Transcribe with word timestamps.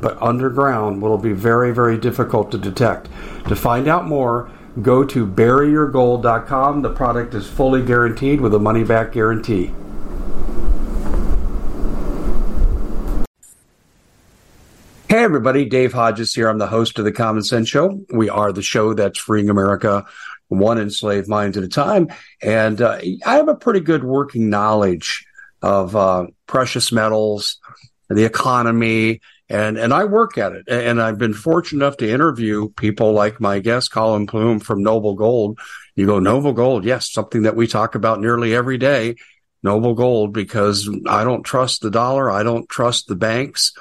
but 0.00 0.20
underground 0.20 1.00
will 1.00 1.18
be 1.18 1.32
very, 1.32 1.72
very 1.72 1.98
difficult 1.98 2.50
to 2.52 2.58
detect. 2.58 3.08
To 3.48 3.56
find 3.56 3.88
out 3.88 4.06
more, 4.06 4.50
go 4.82 5.04
to 5.04 5.26
buryyourgold.com. 5.26 6.82
The 6.82 6.92
product 6.92 7.34
is 7.34 7.48
fully 7.48 7.82
guaranteed 7.82 8.40
with 8.40 8.54
a 8.54 8.58
money 8.58 8.84
back 8.84 9.12
guarantee. 9.12 9.72
Hey, 15.08 15.22
everybody, 15.22 15.64
Dave 15.64 15.92
Hodges 15.92 16.34
here. 16.34 16.48
I'm 16.48 16.58
the 16.58 16.66
host 16.66 16.98
of 16.98 17.04
The 17.04 17.12
Common 17.12 17.42
Sense 17.42 17.68
Show. 17.68 18.00
We 18.12 18.28
are 18.28 18.52
the 18.52 18.62
show 18.62 18.92
that's 18.92 19.18
freeing 19.18 19.48
America 19.48 20.04
one 20.48 20.78
enslaved 20.78 21.28
mind 21.28 21.56
at 21.56 21.62
a 21.62 21.68
time. 21.68 22.08
And 22.42 22.80
uh, 22.80 22.98
I 23.24 23.36
have 23.36 23.48
a 23.48 23.54
pretty 23.54 23.80
good 23.80 24.04
working 24.04 24.50
knowledge 24.50 25.24
of 25.62 25.96
uh, 25.96 26.26
precious 26.46 26.92
metals, 26.92 27.58
the 28.08 28.24
economy, 28.24 29.20
and 29.48 29.78
and 29.78 29.92
I 29.92 30.04
work 30.04 30.38
at 30.38 30.52
it. 30.52 30.64
And 30.68 31.00
I've 31.00 31.18
been 31.18 31.34
fortunate 31.34 31.84
enough 31.84 31.96
to 31.98 32.10
interview 32.10 32.68
people 32.70 33.12
like 33.12 33.40
my 33.40 33.60
guest 33.60 33.90
Collin 33.90 34.26
Plume 34.26 34.60
from 34.60 34.82
Noble 34.82 35.14
Gold. 35.14 35.58
You 35.94 36.06
go 36.06 36.18
Noble 36.18 36.52
Gold, 36.52 36.84
yes, 36.84 37.10
something 37.10 37.42
that 37.42 37.56
we 37.56 37.66
talk 37.66 37.94
about 37.94 38.20
nearly 38.20 38.54
every 38.54 38.78
day. 38.78 39.16
Noble 39.62 39.94
Gold, 39.94 40.32
because 40.32 40.88
I 41.06 41.24
don't 41.24 41.42
trust 41.42 41.80
the 41.80 41.90
dollar, 41.90 42.30
I 42.30 42.42
don't 42.42 42.68
trust 42.68 43.06
the 43.06 43.16
banks, 43.16 43.72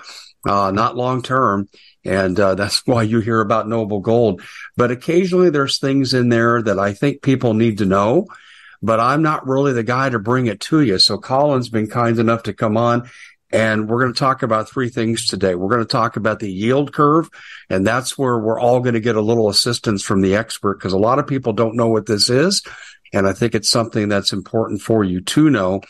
uh, 0.47 0.71
not 0.71 0.95
long 0.95 1.21
term. 1.21 1.67
And 2.03 2.39
uh, 2.39 2.55
that's 2.55 2.85
why 2.85 3.03
you 3.03 3.19
hear 3.19 3.41
about 3.41 3.67
Noble 3.67 3.99
Gold. 3.99 4.41
But 4.77 4.91
occasionally 4.91 5.49
there's 5.49 5.79
things 5.79 6.13
in 6.13 6.29
there 6.29 6.61
that 6.61 6.79
I 6.79 6.93
think 6.93 7.21
people 7.21 7.53
need 7.53 7.79
to 7.79 7.85
know 7.85 8.27
but 8.81 8.99
I'm 8.99 9.23
not 9.23 9.47
really 9.47 9.73
the 9.73 9.83
guy 9.83 10.09
to 10.09 10.19
bring 10.19 10.45
it 10.45 10.59
to 10.61 10.81
you. 10.81 10.99
So 10.99 11.17
Collin's 11.17 11.69
been 11.69 11.87
kind 11.87 12.19
enough 12.19 12.43
to 12.43 12.53
come 12.53 12.77
on 12.77 13.09
and 13.51 13.87
we're 13.87 14.01
going 14.01 14.13
to 14.13 14.19
talk 14.19 14.43
about 14.43 14.69
three 14.69 14.89
things 14.89 15.27
today. 15.27 15.55
We're 15.55 15.69
going 15.69 15.81
to 15.81 15.85
talk 15.85 16.17
about 16.17 16.39
the 16.39 16.51
yield 16.51 16.93
curve, 16.93 17.29
and 17.69 17.85
that's 17.85 18.17
where 18.17 18.37
we're 18.39 18.59
all 18.59 18.79
going 18.79 18.95
to 18.95 18.99
get 18.99 19.15
a 19.15 19.21
little 19.21 19.49
assistance 19.49 20.03
from 20.03 20.21
the 20.21 20.35
expert 20.35 20.79
because 20.79 20.93
a 20.93 20.97
lot 20.97 21.19
of 21.19 21.27
people 21.27 21.53
don't 21.53 21.75
know 21.75 21.87
what 21.87 22.05
this 22.05 22.29
is. 22.29 22.63
And 23.13 23.27
I 23.27 23.33
think 23.33 23.55
it's 23.55 23.69
something 23.69 24.09
that's 24.09 24.33
important 24.33 24.81
for 24.81 25.03
you 25.03 25.21
to 25.21 25.49
know. 25.49 25.81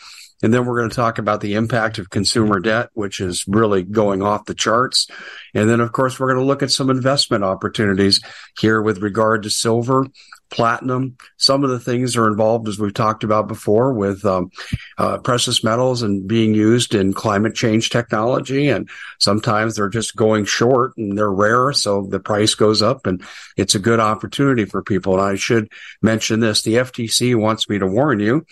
And 0.42 0.52
then 0.52 0.66
we're 0.66 0.78
going 0.78 0.90
to 0.90 0.96
talk 0.96 1.18
about 1.18 1.40
the 1.40 1.54
impact 1.54 1.98
of 1.98 2.10
consumer 2.10 2.60
debt, 2.60 2.90
which 2.92 3.20
is 3.20 3.44
really 3.48 3.82
going 3.82 4.22
off 4.22 4.44
the 4.44 4.54
charts. 4.54 5.08
And 5.54 5.68
then, 5.68 5.80
of 5.80 5.92
course, 5.92 6.20
we're 6.20 6.28
going 6.28 6.40
to 6.40 6.46
look 6.46 6.62
at 6.62 6.70
some 6.70 6.90
investment 6.90 7.42
opportunities 7.42 8.20
here 8.58 8.82
with 8.82 8.98
regard 8.98 9.44
to 9.44 9.50
silver 9.50 10.06
platinum. 10.50 11.16
Some 11.36 11.64
of 11.64 11.70
the 11.70 11.80
things 11.80 12.16
are 12.16 12.28
involved, 12.28 12.68
as 12.68 12.78
we've 12.78 12.94
talked 12.94 13.24
about 13.24 13.48
before, 13.48 13.92
with 13.92 14.24
um, 14.24 14.50
uh, 14.98 15.18
precious 15.18 15.64
metals 15.64 16.02
and 16.02 16.26
being 16.26 16.54
used 16.54 16.94
in 16.94 17.12
climate 17.12 17.54
change 17.54 17.90
technology. 17.90 18.68
And 18.68 18.88
sometimes 19.18 19.76
they're 19.76 19.88
just 19.88 20.16
going 20.16 20.44
short 20.44 20.92
and 20.96 21.16
they're 21.16 21.30
rare, 21.30 21.72
so 21.72 22.06
the 22.06 22.20
price 22.20 22.54
goes 22.54 22.82
up, 22.82 23.06
and 23.06 23.22
it's 23.56 23.74
a 23.74 23.80
good 23.80 24.00
opportunity 24.00 24.64
for 24.64 24.82
people. 24.82 25.14
And 25.14 25.22
I 25.22 25.36
should 25.36 25.70
mention 26.02 26.40
this: 26.40 26.62
the 26.62 26.74
FTC 26.74 27.34
wants 27.34 27.68
me 27.68 27.78
to 27.78 27.86
warn 27.86 28.20
you 28.20 28.46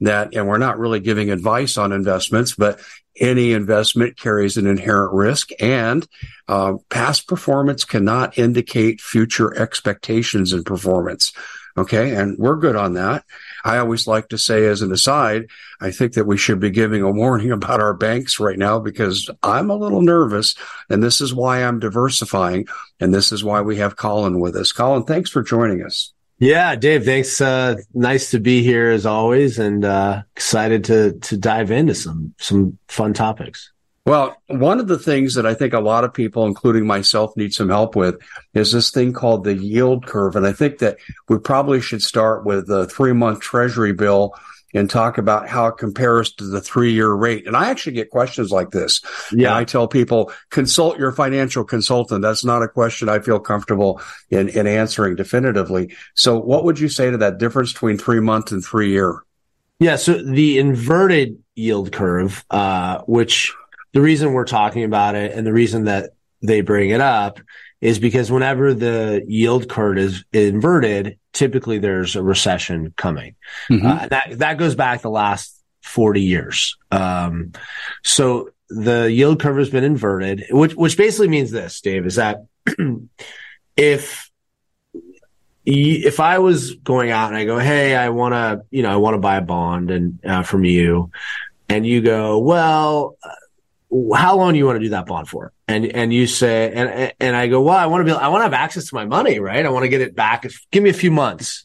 that, 0.00 0.34
and 0.34 0.46
we're 0.46 0.58
not 0.58 0.78
really 0.78 1.00
giving 1.00 1.30
advice 1.30 1.78
on 1.78 1.92
investments, 1.92 2.54
but 2.54 2.80
any 3.18 3.52
investment 3.52 4.18
carries 4.18 4.56
an 4.56 4.66
inherent 4.66 5.12
risk 5.12 5.50
and 5.60 6.06
uh, 6.48 6.74
past 6.90 7.26
performance 7.26 7.84
cannot 7.84 8.38
indicate 8.38 9.00
future 9.00 9.56
expectations 9.58 10.52
in 10.52 10.64
performance. 10.64 11.32
Okay. 11.78 12.14
And 12.14 12.38
we're 12.38 12.56
good 12.56 12.76
on 12.76 12.94
that. 12.94 13.24
I 13.64 13.78
always 13.78 14.06
like 14.06 14.28
to 14.28 14.38
say 14.38 14.66
as 14.66 14.80
an 14.80 14.92
aside, 14.92 15.48
I 15.80 15.90
think 15.90 16.14
that 16.14 16.26
we 16.26 16.38
should 16.38 16.58
be 16.58 16.70
giving 16.70 17.02
a 17.02 17.10
warning 17.10 17.50
about 17.52 17.80
our 17.80 17.94
banks 17.94 18.40
right 18.40 18.58
now 18.58 18.78
because 18.78 19.28
I'm 19.42 19.70
a 19.70 19.76
little 19.76 20.02
nervous 20.02 20.54
and 20.88 21.02
this 21.02 21.20
is 21.20 21.34
why 21.34 21.62
I'm 21.62 21.78
diversifying. 21.78 22.66
And 22.98 23.12
this 23.12 23.30
is 23.30 23.44
why 23.44 23.60
we 23.60 23.76
have 23.76 23.96
Collin 23.96 24.40
with 24.40 24.56
us. 24.56 24.72
Collin, 24.72 25.04
thanks 25.04 25.28
for 25.28 25.42
joining 25.42 25.82
us. 25.82 26.12
Yeah, 26.38 26.76
Dave, 26.76 27.04
thanks. 27.04 27.40
Uh, 27.40 27.76
nice 27.94 28.30
to 28.32 28.40
be 28.40 28.62
here 28.62 28.90
as 28.90 29.06
always, 29.06 29.58
and 29.58 29.84
uh, 29.84 30.22
excited 30.34 30.84
to 30.84 31.18
to 31.20 31.36
dive 31.36 31.70
into 31.70 31.94
some 31.94 32.34
some 32.38 32.78
fun 32.88 33.14
topics. 33.14 33.72
Well, 34.04 34.36
one 34.46 34.78
of 34.78 34.86
the 34.86 34.98
things 34.98 35.34
that 35.34 35.46
I 35.46 35.54
think 35.54 35.72
a 35.72 35.80
lot 35.80 36.04
of 36.04 36.14
people, 36.14 36.46
including 36.46 36.86
myself, 36.86 37.36
need 37.36 37.54
some 37.54 37.70
help 37.70 37.96
with 37.96 38.20
is 38.54 38.70
this 38.70 38.90
thing 38.90 39.12
called 39.14 39.44
the 39.44 39.54
yield 39.54 40.06
curve, 40.06 40.36
and 40.36 40.46
I 40.46 40.52
think 40.52 40.78
that 40.78 40.98
we 41.28 41.38
probably 41.38 41.80
should 41.80 42.02
start 42.02 42.44
with 42.44 42.66
the 42.66 42.86
three 42.86 43.14
month 43.14 43.40
Treasury 43.40 43.92
bill 43.92 44.34
and 44.76 44.90
talk 44.90 45.16
about 45.16 45.48
how 45.48 45.66
it 45.66 45.78
compares 45.78 46.32
to 46.34 46.44
the 46.44 46.60
three 46.60 46.92
year 46.92 47.10
rate. 47.10 47.46
And 47.46 47.56
I 47.56 47.70
actually 47.70 47.94
get 47.94 48.10
questions 48.10 48.50
like 48.50 48.70
this. 48.70 49.00
Yeah. 49.32 49.48
And 49.48 49.56
I 49.56 49.64
tell 49.64 49.88
people, 49.88 50.32
consult 50.50 50.98
your 50.98 51.12
financial 51.12 51.64
consultant. 51.64 52.22
That's 52.22 52.44
not 52.44 52.62
a 52.62 52.68
question 52.68 53.08
I 53.08 53.20
feel 53.20 53.40
comfortable 53.40 54.00
in, 54.30 54.48
in 54.50 54.66
answering 54.66 55.16
definitively. 55.16 55.96
So 56.14 56.38
what 56.38 56.64
would 56.64 56.78
you 56.78 56.88
say 56.88 57.10
to 57.10 57.16
that 57.18 57.38
difference 57.38 57.72
between 57.72 57.98
three 57.98 58.20
month 58.20 58.52
and 58.52 58.64
three 58.64 58.90
year? 58.90 59.22
Yeah. 59.78 59.96
So 59.96 60.22
the 60.22 60.58
inverted 60.58 61.38
yield 61.54 61.90
curve, 61.92 62.44
uh, 62.50 63.00
which 63.06 63.54
the 63.94 64.00
reason 64.02 64.32
we're 64.32 64.44
talking 64.44 64.84
about 64.84 65.14
it 65.14 65.32
and 65.32 65.46
the 65.46 65.52
reason 65.52 65.84
that 65.84 66.10
they 66.42 66.60
bring 66.60 66.90
it 66.90 67.00
up 67.00 67.40
is 67.80 67.98
because 67.98 68.30
whenever 68.30 68.74
the 68.74 69.24
yield 69.26 69.68
curve 69.68 69.98
is 69.98 70.24
inverted, 70.32 71.18
typically 71.36 71.78
there's 71.78 72.16
a 72.16 72.22
recession 72.22 72.94
coming. 72.96 73.34
Mm-hmm. 73.70 73.86
Uh, 73.86 74.08
that 74.08 74.38
that 74.38 74.58
goes 74.58 74.74
back 74.74 75.02
the 75.02 75.10
last 75.10 75.54
40 75.82 76.22
years. 76.22 76.76
Um, 76.90 77.52
so 78.02 78.50
the 78.68 79.10
yield 79.12 79.40
curve 79.40 79.58
has 79.58 79.70
been 79.70 79.84
inverted, 79.84 80.46
which 80.50 80.74
which 80.74 80.96
basically 80.96 81.28
means 81.28 81.50
this, 81.50 81.80
Dave, 81.80 82.06
is 82.06 82.16
that 82.16 82.46
if 83.76 84.30
if 85.64 86.20
I 86.20 86.38
was 86.38 86.74
going 86.76 87.10
out 87.10 87.28
and 87.28 87.36
I 87.36 87.44
go, 87.44 87.58
hey, 87.58 87.94
I 87.94 88.10
want 88.10 88.34
to, 88.34 88.64
you 88.70 88.82
know, 88.82 88.92
I 88.92 88.96
want 88.96 89.14
to 89.14 89.18
buy 89.18 89.36
a 89.36 89.42
bond 89.42 89.90
and 89.90 90.24
uh, 90.24 90.42
from 90.42 90.64
you, 90.64 91.10
and 91.68 91.84
you 91.84 92.00
go, 92.00 92.38
well, 92.38 93.18
how 94.14 94.36
long 94.36 94.52
do 94.52 94.58
you 94.58 94.66
want 94.66 94.76
to 94.76 94.84
do 94.84 94.90
that 94.90 95.06
bond 95.06 95.28
for? 95.28 95.52
And 95.68 95.86
and 95.86 96.12
you 96.12 96.26
say, 96.26 96.72
and 96.72 97.12
and 97.20 97.36
I 97.36 97.46
go, 97.46 97.62
well, 97.62 97.76
I 97.76 97.86
want 97.86 98.06
to 98.06 98.12
be, 98.12 98.18
I 98.18 98.28
want 98.28 98.40
to 98.40 98.44
have 98.44 98.52
access 98.52 98.88
to 98.88 98.94
my 98.94 99.04
money, 99.04 99.38
right? 99.38 99.64
I 99.64 99.68
want 99.68 99.84
to 99.84 99.88
get 99.88 100.00
it 100.00 100.14
back. 100.14 100.46
Give 100.72 100.82
me 100.82 100.90
a 100.90 100.94
few 100.94 101.10
months. 101.10 101.64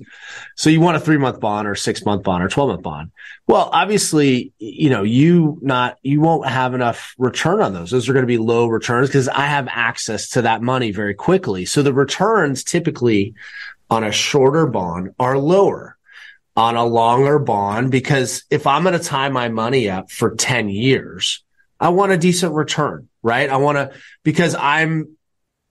So 0.55 0.69
you 0.69 0.81
want 0.81 0.97
a 0.97 0.99
three 0.99 1.17
month 1.17 1.39
bond 1.39 1.67
or 1.67 1.75
six 1.75 2.05
month 2.05 2.23
bond 2.23 2.43
or 2.43 2.47
twelve 2.47 2.69
month 2.69 2.83
bond? 2.83 3.11
Well, 3.47 3.69
obviously, 3.73 4.53
you 4.59 4.89
know, 4.89 5.03
you 5.03 5.59
not 5.61 5.97
you 6.03 6.21
won't 6.21 6.47
have 6.47 6.73
enough 6.73 7.15
return 7.17 7.61
on 7.61 7.73
those. 7.73 7.91
Those 7.91 8.07
are 8.07 8.13
going 8.13 8.23
to 8.23 8.27
be 8.27 8.37
low 8.37 8.67
returns 8.67 9.09
because 9.09 9.27
I 9.27 9.47
have 9.47 9.67
access 9.69 10.29
to 10.29 10.43
that 10.43 10.61
money 10.61 10.91
very 10.91 11.15
quickly. 11.15 11.65
So 11.65 11.81
the 11.81 11.93
returns 11.93 12.63
typically 12.63 13.33
on 13.89 14.03
a 14.03 14.11
shorter 14.11 14.67
bond 14.67 15.15
are 15.19 15.37
lower 15.37 15.97
on 16.55 16.75
a 16.75 16.85
longer 16.85 17.39
bond 17.39 17.91
because 17.91 18.43
if 18.49 18.67
I'm 18.67 18.83
going 18.83 18.97
to 18.97 19.03
tie 19.03 19.29
my 19.29 19.49
money 19.49 19.89
up 19.89 20.11
for 20.11 20.35
10 20.35 20.69
years, 20.69 21.43
I 21.81 21.89
want 21.89 22.11
a 22.11 22.17
decent 22.17 22.53
return, 22.53 23.09
right? 23.23 23.49
I 23.49 23.57
want 23.57 23.77
to, 23.77 23.99
because 24.23 24.53
I'm, 24.53 25.17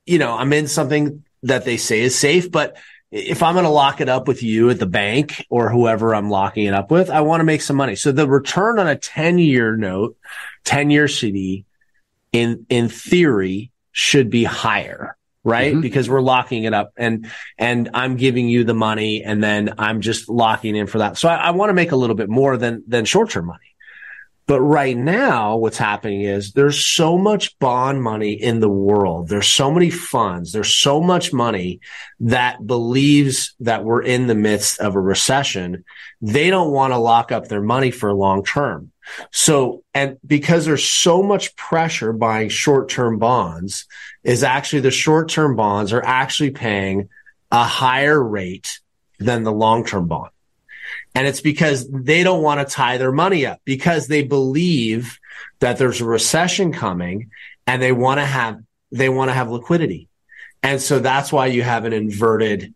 you 0.04 0.18
know, 0.18 0.36
I'm 0.36 0.52
in 0.52 0.66
something 0.66 1.24
that 1.44 1.64
they 1.64 1.76
say 1.76 2.00
is 2.00 2.18
safe, 2.18 2.50
but 2.50 2.76
if 3.12 3.44
I'm 3.44 3.54
going 3.54 3.64
to 3.64 3.70
lock 3.70 4.00
it 4.00 4.08
up 4.08 4.26
with 4.26 4.42
you 4.42 4.70
at 4.70 4.80
the 4.80 4.86
bank 4.86 5.46
or 5.48 5.70
whoever 5.70 6.14
I'm 6.14 6.28
locking 6.28 6.66
it 6.66 6.74
up 6.74 6.90
with, 6.90 7.10
I 7.10 7.20
want 7.20 7.40
to 7.40 7.44
make 7.44 7.62
some 7.62 7.76
money. 7.76 7.94
So 7.94 8.10
the 8.10 8.28
return 8.28 8.80
on 8.80 8.88
a 8.88 8.96
10 8.96 9.38
year 9.38 9.76
note, 9.76 10.16
10 10.64 10.90
year 10.90 11.06
CD 11.06 11.64
in, 12.32 12.66
in 12.68 12.88
theory 12.88 13.70
should 13.92 14.30
be 14.30 14.42
higher, 14.42 15.16
right? 15.44 15.72
Mm-hmm. 15.72 15.80
Because 15.80 16.10
we're 16.10 16.20
locking 16.20 16.64
it 16.64 16.74
up 16.74 16.92
and, 16.96 17.30
and 17.56 17.90
I'm 17.94 18.16
giving 18.16 18.48
you 18.48 18.64
the 18.64 18.74
money 18.74 19.22
and 19.22 19.42
then 19.42 19.74
I'm 19.78 20.00
just 20.00 20.28
locking 20.28 20.74
in 20.74 20.88
for 20.88 20.98
that. 20.98 21.18
So 21.18 21.28
I, 21.28 21.36
I 21.36 21.50
want 21.50 21.70
to 21.70 21.74
make 21.74 21.92
a 21.92 21.96
little 21.96 22.16
bit 22.16 22.28
more 22.28 22.56
than, 22.56 22.82
than 22.88 23.04
short 23.04 23.30
term 23.30 23.46
money. 23.46 23.69
But 24.50 24.62
right 24.62 24.96
now, 24.96 25.58
what's 25.58 25.78
happening 25.78 26.22
is 26.22 26.54
there's 26.54 26.84
so 26.84 27.16
much 27.16 27.56
bond 27.60 28.02
money 28.02 28.32
in 28.32 28.58
the 28.58 28.68
world. 28.68 29.28
There's 29.28 29.46
so 29.46 29.70
many 29.70 29.90
funds. 29.90 30.50
There's 30.50 30.74
so 30.74 31.00
much 31.00 31.32
money 31.32 31.78
that 32.18 32.66
believes 32.66 33.54
that 33.60 33.84
we're 33.84 34.02
in 34.02 34.26
the 34.26 34.34
midst 34.34 34.80
of 34.80 34.96
a 34.96 35.00
recession. 35.00 35.84
They 36.20 36.50
don't 36.50 36.72
want 36.72 36.92
to 36.92 36.98
lock 36.98 37.30
up 37.30 37.46
their 37.46 37.62
money 37.62 37.92
for 37.92 38.12
long 38.12 38.42
term. 38.42 38.90
So, 39.30 39.84
and 39.94 40.16
because 40.26 40.64
there's 40.64 40.82
so 40.82 41.22
much 41.22 41.54
pressure 41.54 42.12
buying 42.12 42.48
short 42.48 42.88
term 42.88 43.20
bonds 43.20 43.86
is 44.24 44.42
actually 44.42 44.80
the 44.80 44.90
short 44.90 45.28
term 45.28 45.54
bonds 45.54 45.92
are 45.92 46.04
actually 46.04 46.50
paying 46.50 47.08
a 47.52 47.62
higher 47.62 48.20
rate 48.20 48.80
than 49.20 49.44
the 49.44 49.52
long 49.52 49.86
term 49.86 50.08
bond. 50.08 50.32
And 51.14 51.26
it's 51.26 51.40
because 51.40 51.88
they 51.90 52.22
don't 52.22 52.42
want 52.42 52.66
to 52.66 52.72
tie 52.72 52.98
their 52.98 53.12
money 53.12 53.46
up 53.46 53.60
because 53.64 54.06
they 54.06 54.22
believe 54.22 55.18
that 55.58 55.76
there's 55.78 56.00
a 56.00 56.04
recession 56.04 56.72
coming 56.72 57.30
and 57.66 57.82
they 57.82 57.92
want 57.92 58.20
to 58.20 58.24
have, 58.24 58.60
they 58.92 59.08
want 59.08 59.28
to 59.28 59.34
have 59.34 59.50
liquidity. 59.50 60.08
And 60.62 60.80
so 60.80 60.98
that's 60.98 61.32
why 61.32 61.46
you 61.46 61.62
have 61.62 61.84
an 61.84 61.92
inverted 61.92 62.74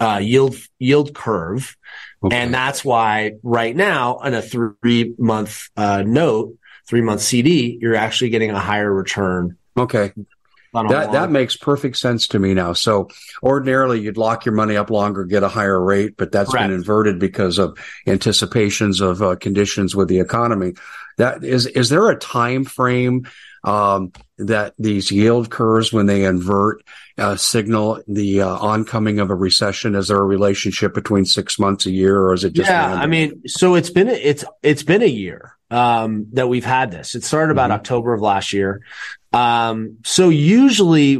uh, 0.00 0.20
yield, 0.22 0.56
yield 0.78 1.14
curve. 1.14 1.76
Okay. 2.22 2.36
And 2.36 2.52
that's 2.52 2.84
why 2.84 3.32
right 3.42 3.74
now 3.74 4.16
on 4.16 4.34
a 4.34 4.42
three 4.42 5.14
month 5.18 5.68
uh, 5.76 6.02
note, 6.04 6.56
three 6.86 7.00
month 7.00 7.20
CD, 7.20 7.78
you're 7.80 7.94
actually 7.94 8.30
getting 8.30 8.50
a 8.50 8.58
higher 8.58 8.92
return. 8.92 9.56
Okay. 9.76 10.12
That 10.86 11.12
that 11.12 11.30
makes 11.30 11.56
perfect 11.56 11.96
sense 11.96 12.28
to 12.28 12.38
me 12.38 12.54
now. 12.54 12.72
So 12.72 13.08
ordinarily 13.42 14.00
you'd 14.00 14.16
lock 14.16 14.44
your 14.44 14.54
money 14.54 14.76
up 14.76 14.90
longer, 14.90 15.24
get 15.24 15.42
a 15.42 15.48
higher 15.48 15.80
rate, 15.80 16.16
but 16.16 16.32
that's 16.32 16.50
Correct. 16.50 16.68
been 16.68 16.76
inverted 16.76 17.18
because 17.18 17.58
of 17.58 17.78
anticipations 18.06 19.00
of 19.00 19.22
uh, 19.22 19.36
conditions 19.36 19.96
with 19.96 20.08
the 20.08 20.20
economy. 20.20 20.74
That 21.16 21.42
is 21.42 21.66
is 21.66 21.88
there 21.88 22.08
a 22.10 22.16
time 22.16 22.64
frame 22.64 23.26
um, 23.64 24.12
that 24.38 24.74
these 24.78 25.10
yield 25.10 25.50
curves 25.50 25.92
when 25.92 26.06
they 26.06 26.24
invert 26.24 26.82
uh, 27.18 27.36
signal 27.36 28.00
the 28.06 28.42
uh, 28.42 28.48
oncoming 28.48 29.18
of 29.18 29.30
a 29.30 29.34
recession? 29.34 29.94
Is 29.94 30.08
there 30.08 30.18
a 30.18 30.24
relationship 30.24 30.94
between 30.94 31.24
six 31.24 31.58
months, 31.58 31.86
a 31.86 31.90
year, 31.90 32.18
or 32.18 32.34
is 32.34 32.44
it 32.44 32.52
just? 32.52 32.70
Yeah, 32.70 32.86
random? 32.86 33.00
I 33.00 33.06
mean, 33.06 33.48
so 33.48 33.74
it's 33.74 33.90
been 33.90 34.08
it's 34.08 34.44
it's 34.62 34.84
been 34.84 35.02
a 35.02 35.06
year 35.06 35.56
um, 35.70 36.26
that 36.32 36.48
we've 36.48 36.64
had 36.64 36.90
this. 36.90 37.14
It 37.14 37.24
started 37.24 37.52
about 37.52 37.70
mm-hmm. 37.70 37.80
October 37.80 38.14
of 38.14 38.20
last 38.20 38.52
year. 38.52 38.82
Um, 39.32 39.98
so 40.04 40.28
usually 40.28 41.18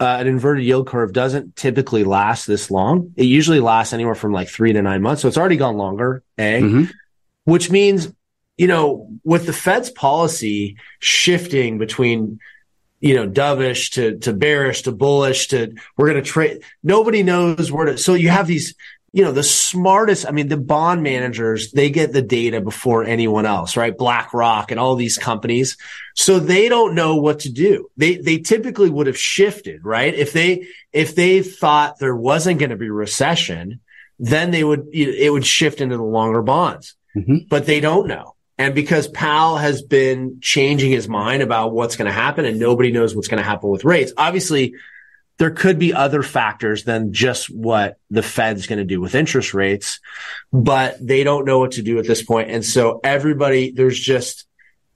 uh, 0.00 0.16
an 0.20 0.26
inverted 0.26 0.64
yield 0.64 0.86
curve 0.86 1.12
doesn't 1.12 1.56
typically 1.56 2.04
last 2.04 2.46
this 2.46 2.70
long. 2.70 3.12
It 3.16 3.24
usually 3.24 3.60
lasts 3.60 3.92
anywhere 3.92 4.14
from 4.14 4.32
like 4.32 4.48
three 4.48 4.72
to 4.72 4.82
nine 4.82 5.02
months. 5.02 5.22
So 5.22 5.28
it's 5.28 5.38
already 5.38 5.56
gone 5.56 5.76
longer, 5.76 6.22
A, 6.36 6.60
mm-hmm. 6.60 6.84
which 7.44 7.70
means, 7.70 8.12
you 8.56 8.66
know, 8.66 9.08
with 9.24 9.46
the 9.46 9.52
Fed's 9.52 9.90
policy 9.90 10.76
shifting 11.00 11.78
between, 11.78 12.38
you 13.00 13.14
know, 13.14 13.28
dovish 13.28 13.92
to, 13.92 14.18
to 14.18 14.32
bearish 14.32 14.82
to 14.82 14.92
bullish 14.92 15.48
to 15.48 15.74
we're 15.96 16.10
going 16.10 16.22
to 16.22 16.28
trade. 16.28 16.62
Nobody 16.82 17.22
knows 17.22 17.72
where 17.72 17.86
to. 17.86 17.98
So 17.98 18.14
you 18.14 18.28
have 18.28 18.46
these 18.46 18.74
you 19.12 19.24
know, 19.24 19.32
the 19.32 19.42
smartest, 19.42 20.26
I 20.26 20.32
mean, 20.32 20.48
the 20.48 20.58
bond 20.58 21.02
managers, 21.02 21.72
they 21.72 21.88
get 21.90 22.12
the 22.12 22.22
data 22.22 22.60
before 22.60 23.04
anyone 23.04 23.46
else, 23.46 23.76
right? 23.76 23.96
BlackRock 23.96 24.70
and 24.70 24.78
all 24.78 24.96
these 24.96 25.16
companies. 25.16 25.78
So 26.14 26.38
they 26.38 26.68
don't 26.68 26.94
know 26.94 27.16
what 27.16 27.40
to 27.40 27.50
do. 27.50 27.90
They, 27.96 28.16
they 28.16 28.38
typically 28.38 28.90
would 28.90 29.06
have 29.06 29.18
shifted, 29.18 29.84
right? 29.84 30.14
If 30.14 30.32
they, 30.32 30.66
if 30.92 31.14
they 31.14 31.42
thought 31.42 31.98
there 31.98 32.16
wasn't 32.16 32.58
going 32.58 32.70
to 32.70 32.76
be 32.76 32.90
recession, 32.90 33.80
then 34.18 34.50
they 34.50 34.62
would, 34.62 34.88
it 34.92 35.32
would 35.32 35.46
shift 35.46 35.80
into 35.80 35.96
the 35.96 36.02
longer 36.02 36.42
bonds, 36.42 36.94
mm-hmm. 37.16 37.46
but 37.48 37.64
they 37.64 37.80
don't 37.80 38.08
know. 38.08 38.34
And 38.58 38.74
because 38.74 39.06
Powell 39.08 39.56
has 39.56 39.82
been 39.82 40.38
changing 40.42 40.90
his 40.90 41.08
mind 41.08 41.42
about 41.42 41.72
what's 41.72 41.96
going 41.96 42.06
to 42.06 42.12
happen 42.12 42.44
and 42.44 42.58
nobody 42.58 42.90
knows 42.90 43.14
what's 43.14 43.28
going 43.28 43.42
to 43.42 43.48
happen 43.48 43.70
with 43.70 43.84
rates, 43.84 44.12
obviously 44.16 44.74
there 45.38 45.50
could 45.52 45.78
be 45.78 45.94
other 45.94 46.22
factors 46.22 46.84
than 46.84 47.12
just 47.12 47.48
what 47.48 47.98
the 48.10 48.22
Fed's 48.22 48.66
going 48.66 48.80
to 48.80 48.84
do 48.84 49.00
with 49.00 49.14
interest 49.14 49.54
rates, 49.54 50.00
but 50.52 50.96
they 51.00 51.22
don't 51.22 51.44
know 51.44 51.60
what 51.60 51.72
to 51.72 51.82
do 51.82 51.98
at 51.98 52.06
this 52.06 52.22
point. 52.22 52.50
And 52.50 52.64
so 52.64 53.00
everybody, 53.04 53.70
there's 53.70 53.98
just, 53.98 54.46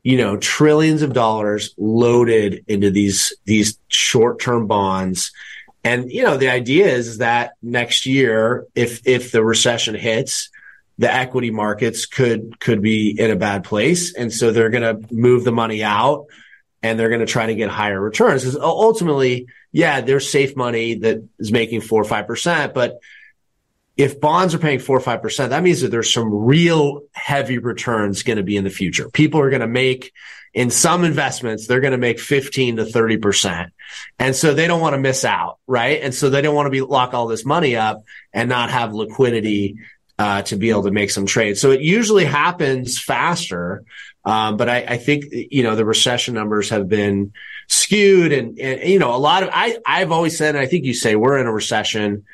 you 0.02 0.16
know, 0.16 0.36
trillions 0.36 1.02
of 1.02 1.12
dollars 1.12 1.74
loaded 1.78 2.64
into 2.66 2.90
these, 2.90 3.32
these 3.44 3.78
short-term 3.86 4.66
bonds. 4.66 5.30
And, 5.84 6.10
you 6.10 6.24
know, 6.24 6.36
the 6.36 6.48
idea 6.48 6.88
is 6.88 7.18
that 7.18 7.52
next 7.62 8.04
year, 8.04 8.66
if, 8.74 9.06
if 9.06 9.30
the 9.30 9.44
recession 9.44 9.94
hits, 9.94 10.50
the 10.98 11.12
equity 11.12 11.52
markets 11.52 12.04
could, 12.04 12.58
could 12.58 12.82
be 12.82 13.18
in 13.18 13.30
a 13.30 13.36
bad 13.36 13.62
place. 13.62 14.12
And 14.14 14.32
so 14.32 14.50
they're 14.50 14.70
going 14.70 14.82
to 14.82 15.14
move 15.14 15.44
the 15.44 15.52
money 15.52 15.84
out 15.84 16.26
and 16.82 16.98
they're 16.98 17.08
going 17.08 17.20
to 17.20 17.26
try 17.26 17.46
to 17.46 17.54
get 17.54 17.70
higher 17.70 18.00
returns. 18.00 18.42
Because 18.42 18.58
ultimately, 18.58 19.46
yeah, 19.70 20.00
there's 20.00 20.30
safe 20.30 20.56
money 20.56 20.96
that 20.96 21.26
is 21.38 21.52
making 21.52 21.80
four 21.82 22.00
or 22.00 22.04
five 22.04 22.26
percent, 22.26 22.74
but 22.74 22.98
if 23.96 24.20
bonds 24.20 24.54
are 24.54 24.58
paying 24.58 24.78
four 24.78 24.96
or 24.96 25.00
five 25.00 25.22
percent, 25.22 25.50
that 25.50 25.62
means 25.62 25.82
that 25.82 25.88
there's 25.88 26.12
some 26.12 26.32
real 26.32 27.02
heavy 27.12 27.58
returns 27.58 28.22
going 28.22 28.38
to 28.38 28.42
be 28.42 28.56
in 28.56 28.64
the 28.64 28.70
future. 28.70 29.08
People 29.10 29.40
are 29.40 29.50
going 29.50 29.60
to 29.60 29.66
make 29.66 30.12
in 30.54 30.70
some 30.70 31.04
investments, 31.04 31.66
they're 31.66 31.80
going 31.80 31.92
to 31.92 31.98
make 31.98 32.20
15 32.20 32.76
to 32.76 32.84
30 32.84 33.16
percent. 33.18 33.72
And 34.18 34.36
so 34.36 34.54
they 34.54 34.66
don't 34.66 34.80
want 34.80 34.94
to 34.94 35.00
miss 35.00 35.24
out. 35.24 35.58
Right. 35.66 36.02
And 36.02 36.14
so 36.14 36.30
they 36.30 36.42
don't 36.42 36.54
want 36.54 36.66
to 36.66 36.70
be 36.70 36.82
lock 36.82 37.14
all 37.14 37.26
this 37.26 37.44
money 37.44 37.76
up 37.76 38.04
and 38.32 38.48
not 38.48 38.70
have 38.70 38.92
liquidity 38.92 39.76
uh, 40.22 40.42
to 40.42 40.56
be 40.56 40.70
able 40.70 40.84
to 40.84 40.90
make 40.90 41.10
some 41.10 41.26
trades. 41.26 41.60
So 41.60 41.70
it 41.70 41.80
usually 41.80 42.24
happens 42.24 42.98
faster 43.00 43.84
um, 44.24 44.56
but 44.56 44.68
I, 44.68 44.84
I, 44.88 44.96
think, 44.98 45.24
you 45.30 45.62
know, 45.64 45.74
the 45.74 45.84
recession 45.84 46.34
numbers 46.34 46.70
have 46.70 46.88
been 46.88 47.32
skewed 47.68 48.32
and, 48.32 48.58
and, 48.58 48.88
you 48.88 48.98
know, 48.98 49.14
a 49.14 49.18
lot 49.18 49.42
of, 49.42 49.50
I, 49.52 49.78
I've 49.84 50.12
always 50.12 50.36
said, 50.36 50.54
and 50.54 50.62
I 50.62 50.66
think 50.66 50.84
you 50.84 50.94
say 50.94 51.16
we're 51.16 51.38
in 51.38 51.46
a 51.46 51.52
recession, 51.52 52.24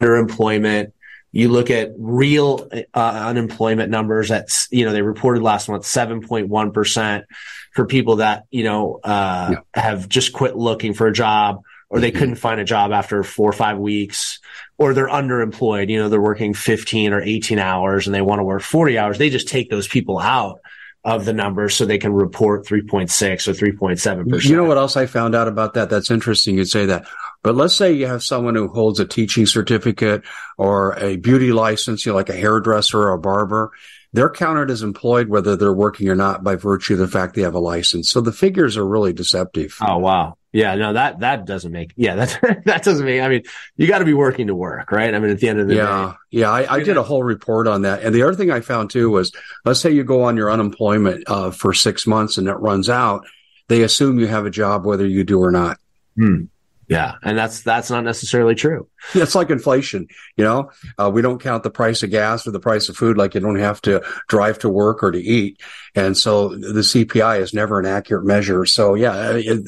underemployment. 0.00 0.92
You 1.30 1.50
look 1.50 1.70
at 1.70 1.92
real 1.96 2.68
uh, 2.94 3.24
unemployment 3.28 3.90
numbers 3.90 4.28
that's, 4.28 4.66
you 4.72 4.84
know, 4.84 4.92
they 4.92 5.02
reported 5.02 5.42
last 5.42 5.68
month 5.68 5.84
7.1% 5.84 7.24
for 7.72 7.86
people 7.86 8.16
that, 8.16 8.46
you 8.50 8.64
know, 8.64 8.98
uh, 9.04 9.50
yeah. 9.52 9.80
have 9.80 10.08
just 10.08 10.32
quit 10.32 10.56
looking 10.56 10.94
for 10.94 11.06
a 11.06 11.12
job 11.12 11.62
or 11.90 12.00
they 12.00 12.10
couldn't 12.10 12.36
find 12.36 12.60
a 12.60 12.64
job 12.64 12.92
after 12.92 13.22
four 13.22 13.48
or 13.48 13.54
five 13.54 13.78
weeks 13.78 14.40
or 14.76 14.94
they're 14.94 15.08
underemployed. 15.08 15.88
You 15.88 15.98
know, 15.98 16.08
they're 16.08 16.20
working 16.20 16.54
15 16.54 17.12
or 17.12 17.22
18 17.22 17.58
hours 17.58 18.06
and 18.06 18.14
they 18.14 18.20
want 18.20 18.40
to 18.40 18.44
work 18.44 18.62
40 18.62 18.98
hours. 18.98 19.18
They 19.18 19.30
just 19.30 19.48
take 19.48 19.70
those 19.70 19.88
people 19.88 20.18
out 20.18 20.60
of 21.04 21.24
the 21.24 21.32
numbers 21.32 21.74
so 21.74 21.86
they 21.86 21.98
can 21.98 22.12
report 22.12 22.66
3.6 22.66 23.48
or 23.48 23.52
3.7%. 23.52 24.44
You 24.44 24.56
know 24.56 24.64
what 24.64 24.76
else 24.76 24.96
I 24.96 25.06
found 25.06 25.34
out 25.34 25.48
about 25.48 25.74
that? 25.74 25.88
That's 25.88 26.10
interesting 26.10 26.58
You'd 26.58 26.68
say 26.68 26.86
that. 26.86 27.06
But 27.42 27.54
let's 27.54 27.74
say 27.74 27.92
you 27.92 28.06
have 28.06 28.22
someone 28.22 28.56
who 28.56 28.68
holds 28.68 29.00
a 29.00 29.06
teaching 29.06 29.46
certificate 29.46 30.24
or 30.58 30.98
a 30.98 31.16
beauty 31.16 31.52
license, 31.52 32.04
you 32.04 32.12
know, 32.12 32.16
like 32.16 32.28
a 32.28 32.34
hairdresser 32.34 32.98
or 32.98 33.12
a 33.12 33.18
barber. 33.18 33.70
They're 34.12 34.30
counted 34.30 34.70
as 34.70 34.82
employed 34.82 35.28
whether 35.28 35.54
they're 35.54 35.72
working 35.72 36.08
or 36.08 36.14
not 36.14 36.42
by 36.42 36.54
virtue 36.54 36.94
of 36.94 37.00
the 37.00 37.08
fact 37.08 37.34
they 37.34 37.42
have 37.42 37.54
a 37.54 37.60
license. 37.60 38.10
So 38.10 38.20
the 38.20 38.32
figures 38.32 38.76
are 38.76 38.86
really 38.86 39.12
deceptive. 39.12 39.76
Oh, 39.80 39.98
wow. 39.98 40.38
Yeah, 40.50 40.74
no, 40.76 40.94
that 40.94 41.20
that 41.20 41.44
doesn't 41.44 41.72
make 41.72 41.92
yeah 41.94 42.14
that 42.24 42.62
that 42.64 42.82
doesn't 42.82 43.04
make. 43.04 43.20
I 43.20 43.28
mean, 43.28 43.42
you 43.76 43.86
got 43.86 43.98
to 43.98 44.06
be 44.06 44.14
working 44.14 44.46
to 44.46 44.54
work, 44.54 44.90
right? 44.90 45.14
I 45.14 45.18
mean, 45.18 45.30
at 45.30 45.40
the 45.40 45.48
end 45.48 45.60
of 45.60 45.68
the 45.68 45.74
yeah, 45.74 46.14
day, 46.32 46.38
yeah. 46.40 46.50
I, 46.50 46.76
I 46.76 46.82
did 46.82 46.96
a 46.96 47.02
whole 47.02 47.22
report 47.22 47.68
on 47.68 47.82
that, 47.82 48.02
and 48.02 48.14
the 48.14 48.22
other 48.22 48.34
thing 48.34 48.50
I 48.50 48.60
found 48.60 48.90
too 48.90 49.10
was, 49.10 49.30
let's 49.66 49.80
say 49.80 49.90
you 49.90 50.04
go 50.04 50.22
on 50.22 50.38
your 50.38 50.50
unemployment 50.50 51.24
uh, 51.26 51.50
for 51.50 51.74
six 51.74 52.06
months 52.06 52.38
and 52.38 52.48
it 52.48 52.54
runs 52.54 52.88
out, 52.88 53.26
they 53.68 53.82
assume 53.82 54.18
you 54.18 54.26
have 54.26 54.46
a 54.46 54.50
job 54.50 54.86
whether 54.86 55.06
you 55.06 55.22
do 55.22 55.38
or 55.42 55.50
not. 55.50 55.78
Hmm. 56.16 56.44
Yeah, 56.88 57.16
and 57.22 57.36
that's 57.36 57.60
that's 57.60 57.90
not 57.90 58.04
necessarily 58.04 58.54
true. 58.54 58.88
It's 59.14 59.34
like 59.34 59.50
inflation. 59.50 60.08
You 60.36 60.44
know, 60.44 60.70
uh, 60.98 61.10
we 61.12 61.20
don't 61.20 61.40
count 61.40 61.62
the 61.62 61.70
price 61.70 62.02
of 62.02 62.10
gas 62.10 62.46
or 62.46 62.50
the 62.50 62.60
price 62.60 62.88
of 62.88 62.96
food 62.96 63.18
like 63.18 63.34
you 63.34 63.40
don't 63.40 63.58
have 63.58 63.82
to 63.82 64.02
drive 64.28 64.58
to 64.60 64.70
work 64.70 65.02
or 65.02 65.10
to 65.10 65.20
eat, 65.20 65.60
and 65.94 66.16
so 66.16 66.48
the 66.48 66.80
CPI 66.80 67.40
is 67.40 67.52
never 67.52 67.78
an 67.78 67.84
accurate 67.84 68.24
measure. 68.24 68.64
So 68.64 68.94
yeah, 68.94 69.12
uh, 69.12 69.58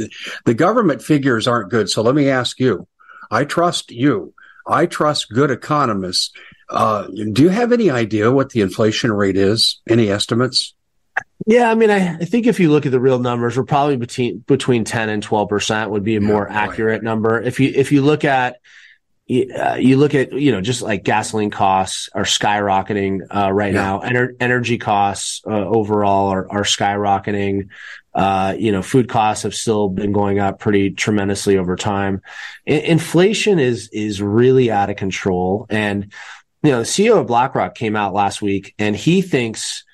the 0.46 0.54
government 0.54 1.02
figures 1.02 1.46
aren't 1.46 1.70
good. 1.70 1.90
So 1.90 2.00
let 2.00 2.14
me 2.14 2.30
ask 2.30 2.58
you: 2.58 2.88
I 3.30 3.44
trust 3.44 3.90
you. 3.90 4.32
I 4.66 4.86
trust 4.86 5.30
good 5.30 5.50
economists. 5.50 6.32
Uh, 6.70 7.06
do 7.32 7.42
you 7.42 7.48
have 7.48 7.72
any 7.72 7.90
idea 7.90 8.30
what 8.30 8.50
the 8.50 8.62
inflation 8.62 9.12
rate 9.12 9.36
is? 9.36 9.80
Any 9.88 10.08
estimates? 10.08 10.74
Yeah, 11.46 11.70
I 11.70 11.74
mean, 11.74 11.90
I, 11.90 12.16
I, 12.16 12.24
think 12.24 12.46
if 12.46 12.60
you 12.60 12.70
look 12.70 12.86
at 12.86 12.92
the 12.92 13.00
real 13.00 13.18
numbers, 13.18 13.56
we're 13.56 13.64
probably 13.64 13.96
between 13.96 14.38
between 14.40 14.84
ten 14.84 15.08
and 15.08 15.22
twelve 15.22 15.48
percent 15.48 15.90
would 15.90 16.04
be 16.04 16.16
a 16.16 16.20
yeah, 16.20 16.26
more 16.26 16.48
accurate 16.48 17.00
right. 17.00 17.02
number. 17.02 17.40
If 17.40 17.60
you 17.60 17.72
if 17.74 17.92
you 17.92 18.02
look 18.02 18.24
at 18.24 18.56
uh, 19.30 19.76
you 19.78 19.96
look 19.96 20.14
at 20.14 20.32
you 20.32 20.50
know 20.50 20.60
just 20.60 20.82
like 20.82 21.04
gasoline 21.04 21.50
costs 21.50 22.08
are 22.14 22.24
skyrocketing 22.24 23.20
uh, 23.34 23.52
right 23.52 23.72
yeah. 23.72 23.80
now. 23.80 24.00
Ener- 24.00 24.34
energy 24.40 24.76
costs 24.76 25.40
uh, 25.46 25.50
overall 25.50 26.28
are, 26.28 26.50
are 26.50 26.62
skyrocketing. 26.62 27.68
Uh, 28.12 28.54
you 28.58 28.72
know, 28.72 28.82
food 28.82 29.08
costs 29.08 29.44
have 29.44 29.54
still 29.54 29.88
been 29.88 30.12
going 30.12 30.40
up 30.40 30.58
pretty 30.58 30.90
tremendously 30.90 31.56
over 31.56 31.76
time. 31.76 32.22
I- 32.68 32.72
inflation 32.72 33.58
is 33.58 33.88
is 33.92 34.20
really 34.20 34.70
out 34.70 34.90
of 34.90 34.96
control, 34.96 35.66
and 35.70 36.12
you 36.62 36.72
know, 36.72 36.80
the 36.80 36.84
CEO 36.84 37.18
of 37.18 37.28
BlackRock 37.28 37.74
came 37.76 37.94
out 37.94 38.12
last 38.12 38.42
week, 38.42 38.74
and 38.78 38.96
he 38.96 39.22
thinks 39.22 39.84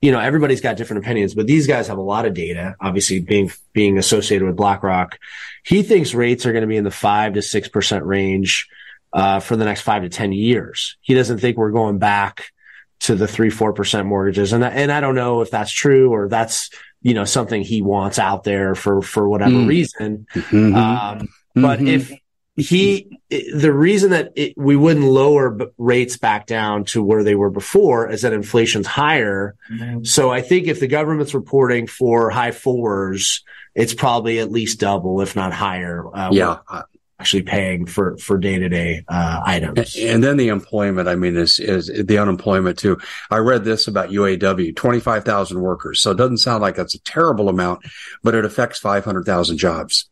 you 0.00 0.12
know, 0.12 0.20
everybody's 0.20 0.60
got 0.60 0.76
different 0.76 1.04
opinions, 1.04 1.34
but 1.34 1.46
these 1.46 1.66
guys 1.66 1.88
have 1.88 1.98
a 1.98 2.02
lot 2.02 2.24
of 2.24 2.34
data, 2.34 2.76
obviously 2.80 3.20
being, 3.20 3.50
being 3.72 3.98
associated 3.98 4.46
with 4.46 4.56
BlackRock. 4.56 5.18
He 5.64 5.82
thinks 5.82 6.14
rates 6.14 6.46
are 6.46 6.52
going 6.52 6.62
to 6.62 6.68
be 6.68 6.76
in 6.76 6.84
the 6.84 6.90
five 6.90 7.34
to 7.34 7.40
6% 7.40 8.04
range, 8.04 8.68
uh, 9.12 9.40
for 9.40 9.56
the 9.56 9.64
next 9.64 9.80
five 9.80 10.02
to 10.02 10.08
10 10.08 10.32
years. 10.32 10.96
He 11.00 11.14
doesn't 11.14 11.38
think 11.38 11.56
we're 11.56 11.72
going 11.72 11.98
back 11.98 12.52
to 13.00 13.14
the 13.14 13.28
three, 13.28 13.50
4% 13.50 14.06
mortgages. 14.06 14.52
And, 14.52 14.64
and 14.64 14.92
I 14.92 15.00
don't 15.00 15.14
know 15.14 15.40
if 15.40 15.50
that's 15.50 15.72
true 15.72 16.12
or 16.12 16.28
that's, 16.28 16.70
you 17.02 17.14
know, 17.14 17.24
something 17.24 17.62
he 17.62 17.82
wants 17.82 18.18
out 18.18 18.44
there 18.44 18.74
for, 18.74 19.02
for 19.02 19.28
whatever 19.28 19.52
mm. 19.52 19.68
reason. 19.68 20.26
Mm-hmm. 20.32 20.74
Um, 20.74 21.28
but 21.54 21.78
mm-hmm. 21.78 21.88
if, 21.88 22.12
he 22.58 23.20
the 23.30 23.72
reason 23.72 24.10
that 24.10 24.32
it, 24.34 24.54
we 24.56 24.74
wouldn't 24.74 25.04
lower 25.04 25.56
rates 25.78 26.16
back 26.16 26.46
down 26.46 26.84
to 26.84 27.02
where 27.02 27.22
they 27.22 27.34
were 27.34 27.50
before 27.50 28.10
is 28.10 28.22
that 28.22 28.32
inflation's 28.32 28.86
higher. 28.86 29.54
Mm-hmm. 29.70 30.04
So 30.04 30.30
I 30.30 30.40
think 30.40 30.66
if 30.66 30.80
the 30.80 30.88
government's 30.88 31.34
reporting 31.34 31.86
for 31.86 32.30
high 32.30 32.50
fours, 32.50 33.44
it's 33.74 33.94
probably 33.94 34.40
at 34.40 34.50
least 34.50 34.80
double, 34.80 35.20
if 35.20 35.36
not 35.36 35.52
higher. 35.52 36.04
Uh, 36.12 36.30
yeah. 36.32 36.58
Actually 37.20 37.42
paying 37.42 37.84
for, 37.84 38.16
for 38.18 38.38
day 38.38 38.60
to 38.60 38.68
day, 38.68 39.04
uh, 39.08 39.40
items. 39.44 39.96
And 39.96 40.22
then 40.22 40.36
the 40.36 40.48
employment, 40.48 41.08
I 41.08 41.16
mean, 41.16 41.36
is, 41.36 41.58
is 41.58 41.88
the 41.88 42.18
unemployment 42.18 42.78
too. 42.78 42.96
I 43.28 43.38
read 43.38 43.64
this 43.64 43.88
about 43.88 44.10
UAW, 44.10 44.74
25,000 44.74 45.60
workers. 45.60 46.00
So 46.00 46.12
it 46.12 46.16
doesn't 46.16 46.38
sound 46.38 46.62
like 46.62 46.76
that's 46.76 46.94
a 46.94 47.00
terrible 47.00 47.48
amount, 47.48 47.84
but 48.22 48.36
it 48.36 48.44
affects 48.44 48.78
500,000 48.78 49.58
jobs. 49.58 50.07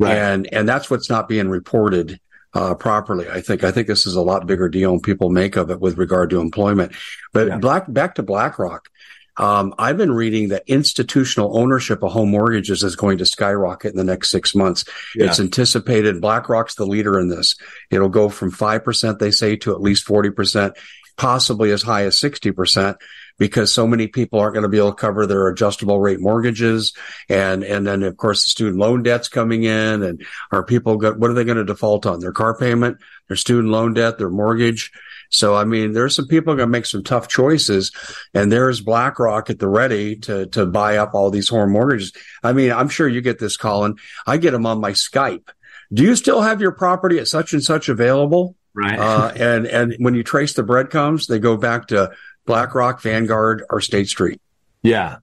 Right. 0.00 0.16
And, 0.16 0.52
and 0.52 0.68
that's 0.68 0.90
what's 0.90 1.10
not 1.10 1.28
being 1.28 1.48
reported. 1.48 2.20
Uh, 2.52 2.74
properly. 2.74 3.28
I 3.28 3.42
think, 3.42 3.62
I 3.62 3.70
think 3.70 3.86
this 3.86 4.08
is 4.08 4.16
a 4.16 4.20
lot 4.20 4.44
bigger 4.44 4.68
deal 4.68 4.90
and 4.90 5.00
people 5.00 5.30
make 5.30 5.54
of 5.54 5.70
it 5.70 5.78
with 5.78 5.98
regard 5.98 6.30
to 6.30 6.40
employment. 6.40 6.90
But 7.32 7.46
yeah. 7.46 7.58
black, 7.58 7.84
back 7.86 8.16
to 8.16 8.24
BlackRock. 8.24 8.88
Um, 9.36 9.74
I've 9.78 9.96
been 9.96 10.12
reading 10.12 10.48
that 10.48 10.64
institutional 10.66 11.56
ownership 11.56 12.02
of 12.02 12.12
home 12.12 12.30
mortgages 12.30 12.82
is 12.82 12.96
going 12.96 13.18
to 13.18 13.26
skyrocket 13.26 13.92
in 13.92 13.96
the 13.96 14.04
next 14.04 14.30
six 14.30 14.54
months. 14.54 14.84
Yeah. 15.14 15.26
It's 15.26 15.40
anticipated. 15.40 16.20
BlackRock's 16.20 16.74
the 16.74 16.86
leader 16.86 17.18
in 17.18 17.28
this. 17.28 17.56
It'll 17.90 18.10
go 18.10 18.28
from 18.28 18.52
5%, 18.52 19.18
they 19.18 19.30
say, 19.30 19.56
to 19.56 19.72
at 19.72 19.80
least 19.80 20.06
40%, 20.06 20.76
possibly 21.16 21.70
as 21.70 21.82
high 21.82 22.04
as 22.04 22.20
60% 22.20 22.96
because 23.40 23.72
so 23.72 23.86
many 23.86 24.06
people 24.06 24.38
aren't 24.38 24.52
going 24.52 24.64
to 24.64 24.68
be 24.68 24.76
able 24.76 24.90
to 24.90 24.96
cover 24.96 25.26
their 25.26 25.48
adjustable 25.48 25.98
rate 25.98 26.20
mortgages. 26.20 26.92
And, 27.30 27.64
and 27.64 27.86
then 27.86 28.02
of 28.02 28.18
course 28.18 28.44
the 28.44 28.50
student 28.50 28.76
loan 28.76 29.02
debt's 29.02 29.28
coming 29.28 29.64
in 29.64 30.02
and 30.02 30.24
are 30.52 30.62
people, 30.62 30.98
go, 30.98 31.14
what 31.14 31.30
are 31.30 31.34
they 31.34 31.44
going 31.44 31.56
to 31.56 31.64
default 31.64 32.04
on? 32.04 32.20
Their 32.20 32.32
car 32.32 32.54
payment, 32.54 32.98
their 33.28 33.38
student 33.38 33.72
loan 33.72 33.94
debt, 33.94 34.18
their 34.18 34.28
mortgage. 34.28 34.92
So, 35.30 35.56
I 35.56 35.64
mean, 35.64 35.92
there's 35.92 36.16
some 36.16 36.26
people 36.26 36.54
going 36.54 36.68
to 36.68 36.70
make 36.70 36.84
some 36.84 37.02
tough 37.02 37.28
choices 37.28 37.92
and 38.34 38.52
there's 38.52 38.82
BlackRock 38.82 39.48
at 39.48 39.58
the 39.58 39.68
ready 39.68 40.16
to, 40.16 40.44
to 40.48 40.66
buy 40.66 40.98
up 40.98 41.14
all 41.14 41.30
these 41.30 41.48
home 41.48 41.72
mortgages. 41.72 42.12
I 42.42 42.52
mean, 42.52 42.72
I'm 42.72 42.90
sure 42.90 43.08
you 43.08 43.22
get 43.22 43.38
this, 43.38 43.56
Collin. 43.56 43.96
I 44.26 44.36
get 44.36 44.50
them 44.50 44.66
on 44.66 44.82
my 44.82 44.92
Skype. 44.92 45.48
Do 45.90 46.02
you 46.02 46.14
still 46.14 46.42
have 46.42 46.60
your 46.60 46.72
property 46.72 47.18
at 47.18 47.26
such 47.26 47.54
and 47.54 47.64
such 47.64 47.88
available? 47.88 48.54
Right. 48.74 48.98
Uh, 48.98 49.32
and, 49.34 49.66
and 49.66 49.96
when 49.98 50.14
you 50.14 50.22
trace 50.22 50.52
the 50.52 50.62
breadcrumbs, 50.62 51.26
they 51.26 51.38
go 51.38 51.56
back 51.56 51.88
to 51.88 52.12
BlackRock, 52.46 53.02
Vanguard, 53.02 53.64
or 53.70 53.80
State 53.80 54.08
Street. 54.08 54.40
Yeah. 54.82 55.16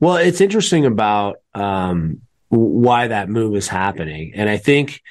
Well, 0.00 0.16
it's 0.16 0.40
interesting 0.40 0.86
about 0.86 1.36
um, 1.54 2.20
why 2.48 3.08
that 3.08 3.28
move 3.28 3.54
is 3.56 3.68
happening. 3.68 4.32
And 4.34 4.48
I 4.50 4.56
think, 4.56 5.02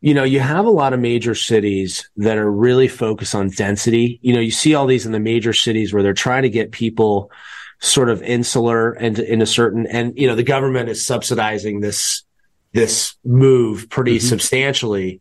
you 0.00 0.14
know, 0.14 0.24
you 0.24 0.40
have 0.40 0.66
a 0.66 0.70
lot 0.70 0.92
of 0.92 1.00
major 1.00 1.34
cities 1.34 2.08
that 2.16 2.38
are 2.38 2.50
really 2.50 2.88
focused 2.88 3.34
on 3.34 3.50
density. 3.50 4.18
You 4.22 4.34
know, 4.34 4.40
you 4.40 4.50
see 4.50 4.74
all 4.74 4.86
these 4.86 5.04
in 5.04 5.12
the 5.12 5.20
major 5.20 5.52
cities 5.52 5.92
where 5.92 6.02
they're 6.02 6.14
trying 6.14 6.42
to 6.42 6.48
get 6.48 6.70
people 6.70 7.30
sort 7.80 8.08
of 8.08 8.22
insular 8.22 8.92
and 8.92 9.18
in 9.18 9.42
a 9.42 9.46
certain, 9.46 9.86
and, 9.86 10.16
you 10.16 10.26
know, 10.26 10.36
the 10.36 10.42
government 10.42 10.88
is 10.88 11.04
subsidizing 11.04 11.80
this, 11.80 12.22
this 12.72 13.16
move 13.24 13.90
pretty 13.90 14.18
mm-hmm. 14.18 14.28
substantially. 14.28 15.20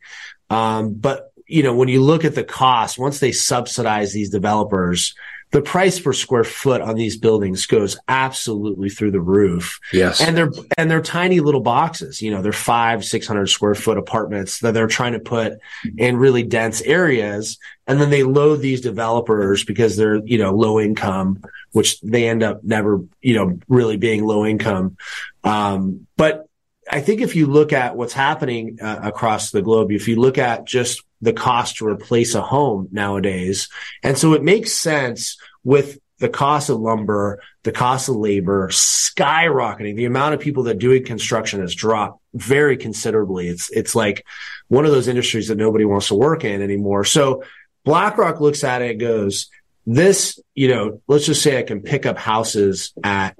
Um, 0.49 0.93
but, 0.93 1.33
you 1.47 1.63
know, 1.63 1.75
when 1.75 1.87
you 1.87 2.01
look 2.01 2.25
at 2.25 2.35
the 2.35 2.43
cost, 2.43 2.99
once 2.99 3.19
they 3.19 3.31
subsidize 3.31 4.13
these 4.13 4.29
developers, 4.29 5.15
the 5.51 5.61
price 5.61 5.99
per 5.99 6.13
square 6.13 6.43
foot 6.43 6.81
on 6.81 6.95
these 6.95 7.17
buildings 7.17 7.65
goes 7.65 7.97
absolutely 8.07 8.89
through 8.89 9.11
the 9.11 9.21
roof. 9.21 9.79
Yes. 9.91 10.21
And 10.21 10.37
they're, 10.37 10.51
and 10.77 10.91
they're 10.91 11.01
tiny 11.01 11.39
little 11.39 11.61
boxes, 11.61 12.21
you 12.21 12.29
know, 12.29 12.41
they're 12.41 12.51
five, 12.51 13.03
600 13.03 13.47
square 13.47 13.73
foot 13.73 13.97
apartments 13.97 14.59
that 14.59 14.73
they're 14.73 14.87
trying 14.87 15.13
to 15.13 15.19
put 15.19 15.53
in 15.97 16.17
really 16.17 16.43
dense 16.43 16.81
areas. 16.81 17.57
And 17.87 17.99
then 17.99 18.11
they 18.11 18.21
load 18.21 18.57
these 18.57 18.81
developers 18.81 19.63
because 19.63 19.97
they're, 19.97 20.17
you 20.17 20.37
know, 20.37 20.53
low 20.53 20.79
income, 20.79 21.41
which 21.71 21.99
they 22.01 22.29
end 22.29 22.43
up 22.43 22.63
never, 22.63 23.01
you 23.21 23.33
know, 23.33 23.59
really 23.67 23.97
being 23.97 24.23
low 24.23 24.45
income. 24.45 24.97
Um, 25.43 26.05
but 26.15 26.47
I 26.91 27.01
think 27.01 27.21
if 27.21 27.35
you 27.35 27.47
look 27.47 27.73
at 27.73 27.95
what's 27.95 28.13
happening 28.13 28.79
uh, 28.81 28.99
across 29.01 29.49
the 29.49 29.61
globe, 29.61 29.91
if 29.91 30.07
you 30.07 30.19
look 30.19 30.37
at 30.37 30.65
just 30.65 31.03
the 31.21 31.33
cost 31.33 31.77
to 31.77 31.87
replace 31.87 32.35
a 32.35 32.41
home 32.41 32.87
nowadays. 32.91 33.69
And 34.03 34.17
so 34.17 34.33
it 34.33 34.43
makes 34.43 34.73
sense 34.73 35.37
with 35.63 35.99
the 36.19 36.29
cost 36.29 36.69
of 36.69 36.79
lumber, 36.79 37.41
the 37.63 37.71
cost 37.71 38.09
of 38.09 38.15
labor 38.15 38.69
skyrocketing. 38.69 39.95
The 39.95 40.05
amount 40.05 40.33
of 40.33 40.39
people 40.39 40.63
that 40.63 40.77
doing 40.77 41.05
construction 41.05 41.61
has 41.61 41.73
dropped 41.73 42.21
very 42.33 42.77
considerably. 42.77 43.47
It's, 43.47 43.69
it's 43.71 43.95
like 43.95 44.25
one 44.67 44.85
of 44.85 44.91
those 44.91 45.07
industries 45.07 45.47
that 45.47 45.57
nobody 45.57 45.85
wants 45.85 46.09
to 46.09 46.15
work 46.15 46.43
in 46.43 46.61
anymore. 46.61 47.05
So 47.05 47.43
BlackRock 47.85 48.41
looks 48.41 48.63
at 48.63 48.81
it 48.81 48.91
and 48.91 48.99
goes, 48.99 49.49
this, 49.85 50.39
you 50.53 50.67
know, 50.67 51.01
let's 51.07 51.25
just 51.25 51.41
say 51.41 51.57
I 51.57 51.63
can 51.63 51.81
pick 51.81 52.05
up 52.05 52.17
houses 52.17 52.93
at 53.03 53.35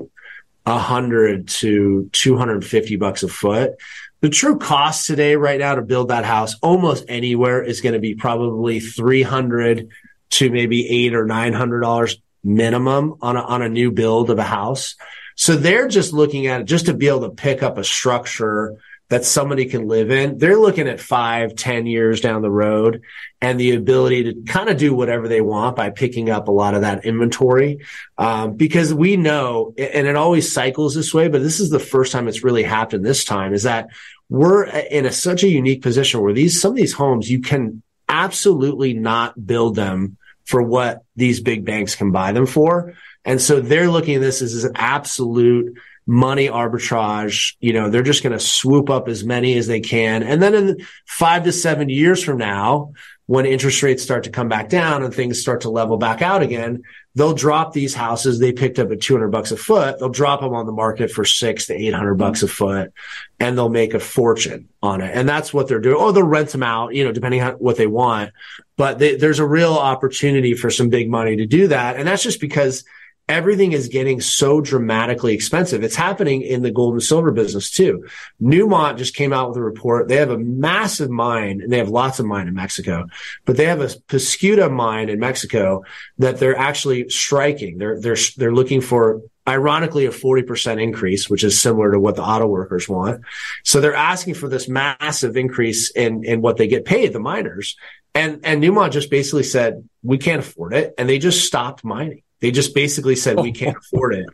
100 0.64 1.48
to 1.48 2.10
250 2.12 2.96
bucks 2.96 3.24
a 3.24 3.28
foot 3.28 3.74
the 4.22 4.30
true 4.30 4.58
cost 4.58 5.08
today, 5.08 5.36
right 5.36 5.60
now, 5.60 5.76
to 5.76 5.82
build 5.82 6.10
that 6.10 6.26
house 6.26 6.56
almost 6.62 7.06
anywhere 7.08 7.64
is 7.64 7.82
going 7.82 7.94
to 7.94 8.00
be 8.00 8.16
probably 8.16 8.80
300 8.80 9.90
to 10.32 10.52
maybe 10.52 10.88
eight 10.88 11.14
or 11.14 11.26
$900 11.26 12.18
minimum 12.44 13.16
on 13.22 13.38
a, 13.38 13.42
on 13.42 13.62
a 13.62 13.70
new 13.70 13.92
build 13.92 14.30
of 14.30 14.40
a 14.40 14.44
house. 14.44 14.96
So 15.36 15.56
they're 15.56 15.88
just 15.88 16.12
looking 16.12 16.48
at 16.48 16.62
it 16.62 16.66
just 16.66 16.88
to 16.88 16.94
be 16.94 17.08
able 17.08 17.22
to 17.22 17.30
pick 17.30 17.64
up 17.64 17.78
a 17.78 17.84
structure 17.84 18.78
that 19.10 19.26
somebody 19.26 19.66
can 19.66 19.88
live 19.88 20.12
in. 20.12 20.38
They're 20.38 20.58
looking 20.58 20.88
at 20.88 21.00
five, 21.00 21.56
ten 21.56 21.88
years 21.88 22.22
down 22.22 22.44
the 22.44 22.52
road 22.52 23.02
and 23.42 23.60
the 23.60 23.74
ability 23.74 24.24
to 24.26 24.42
kind 24.44 24.70
of 24.70 24.78
do 24.78 24.94
whatever 24.94 25.28
they 25.28 25.42
want 25.42 25.76
by 25.76 25.90
picking 25.90 26.30
up 26.30 26.48
a 26.48 26.52
lot 26.52 26.76
of 26.76 26.82
that 26.82 27.06
inventory. 27.06 27.80
Um, 28.18 28.54
because 28.54 28.94
we 28.94 29.18
know, 29.18 29.74
and 29.78 30.08
it 30.08 30.16
always 30.16 30.52
cycles 30.52 30.94
this 30.94 31.14
way, 31.14 31.28
but 31.28 31.42
this 31.42 31.60
is 31.60 31.72
the 31.72 31.80
first 31.80 32.12
time 32.12 32.28
it's 32.28 32.44
really 32.44 32.64
happened 32.64 33.04
this 33.04 33.26
time 33.26 33.54
is 33.54 33.64
that 33.64 33.90
we're 34.30 34.66
in 34.66 35.08
a, 35.08 35.12
such 35.12 35.44
a 35.44 35.50
unique 35.50 35.82
position 35.82 36.22
where 36.22 36.34
these, 36.34 36.62
some 36.62 36.72
of 36.72 36.78
these 36.78 36.94
homes, 36.94 37.30
you 37.30 37.42
can 37.42 37.82
absolutely 38.08 38.94
not 38.94 39.46
build 39.46 39.76
them 39.76 40.18
for 40.46 40.62
what 40.62 41.04
these 41.16 41.42
big 41.42 41.66
banks 41.66 41.96
can 41.96 42.12
buy 42.12 42.32
them 42.32 42.46
for. 42.46 42.94
And 43.26 43.42
so 43.42 43.60
they're 43.60 43.90
looking 43.90 44.16
at 44.16 44.22
this 44.22 44.42
as 44.42 44.64
an 44.64 44.74
absolute 44.76 45.78
money 46.10 46.48
arbitrage. 46.48 47.54
You 47.60 47.72
know, 47.72 47.90
they're 47.90 48.02
just 48.02 48.24
going 48.24 48.34
to 48.34 48.40
swoop 48.40 48.90
up 48.90 49.08
as 49.08 49.24
many 49.24 49.58
as 49.58 49.68
they 49.68 49.80
can. 49.80 50.24
And 50.24 50.42
then 50.42 50.56
in 50.56 50.88
five 51.06 51.44
to 51.44 51.52
seven 51.52 51.88
years 51.88 52.24
from 52.24 52.40
now, 52.40 52.94
when 53.28 53.46
interest 53.46 53.84
rates 53.84 54.02
start 54.02 54.24
to 54.24 54.32
come 54.32 54.48
back 54.48 54.70
down 54.70 55.04
and 55.04 55.14
things 55.14 55.40
start 55.40 55.62
to 55.62 55.70
level 55.70 55.98
back 55.98 56.24
out 56.24 56.42
again, 56.42 56.82
they'll 57.14 57.36
drop 57.36 57.74
these 57.74 57.94
houses 57.94 58.40
they 58.40 58.52
picked 58.52 58.80
up 58.80 58.90
at 58.90 59.02
200 59.02 59.28
bucks 59.28 59.52
a 59.52 59.58
foot. 59.58 60.00
They'll 60.00 60.10
drop 60.10 60.42
them 60.42 60.56
on 60.56 60.66
the 60.66 60.72
market 60.72 61.12
for 61.12 61.24
six 61.24 61.68
to 61.68 61.76
800 61.76 62.16
bucks 62.16 62.42
a 62.42 62.48
foot 62.48 62.92
and 63.40 63.56
they'll 63.56 63.70
make 63.70 63.94
a 63.94 64.00
fortune 64.00 64.68
on 64.82 65.02
it. 65.02 65.12
And 65.14 65.30
that's 65.30 65.54
what 65.54 65.68
they're 65.68 65.80
doing. 65.80 65.96
Or 65.96 66.12
they'll 66.12 66.24
rent 66.24 66.50
them 66.50 66.64
out, 66.64 66.96
you 66.96 67.04
know, 67.04 67.12
depending 67.12 67.44
on 67.44 67.54
what 67.54 67.78
they 67.78 67.86
want. 67.86 68.32
But 68.78 68.98
they, 68.98 69.16
there's 69.16 69.38
a 69.38 69.46
real 69.46 69.76
opportunity 69.76 70.56
for 70.56 70.72
some 70.72 70.90
big 70.90 71.08
money 71.08 71.36
to 71.36 71.46
do 71.46 71.68
that. 71.68 71.98
And 71.98 72.08
that's 72.08 72.24
just 72.24 72.42
because 72.42 72.84
everything 73.30 73.74
is 73.74 73.88
getting 73.88 74.20
so 74.20 74.60
dramatically 74.60 75.36
expensive. 75.36 75.84
It's 75.84 75.96
happening 75.96 76.42
in 76.42 76.64
the 76.64 76.72
gold 76.72 76.96
and 76.96 77.04
silver 77.04 77.32
business 77.32 77.70
too. 77.70 78.06
Newmont 78.42 78.98
just 78.98 79.16
came 79.16 79.32
out 79.32 79.50
with 79.50 79.58
a 79.58 79.62
report. 79.62 80.08
They 80.08 80.18
have 80.18 80.32
a 80.32 80.38
massive 80.38 81.12
mine 81.12 81.62
and 81.62 81.72
they 81.72 81.78
have 81.78 81.90
lots 81.90 82.20
of 82.20 82.26
mine 82.26 82.48
in 82.48 82.56
Mexico, 82.56 83.08
but 83.46 83.56
they 83.56 83.66
have 83.66 83.82
a 83.82 83.90
Pascua 84.08 84.70
mine 84.70 85.10
in 85.10 85.20
Mexico 85.20 85.84
that 86.18 86.40
they're 86.40 86.58
actually 86.58 87.08
striking. 87.10 87.78
They're, 87.78 88.02
they're, 88.02 88.18
they're 88.36 88.52
looking 88.52 88.82
for 88.82 89.22
ironically 89.48 90.08
a 90.08 90.12
40% 90.12 90.82
increase, 90.82 91.30
which 91.30 91.44
is 91.44 91.60
similar 91.60 91.92
to 91.92 92.00
what 92.00 92.16
the 92.16 92.24
auto 92.24 92.48
workers 92.48 92.90
want. 92.90 93.22
So 93.64 93.80
they're 93.80 93.94
asking 93.94 94.34
for 94.36 94.50
this 94.50 94.68
massive 94.68 95.38
increase 95.38 95.92
in, 95.92 96.24
in 96.24 96.42
what 96.42 96.58
they 96.58 96.68
get 96.68 96.84
paid, 96.84 97.14
the 97.14 97.20
miners. 97.20 97.78
And, 98.16 98.42
and 98.44 98.64
Newmont 98.64 98.92
just 98.92 99.12
basically 99.12 99.44
said, 99.44 99.88
we 100.02 100.18
can't 100.18 100.40
afford 100.40 100.74
it. 100.74 100.96
And 100.98 101.08
they 101.08 101.20
just 101.20 101.46
stopped 101.46 101.84
mining. 101.84 102.24
They 102.42 102.52
just 102.52 102.74
basically 102.74 103.16
said 103.16 103.38
we 103.38 103.52
can't 103.52 103.78
afford 103.94 104.16
it. 104.16 104.28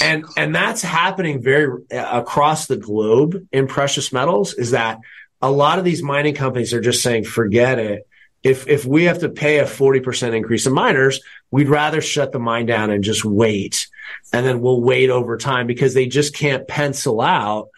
And 0.00 0.24
and 0.36 0.54
that's 0.54 0.82
happening 0.82 1.42
very 1.42 1.82
uh, 1.92 2.20
across 2.20 2.66
the 2.66 2.76
globe 2.76 3.46
in 3.52 3.66
precious 3.66 4.12
metals 4.12 4.54
is 4.54 4.70
that 4.70 4.98
a 5.42 5.50
lot 5.50 5.78
of 5.78 5.84
these 5.84 6.02
mining 6.02 6.34
companies 6.34 6.74
are 6.74 6.80
just 6.80 7.02
saying 7.02 7.24
forget 7.24 7.78
it. 7.78 8.06
If 8.42 8.68
if 8.68 8.86
we 8.86 9.04
have 9.04 9.20
to 9.20 9.28
pay 9.28 9.58
a 9.58 9.64
40% 9.64 10.34
increase 10.34 10.66
in 10.66 10.72
miners, 10.72 11.20
we'd 11.50 11.68
rather 11.68 12.00
shut 12.00 12.32
the 12.32 12.38
mine 12.38 12.66
down 12.66 12.90
and 12.90 13.04
just 13.04 13.24
wait. 13.24 13.88
and 14.32 14.46
then 14.46 14.60
we'll 14.60 14.80
wait 14.80 15.10
over 15.10 15.36
time 15.36 15.66
because 15.66 15.94
they 15.94 16.06
just 16.06 16.34
can't 16.34 16.66
pencil 16.66 17.20
out 17.20 17.68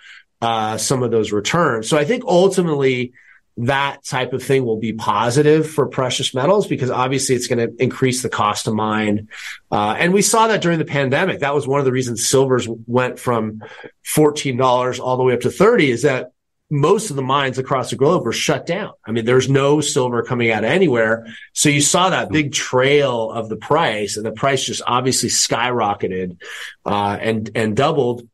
uh, 0.41 0.77
some 0.77 1.03
of 1.03 1.11
those 1.11 1.33
returns. 1.33 1.89
So 1.89 1.97
I 1.97 2.05
think 2.05 2.25
ultimately 2.25 3.13
that 3.59 4.03
type 4.05 4.33
of 4.33 4.43
thing 4.43 4.65
will 4.65 4.79
be 4.79 4.93
positive 4.93 5.69
for 5.69 5.87
precious 5.87 6.33
metals 6.35 6.67
because 6.67 6.91
obviously 6.91 7.35
it's 7.35 7.49
going 7.49 7.59
to 7.59 7.83
increase 7.83 8.23
the 8.23 8.29
cost 8.29 8.65
to 8.65 8.71
mine. 8.71 9.29
Uh, 9.71 9.95
and 9.99 10.15
we 10.15 10.23
saw 10.23 10.49
that 10.49 10.63
during 10.63 10.79
the 10.79 10.85
pandemic. 10.85 11.41
That 11.41 11.55
was 11.55 11.67
one 11.67 11.79
of 11.79 11.85
the 11.85 11.93
reasons 11.93 12.27
silvers 12.27 12.67
went 12.87 13.19
from 13.19 13.63
$14 14.07 15.01
all 15.01 15.17
the 15.17 15.23
way 15.23 15.35
up 15.35 15.41
to 15.41 15.51
30 15.51 15.91
is 15.91 16.03
that 16.03 16.33
most 16.71 17.11
of 17.11 17.17
the 17.17 17.23
mines 17.23 17.59
across 17.59 17.91
the 17.91 17.97
globe 17.97 18.25
were 18.25 18.33
shut 18.33 18.65
down. 18.65 18.93
I 19.05 19.13
mean, 19.13 19.27
there's 19.27 19.51
no 19.51 19.83
silver 19.83 20.23
coming 20.23 20.51
out 20.51 20.65
of 20.65 20.71
anywhere. 20.71 21.27
So 21.53 21.69
you 21.69 21.83
saw 21.83 22.09
that 22.09 22.31
big 22.31 22.53
trail 22.53 23.31
of 23.31 23.51
the 23.51 23.57
price 23.57 24.17
and 24.17 24.25
the 24.25 24.33
price 24.33 24.65
just 24.65 24.81
obviously 24.87 25.29
skyrocketed, 25.29 26.39
uh, 26.87 27.19
and, 27.21 27.51
and 27.55 27.77
doubled, 27.77 28.27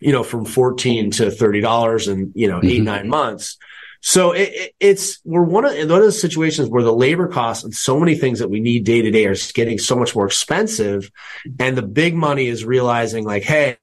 you 0.00 0.10
know, 0.10 0.24
from 0.24 0.44
14 0.44 1.12
to 1.12 1.26
$30 1.26 2.12
in, 2.12 2.32
you 2.34 2.48
know, 2.48 2.58
mm-hmm. 2.58 2.68
eight, 2.68 2.82
nine 2.82 3.08
months. 3.08 3.58
So 4.00 4.32
it, 4.32 4.50
it, 4.52 4.74
it's 4.78 5.20
we're 5.24 5.42
one 5.42 5.64
of 5.64 5.72
one 5.72 5.80
of 5.80 5.88
those 5.88 6.20
situations 6.20 6.68
where 6.68 6.82
the 6.82 6.94
labor 6.94 7.28
costs 7.28 7.64
and 7.64 7.74
so 7.74 7.98
many 7.98 8.14
things 8.14 8.38
that 8.38 8.48
we 8.48 8.60
need 8.60 8.84
day 8.84 9.02
to 9.02 9.10
day 9.10 9.26
are 9.26 9.34
getting 9.54 9.78
so 9.78 9.96
much 9.96 10.14
more 10.14 10.26
expensive, 10.26 11.10
and 11.58 11.76
the 11.76 11.82
big 11.82 12.14
money 12.14 12.46
is 12.46 12.64
realizing 12.64 13.24
like, 13.24 13.42
hey, 13.42 13.78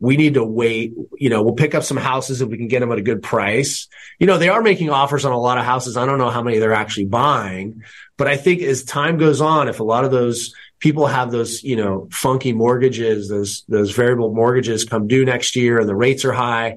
we 0.00 0.16
need 0.16 0.34
to 0.34 0.44
wait. 0.44 0.92
You 1.16 1.30
know, 1.30 1.42
we'll 1.42 1.54
pick 1.54 1.74
up 1.74 1.82
some 1.82 1.96
houses 1.96 2.40
if 2.40 2.48
we 2.48 2.58
can 2.58 2.68
get 2.68 2.80
them 2.80 2.92
at 2.92 2.98
a 2.98 3.02
good 3.02 3.22
price. 3.22 3.88
You 4.18 4.26
know, 4.26 4.38
they 4.38 4.48
are 4.48 4.62
making 4.62 4.90
offers 4.90 5.24
on 5.24 5.32
a 5.32 5.40
lot 5.40 5.58
of 5.58 5.64
houses. 5.64 5.96
I 5.96 6.06
don't 6.06 6.18
know 6.18 6.30
how 6.30 6.42
many 6.42 6.58
they're 6.58 6.74
actually 6.74 7.06
buying, 7.06 7.82
but 8.16 8.28
I 8.28 8.36
think 8.36 8.62
as 8.62 8.84
time 8.84 9.16
goes 9.16 9.40
on, 9.40 9.68
if 9.68 9.80
a 9.80 9.84
lot 9.84 10.04
of 10.04 10.10
those 10.10 10.54
people 10.78 11.06
have 11.06 11.30
those, 11.32 11.62
you 11.64 11.76
know, 11.76 12.08
funky 12.12 12.52
mortgages, 12.52 13.28
those 13.28 13.64
those 13.68 13.92
variable 13.92 14.32
mortgages 14.32 14.84
come 14.84 15.06
due 15.08 15.24
next 15.24 15.56
year 15.56 15.80
and 15.80 15.88
the 15.88 15.96
rates 15.96 16.24
are 16.24 16.32
high, 16.32 16.76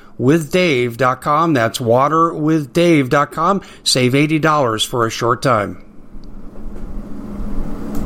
waterwithdave.com. 0.19 1.53
That's 1.53 1.79
waterwithdave.com. 1.79 3.61
Save 3.83 4.13
$80 4.13 4.87
for 4.87 5.05
a 5.05 5.09
short 5.09 5.41
time. 5.41 5.85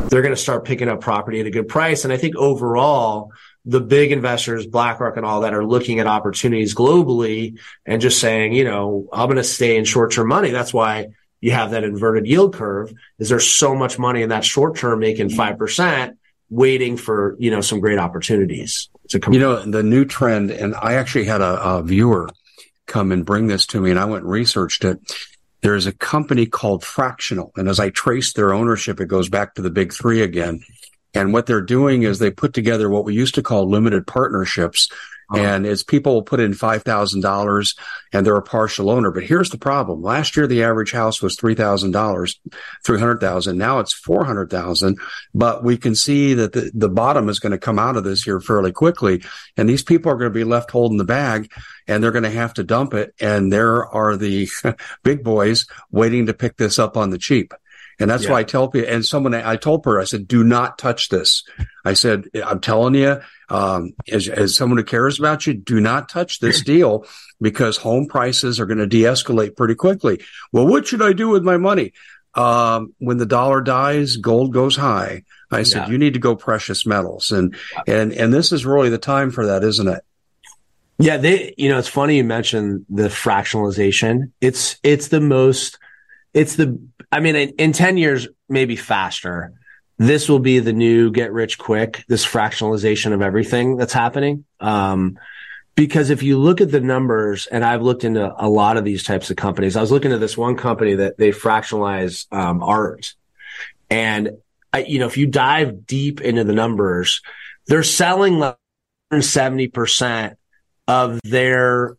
They're 0.09 0.21
going 0.21 0.35
to 0.35 0.41
start 0.41 0.65
picking 0.65 0.87
up 0.87 1.01
property 1.01 1.39
at 1.39 1.47
a 1.47 1.51
good 1.51 1.67
price. 1.67 2.03
And 2.03 2.13
I 2.13 2.17
think 2.17 2.35
overall, 2.35 3.31
the 3.65 3.81
big 3.81 4.11
investors, 4.11 4.67
BlackRock 4.67 5.17
and 5.17 5.25
all 5.25 5.41
that 5.41 5.53
are 5.53 5.65
looking 5.65 5.99
at 5.99 6.07
opportunities 6.07 6.75
globally 6.75 7.59
and 7.85 8.01
just 8.01 8.19
saying, 8.19 8.53
you 8.53 8.63
know, 8.63 9.07
I'm 9.11 9.25
going 9.25 9.37
to 9.37 9.43
stay 9.43 9.75
in 9.75 9.85
short 9.85 10.11
term 10.11 10.27
money. 10.27 10.51
That's 10.51 10.73
why 10.73 11.07
you 11.41 11.51
have 11.51 11.71
that 11.71 11.83
inverted 11.83 12.27
yield 12.27 12.53
curve 12.53 12.93
is 13.19 13.29
there's 13.29 13.49
so 13.49 13.75
much 13.75 13.97
money 13.99 14.21
in 14.21 14.29
that 14.29 14.45
short 14.45 14.77
term 14.77 14.99
making 14.99 15.29
5% 15.29 16.15
waiting 16.49 16.97
for, 16.97 17.35
you 17.39 17.51
know, 17.51 17.61
some 17.61 17.79
great 17.79 17.97
opportunities. 17.97 18.89
Com- 19.21 19.33
you 19.33 19.39
know, 19.39 19.61
the 19.63 19.83
new 19.83 20.05
trend, 20.05 20.51
and 20.51 20.75
I 20.75 20.93
actually 20.95 21.25
had 21.25 21.41
a, 21.41 21.61
a 21.61 21.83
viewer 21.83 22.29
come 22.87 23.11
and 23.11 23.25
bring 23.25 23.47
this 23.47 23.65
to 23.67 23.81
me, 23.81 23.89
and 23.89 23.99
I 23.99 24.05
went 24.05 24.23
and 24.23 24.31
researched 24.31 24.83
it. 24.83 24.99
There's 25.61 25.87
a 25.87 25.93
company 25.93 26.45
called 26.45 26.83
Fractional, 26.83 27.51
and 27.55 27.67
as 27.67 27.79
I 27.79 27.89
trace 27.89 28.33
their 28.33 28.53
ownership, 28.53 28.99
it 28.99 29.07
goes 29.07 29.29
back 29.29 29.55
to 29.55 29.61
the 29.61 29.69
big 29.71 29.93
three 29.93 30.21
again. 30.21 30.61
And 31.13 31.33
what 31.33 31.45
they're 31.45 31.61
doing 31.61 32.03
is 32.03 32.19
they 32.19 32.29
put 32.29 32.53
together 32.53 32.89
what 32.89 33.05
we 33.05 33.13
used 33.13 33.35
to 33.35 33.43
call 33.43 33.69
limited 33.69 34.05
partnerships 34.05 34.89
uh-huh. 35.29 35.41
And 35.41 35.65
as 35.65 35.83
people 35.83 36.13
will 36.13 36.23
put 36.23 36.39
in 36.39 36.53
$5,000 36.53 37.77
and 38.13 38.25
they're 38.25 38.35
a 38.35 38.41
partial 38.41 38.89
owner. 38.89 39.11
But 39.11 39.23
here's 39.23 39.49
the 39.49 39.57
problem. 39.57 40.01
Last 40.01 40.37
year, 40.37 40.47
the 40.47 40.63
average 40.63 40.91
house 40.91 41.21
was 41.21 41.35
$3,000, 41.37 42.35
300,000. 42.85 43.57
Now 43.57 43.79
it's 43.79 43.93
400,000. 43.93 44.99
But 45.33 45.63
we 45.63 45.77
can 45.77 45.95
see 45.95 46.33
that 46.35 46.53
the, 46.53 46.71
the 46.73 46.89
bottom 46.89 47.29
is 47.29 47.39
going 47.39 47.51
to 47.51 47.57
come 47.57 47.79
out 47.79 47.97
of 47.97 48.03
this 48.03 48.23
here 48.23 48.39
fairly 48.39 48.71
quickly. 48.71 49.23
And 49.57 49.67
these 49.67 49.83
people 49.83 50.11
are 50.11 50.17
going 50.17 50.31
to 50.31 50.39
be 50.39 50.43
left 50.43 50.71
holding 50.71 50.97
the 50.97 51.03
bag 51.03 51.51
and 51.87 52.03
they're 52.03 52.11
going 52.11 52.23
to 52.23 52.29
have 52.29 52.53
to 52.55 52.63
dump 52.63 52.93
it. 52.93 53.13
And 53.19 53.51
there 53.51 53.85
are 53.87 54.15
the 54.15 54.47
big 55.03 55.23
boys 55.23 55.65
waiting 55.91 56.27
to 56.27 56.33
pick 56.33 56.57
this 56.57 56.79
up 56.79 56.97
on 56.97 57.09
the 57.09 57.17
cheap. 57.17 57.53
And 57.99 58.09
that's 58.09 58.25
yeah. 58.25 58.31
why 58.31 58.39
I 58.39 58.43
tell 58.43 58.67
people, 58.67 58.89
and 58.89 59.05
someone, 59.05 59.33
I 59.33 59.55
told 59.55 59.85
her, 59.85 59.99
I 59.99 60.03
said, 60.03 60.27
do 60.27 60.43
not 60.43 60.77
touch 60.77 61.09
this. 61.09 61.43
I 61.83 61.93
said, 61.93 62.25
I'm 62.45 62.59
telling 62.59 62.95
you, 62.95 63.21
um, 63.49 63.93
as, 64.11 64.27
as 64.27 64.55
someone 64.55 64.77
who 64.77 64.83
cares 64.83 65.19
about 65.19 65.47
you, 65.47 65.53
do 65.53 65.79
not 65.79 66.09
touch 66.09 66.39
this 66.39 66.61
deal 66.63 67.05
because 67.39 67.77
home 67.77 68.07
prices 68.07 68.59
are 68.59 68.65
going 68.65 68.79
to 68.79 68.87
de-escalate 68.87 69.55
pretty 69.55 69.75
quickly. 69.75 70.21
Well, 70.51 70.67
what 70.67 70.87
should 70.87 71.01
I 71.01 71.13
do 71.13 71.29
with 71.29 71.43
my 71.43 71.57
money? 71.57 71.93
um, 72.35 72.93
when 72.99 73.17
the 73.17 73.25
dollar 73.25 73.61
dies, 73.61 74.17
gold 74.17 74.53
goes 74.53 74.75
high. 74.75 75.23
I 75.49 75.63
said, 75.63 75.87
Yeah. 75.87 75.91
you 75.91 75.97
need 75.97 76.13
to 76.13 76.19
go 76.19 76.35
precious 76.35 76.85
metals. 76.85 77.31
And, 77.31 77.55
and, 77.87 78.11
and 78.11 78.33
this 78.33 78.51
is 78.51 78.65
really 78.65 78.89
the 78.89 78.97
time 78.97 79.31
for 79.31 79.45
that, 79.47 79.63
isn't 79.63 79.87
it? 79.87 80.03
Yeah, 80.97 81.17
they 81.17 81.53
you 81.57 81.67
know, 81.67 81.77
it's 81.77 81.89
funny 81.89 82.15
you 82.15 82.23
mentioned 82.23 82.85
the 82.89 83.09
fractionalization. 83.09 84.31
It's 84.39 84.77
it's 84.81 85.09
the 85.09 85.19
most 85.19 85.77
it's 86.35 86.55
the 86.55 86.79
I 87.11 87.19
mean 87.21 87.35
in, 87.35 87.49
in 87.57 87.71
10 87.71 87.97
years 87.97 88.27
maybe 88.47 88.75
faster. 88.75 89.53
This 89.97 90.27
will 90.27 90.39
be 90.39 90.59
the 90.59 90.73
new 90.73 91.09
get 91.09 91.31
rich 91.31 91.57
quick, 91.57 92.03
this 92.09 92.25
fractionalization 92.25 93.13
of 93.13 93.21
everything 93.21 93.77
that's 93.77 93.93
happening. 93.93 94.45
Um 94.59 95.17
because 95.75 96.09
if 96.09 96.23
you 96.23 96.37
look 96.37 96.61
at 96.61 96.71
the 96.71 96.79
numbers, 96.79 97.47
and 97.47 97.63
I've 97.63 97.81
looked 97.81 98.05
into 98.05 98.33
a 98.37 98.47
lot 98.47 98.77
of 98.77 98.85
these 98.85 99.03
types 99.03 99.29
of 99.29 99.35
companies, 99.35 99.75
I 99.75 99.81
was 99.81 99.91
looking 99.91 100.13
at 100.13 100.21
this 100.21 100.37
one 100.37 100.55
company 100.55 100.95
that 100.95 101.17
they 101.17 101.31
fractionalize 101.31 102.31
um, 102.31 102.63
art, 102.63 103.13
and 103.89 104.37
I, 104.71 104.85
you 104.85 104.99
know, 104.99 105.05
if 105.05 105.17
you 105.17 105.27
dive 105.27 105.85
deep 105.85 106.21
into 106.21 106.45
the 106.45 106.53
numbers, 106.53 107.21
they're 107.67 107.83
selling 107.83 108.39
like 108.39 108.57
70 109.19 109.67
percent 109.67 110.37
of 110.87 111.19
their 111.23 111.97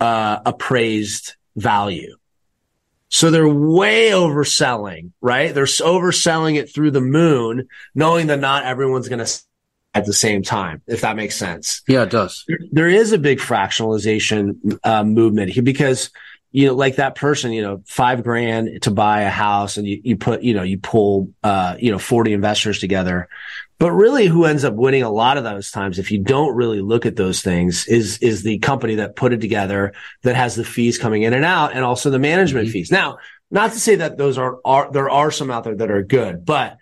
uh, 0.00 0.38
appraised 0.46 1.34
value. 1.56 2.16
So 3.14 3.30
they're 3.30 3.48
way 3.48 4.10
overselling, 4.10 5.12
right? 5.20 5.54
They're 5.54 5.66
overselling 5.66 6.56
it 6.56 6.74
through 6.74 6.90
the 6.90 7.00
moon, 7.00 7.68
knowing 7.94 8.26
that 8.26 8.40
not 8.40 8.64
everyone's 8.64 9.08
going 9.08 9.24
to 9.24 9.32
at 9.94 10.04
the 10.04 10.12
same 10.12 10.42
time, 10.42 10.82
if 10.88 11.02
that 11.02 11.14
makes 11.14 11.36
sense. 11.36 11.82
Yeah, 11.86 12.02
it 12.02 12.10
does. 12.10 12.44
There- 12.48 12.58
There 12.72 12.88
is 12.88 13.12
a 13.12 13.18
big 13.18 13.38
fractionalization 13.38 14.80
uh, 14.82 15.04
movement 15.04 15.52
here 15.52 15.62
because 15.62 16.10
you 16.50 16.66
know, 16.68 16.74
like 16.74 16.96
that 16.96 17.14
person, 17.16 17.52
you 17.52 17.62
know, 17.62 17.82
five 17.86 18.22
grand 18.22 18.82
to 18.82 18.90
buy 18.92 19.22
a 19.22 19.30
house, 19.30 19.76
and 19.76 19.86
you, 19.88 20.00
you 20.04 20.16
put, 20.16 20.42
you 20.42 20.54
know, 20.54 20.62
you 20.62 20.78
pull, 20.78 21.30
uh, 21.42 21.76
you 21.80 21.90
know, 21.90 21.98
forty 21.98 22.32
investors 22.32 22.78
together. 22.78 23.28
But 23.78 23.92
really, 23.92 24.26
who 24.26 24.44
ends 24.44 24.64
up 24.64 24.74
winning 24.74 25.02
a 25.02 25.10
lot 25.10 25.36
of 25.36 25.44
those 25.44 25.70
times, 25.70 25.98
if 25.98 26.10
you 26.10 26.18
don't 26.22 26.54
really 26.54 26.80
look 26.80 27.06
at 27.06 27.16
those 27.16 27.42
things, 27.42 27.86
is 27.88 28.18
is 28.18 28.42
the 28.42 28.58
company 28.60 28.96
that 28.96 29.16
put 29.16 29.32
it 29.32 29.40
together 29.40 29.92
that 30.22 30.36
has 30.36 30.54
the 30.54 30.64
fees 30.64 30.96
coming 30.98 31.22
in 31.22 31.32
and 31.34 31.44
out, 31.44 31.72
and 31.74 31.84
also 31.84 32.08
the 32.10 32.18
management 32.18 32.68
Mhm. 32.68 32.72
fees. 32.72 32.90
Now, 32.90 33.18
not 33.50 33.72
to 33.72 33.80
say 33.80 33.96
that 33.96 34.16
those 34.16 34.38
are, 34.38 34.58
are 34.64 34.90
there 34.92 35.10
are 35.10 35.30
some 35.30 35.50
out 35.50 35.64
there 35.64 35.74
that 35.76 35.90
are 35.90 36.02
good, 36.02 36.44
but 36.44 36.76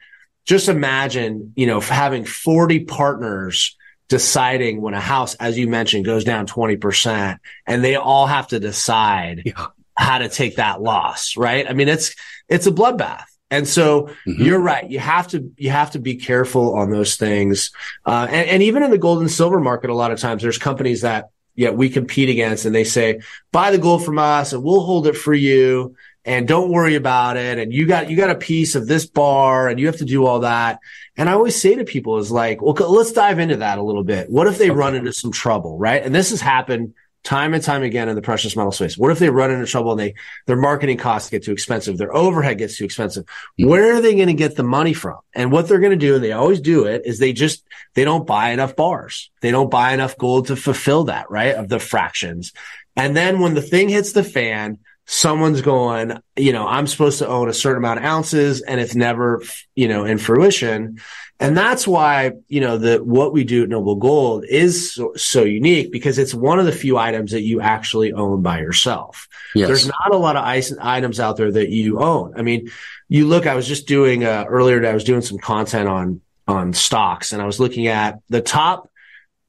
just 0.44 0.68
imagine, 0.68 1.52
you 1.56 1.66
know, 1.66 1.80
having 1.80 2.24
40 2.24 2.80
partners 2.80 3.76
deciding 4.08 4.80
when 4.82 4.92
a 4.94 5.00
house, 5.00 5.34
as 5.36 5.56
you 5.58 5.68
mentioned, 5.68 6.04
goes 6.04 6.24
down 6.24 6.46
20% 6.46 7.38
and 7.66 7.82
they 7.82 7.96
all 7.96 8.26
have 8.26 8.48
to 8.48 8.60
decide 8.60 9.42
Yeah. 9.46 9.66
how 9.96 10.18
to 10.18 10.28
take 10.28 10.56
that 10.56 10.82
loss, 10.82 11.36
right? 11.36 11.66
I 11.68 11.72
mean, 11.72 11.88
it's, 11.88 12.14
it's 12.48 12.66
a 12.66 12.70
bloodbath. 12.72 13.24
And 13.52 13.68
so 13.68 14.08
Mhm. 14.26 14.44
you're 14.46 14.58
right. 14.58 14.90
You 14.90 14.98
have 14.98 15.28
to, 15.28 15.50
you 15.58 15.68
have 15.70 15.90
to 15.90 15.98
be 15.98 16.16
careful 16.16 16.74
on 16.74 16.90
those 16.90 17.16
things. 17.16 17.70
Uh, 18.06 18.26
and, 18.30 18.48
and 18.48 18.62
even 18.62 18.82
in 18.82 18.90
the 18.90 18.98
gold 18.98 19.20
and 19.20 19.30
silver 19.30 19.60
market, 19.60 19.90
a 19.90 19.94
lot 19.94 20.10
of 20.10 20.18
times 20.18 20.42
there's 20.42 20.56
companies 20.58 21.02
that, 21.02 21.28
yeah, 21.54 21.68
we 21.68 21.90
compete 21.90 22.30
against 22.30 22.64
and 22.64 22.74
they 22.74 22.84
say, 22.84 23.20
buy 23.52 23.70
the 23.70 23.78
gold 23.78 24.04
from 24.04 24.18
us 24.18 24.54
and 24.54 24.64
we'll 24.64 24.80
hold 24.80 25.06
it 25.06 25.16
for 25.16 25.34
you 25.34 25.94
and 26.24 26.48
don't 26.48 26.70
worry 26.70 26.94
about 26.94 27.36
it. 27.36 27.58
And 27.58 27.74
you 27.74 27.86
got, 27.86 28.08
you 28.08 28.16
got 28.16 28.30
a 28.30 28.34
piece 28.36 28.74
of 28.74 28.86
this 28.86 29.04
bar 29.04 29.68
and 29.68 29.78
you 29.78 29.86
have 29.86 29.98
to 29.98 30.06
do 30.06 30.24
all 30.24 30.40
that. 30.40 30.78
And 31.18 31.28
I 31.28 31.32
always 31.32 31.60
say 31.60 31.74
to 31.74 31.84
people 31.84 32.16
is 32.16 32.30
like, 32.30 32.62
well, 32.62 32.72
let's 32.90 33.12
dive 33.12 33.38
into 33.38 33.56
that 33.56 33.76
a 33.78 33.82
little 33.82 34.04
bit. 34.04 34.30
What 34.30 34.46
if 34.46 34.56
they 34.56 34.70
run 34.70 34.94
into 34.94 35.12
some 35.12 35.30
trouble, 35.30 35.76
right? 35.76 36.02
And 36.02 36.14
this 36.14 36.30
has 36.30 36.40
happened 36.40 36.94
time 37.24 37.54
and 37.54 37.62
time 37.62 37.82
again 37.82 38.08
in 38.08 38.16
the 38.16 38.22
precious 38.22 38.56
metal 38.56 38.72
space. 38.72 38.98
What 38.98 39.12
if 39.12 39.18
they 39.18 39.30
run 39.30 39.50
into 39.50 39.66
trouble 39.66 39.92
and 39.92 40.00
they, 40.00 40.14
their 40.46 40.56
marketing 40.56 40.96
costs 40.96 41.30
get 41.30 41.44
too 41.44 41.52
expensive? 41.52 41.96
Their 41.96 42.14
overhead 42.14 42.58
gets 42.58 42.76
too 42.76 42.84
expensive. 42.84 43.24
Mhm. 43.60 43.68
Where 43.68 43.94
are 43.94 44.00
they 44.00 44.14
going 44.14 44.26
to 44.26 44.34
get 44.34 44.56
the 44.56 44.64
money 44.64 44.92
from? 44.92 45.18
And 45.34 45.52
what 45.52 45.68
they're 45.68 45.78
going 45.78 45.90
to 45.90 45.96
do, 45.96 46.16
and 46.16 46.24
they 46.24 46.32
always 46.32 46.60
do 46.60 46.84
it, 46.84 47.02
is 47.04 47.18
they 47.18 47.32
just, 47.32 47.64
they 47.94 48.04
don't 48.04 48.26
buy 48.26 48.50
enough 48.50 48.74
bars. 48.74 49.30
They 49.40 49.50
don't 49.50 49.70
buy 49.70 49.94
enough 49.94 50.18
gold 50.18 50.48
to 50.48 50.56
fulfill 50.56 51.04
that, 51.04 51.30
right? 51.30 51.54
Of 51.54 51.68
the 51.68 51.78
fractions. 51.78 52.52
And 52.96 53.16
then 53.16 53.38
when 53.40 53.54
the 53.54 53.62
thing 53.62 53.88
hits 53.88 54.12
the 54.12 54.24
fan, 54.24 54.78
someone's 55.06 55.62
going, 55.62 56.20
you 56.36 56.52
know, 56.52 56.66
I'm 56.66 56.86
supposed 56.86 57.18
to 57.18 57.28
own 57.28 57.48
a 57.48 57.54
certain 57.54 57.78
amount 57.78 58.00
of 58.00 58.04
ounces 58.04 58.62
and 58.62 58.80
it's 58.80 58.94
never, 58.94 59.42
you 59.74 59.88
know, 59.88 60.04
in 60.04 60.18
fruition. 60.18 60.98
And 61.42 61.56
that's 61.56 61.88
why, 61.88 62.32
you 62.48 62.60
know, 62.60 62.78
the, 62.78 62.98
what 62.98 63.32
we 63.32 63.42
do 63.42 63.64
at 63.64 63.68
Noble 63.68 63.96
Gold 63.96 64.44
is 64.48 64.94
so, 64.94 65.12
so 65.16 65.42
unique 65.42 65.90
because 65.90 66.18
it's 66.18 66.32
one 66.32 66.60
of 66.60 66.66
the 66.66 66.72
few 66.72 66.96
items 66.96 67.32
that 67.32 67.42
you 67.42 67.60
actually 67.60 68.12
own 68.12 68.42
by 68.42 68.60
yourself. 68.60 69.28
Yes. 69.54 69.66
There's 69.66 69.86
not 69.88 70.12
a 70.14 70.16
lot 70.16 70.36
of 70.36 70.44
ice 70.44 70.72
items 70.80 71.18
out 71.18 71.36
there 71.36 71.50
that 71.50 71.70
you 71.70 71.98
own. 71.98 72.34
I 72.36 72.42
mean, 72.42 72.70
you 73.08 73.26
look, 73.26 73.48
I 73.48 73.56
was 73.56 73.66
just 73.66 73.88
doing, 73.88 74.24
uh, 74.24 74.44
earlier 74.48 74.76
today, 74.76 74.90
I 74.90 74.94
was 74.94 75.02
doing 75.02 75.20
some 75.20 75.38
content 75.38 75.88
on, 75.88 76.20
on 76.46 76.74
stocks 76.74 77.32
and 77.32 77.42
I 77.42 77.46
was 77.46 77.58
looking 77.58 77.88
at 77.88 78.20
the 78.28 78.40
top 78.40 78.88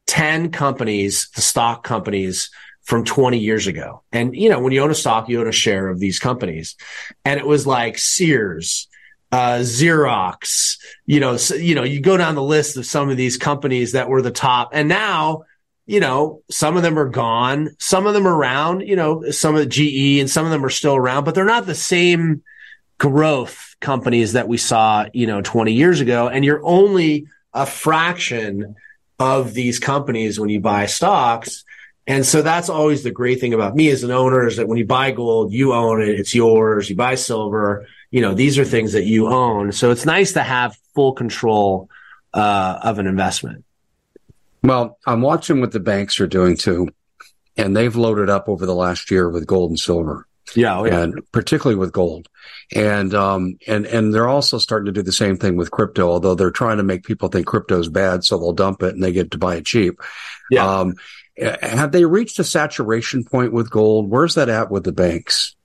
10 0.08 0.52
companies, 0.52 1.30
the 1.36 1.42
stock 1.42 1.84
companies 1.84 2.50
from 2.82 3.06
20 3.06 3.38
years 3.38 3.68
ago. 3.68 4.02
And, 4.12 4.36
you 4.36 4.50
know, 4.50 4.60
when 4.60 4.74
you 4.74 4.82
own 4.82 4.92
a 4.92 4.96
stock, 4.96 5.30
you 5.30 5.40
own 5.40 5.48
a 5.48 5.54
share 5.54 5.88
of 5.88 6.00
these 6.00 6.18
companies. 6.18 6.76
And 7.24 7.40
it 7.40 7.46
was 7.46 7.68
like 7.68 8.00
Sears, 8.00 8.88
uh, 9.34 9.62
Xerox, 9.62 10.78
you 11.08 11.20
know, 11.20 11.38
so, 11.38 11.56
you 11.56 11.74
know, 11.74 11.82
you 11.82 12.00
go 12.00 12.18
down 12.18 12.36
the 12.36 12.44
list 12.44 12.78
of 12.78 12.86
some 12.86 13.10
of 13.10 13.18
these 13.18 13.36
companies 13.36 13.94
that 13.94 14.08
were 14.08 14.22
the 14.22 14.30
top. 14.30 14.70
And 14.74 14.88
now, 14.88 15.46
you 15.88 16.00
know, 16.00 16.44
some 16.52 16.78
of 16.78 16.84
them 16.84 17.00
are 17.00 17.10
gone, 17.10 17.72
some 17.80 18.06
of 18.06 18.14
them 18.14 18.28
are 18.28 18.36
around, 18.36 18.82
you 18.82 18.96
know, 18.96 19.32
some 19.32 19.56
of 19.56 19.62
the 19.62 19.66
GE 19.66 20.20
and 20.20 20.30
some 20.30 20.46
of 20.46 20.52
them 20.52 20.64
are 20.64 20.70
still 20.70 20.96
around, 20.96 21.24
but 21.24 21.34
they're 21.34 21.46
not 21.46 21.66
the 21.66 21.74
same 21.74 22.44
growth 23.00 23.76
companies 23.82 24.34
that 24.34 24.48
we 24.48 24.58
saw, 24.58 25.08
you 25.14 25.26
know, 25.26 25.42
20 25.42 25.74
years 25.74 26.00
ago. 26.00 26.30
And 26.30 26.46
you're 26.46 26.64
only 26.64 27.26
a 27.56 27.66
fraction 27.66 28.76
of 29.18 29.56
these 29.56 29.80
companies 29.80 30.40
when 30.40 30.50
you 30.50 30.60
buy 30.60 30.86
stocks. 30.86 31.66
And 32.06 32.24
so 32.24 32.44
that's 32.44 32.70
always 32.70 33.02
the 33.02 33.10
great 33.10 33.40
thing 33.40 33.56
about 33.56 33.76
me 33.76 33.90
as 33.90 34.04
an 34.04 34.12
owner 34.12 34.46
is 34.46 34.58
that 34.58 34.68
when 34.68 34.78
you 34.78 34.86
buy 34.86 35.10
gold, 35.10 35.52
you 35.52 35.74
own 35.74 36.04
it. 36.04 36.20
It's 36.20 36.36
yours. 36.36 36.88
You 36.88 36.96
buy 36.96 37.16
silver, 37.16 37.88
you 38.14 38.22
know, 38.22 38.36
these 38.36 38.60
are 38.60 38.64
things 38.64 38.94
that 38.94 39.06
you 39.06 39.28
own. 39.28 39.72
So 39.72 39.90
it's 39.90 40.06
nice 40.06 40.34
to 40.34 40.44
have 40.44 40.78
full 40.94 41.14
control, 41.14 41.90
uh, 42.32 42.80
of 42.84 43.00
an 43.00 43.08
investment. 43.08 43.66
Well, 44.62 45.00
I'm 45.08 45.22
watching 45.22 45.62
what 45.62 45.72
the 45.72 45.80
banks 45.80 46.20
are 46.20 46.28
doing 46.28 46.56
too. 46.56 46.90
And 47.58 47.76
they've 47.76 47.96
loaded 47.96 48.30
up 48.30 48.48
over 48.48 48.68
the 48.68 48.76
last 48.76 49.10
year 49.10 49.28
with 49.28 49.48
gold 49.48 49.72
and 49.72 49.80
silver. 49.80 50.28
Yeah. 50.56 50.78
Oh, 50.78 50.86
yeah. 50.86 51.02
and 51.02 51.32
particularly 51.32 51.76
with 51.76 51.92
gold. 51.92 52.30
And 52.76 53.16
um 53.16 53.58
and 53.66 53.88
and 53.88 54.14
they're 54.14 54.30
also 54.30 54.60
starting 54.60 54.86
to 54.86 54.92
do 54.92 55.02
the 55.02 55.12
same 55.12 55.38
thing 55.38 55.56
with 55.56 55.72
crypto, 55.72 56.08
although 56.08 56.36
they're 56.36 56.52
trying 56.52 56.78
to 56.78 56.84
make 56.84 57.06
people 57.06 57.30
think 57.30 57.48
crypto 57.48 57.80
is 57.80 57.90
bad, 57.90 58.24
so 58.24 58.38
they'll 58.38 58.54
dump 58.54 58.84
it 58.84 58.94
and 58.94 59.04
they 59.04 59.12
get 59.12 59.32
to 59.32 59.40
buy 59.40 59.56
it 59.56 59.66
cheap. 59.66 60.00
Yeah. 60.52 60.68
Um, 60.68 60.96
have 61.40 61.92
they 61.92 62.06
reached 62.06 62.38
a 62.38 62.44
saturation 62.44 63.24
point 63.24 63.54
with 63.54 63.72
gold? 63.72 64.08
Where's 64.08 64.36
that 64.36 64.50
at 64.50 64.70
with 64.70 64.84
the 64.84 64.92
banks? 64.92 65.56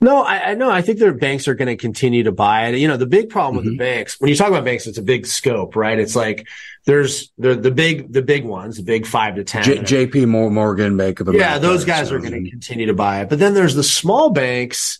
No, 0.00 0.22
I, 0.22 0.50
I 0.50 0.54
know. 0.54 0.70
I 0.70 0.82
think 0.82 0.98
their 0.98 1.14
banks 1.14 1.48
are 1.48 1.54
going 1.54 1.68
to 1.68 1.76
continue 1.76 2.22
to 2.24 2.32
buy 2.32 2.68
it. 2.68 2.76
You 2.78 2.86
know, 2.88 2.96
the 2.98 3.06
big 3.06 3.30
problem 3.30 3.56
with 3.56 3.64
the 3.64 3.76
Mhm. 3.76 3.78
banks, 3.78 4.20
when 4.20 4.28
you 4.28 4.36
talk 4.36 4.48
about 4.48 4.64
banks, 4.64 4.86
it's 4.86 4.98
a 4.98 5.02
big 5.02 5.26
scope, 5.26 5.74
right? 5.74 5.98
It's 5.98 6.14
like 6.14 6.46
there's 6.84 7.32
the 7.38 7.54
the 7.54 7.70
big 7.70 8.12
the 8.12 8.22
big 8.22 8.44
ones, 8.44 8.76
the 8.76 8.82
big 8.82 9.06
five 9.06 9.36
to 9.36 9.44
ten. 9.44 9.62
J- 9.64 9.82
J.P. 9.82 10.26
Morgan, 10.26 10.96
Bank 10.96 11.20
of 11.20 11.28
America. 11.28 11.48
yeah, 11.50 11.58
those 11.58 11.84
guys 11.84 12.12
are 12.12 12.18
going 12.18 12.44
to 12.44 12.50
continue 12.50 12.86
to 12.86 12.94
buy 12.94 13.22
it. 13.22 13.28
But 13.30 13.38
then 13.38 13.54
there's 13.54 13.74
the 13.74 13.82
small 13.82 14.30
banks 14.30 14.98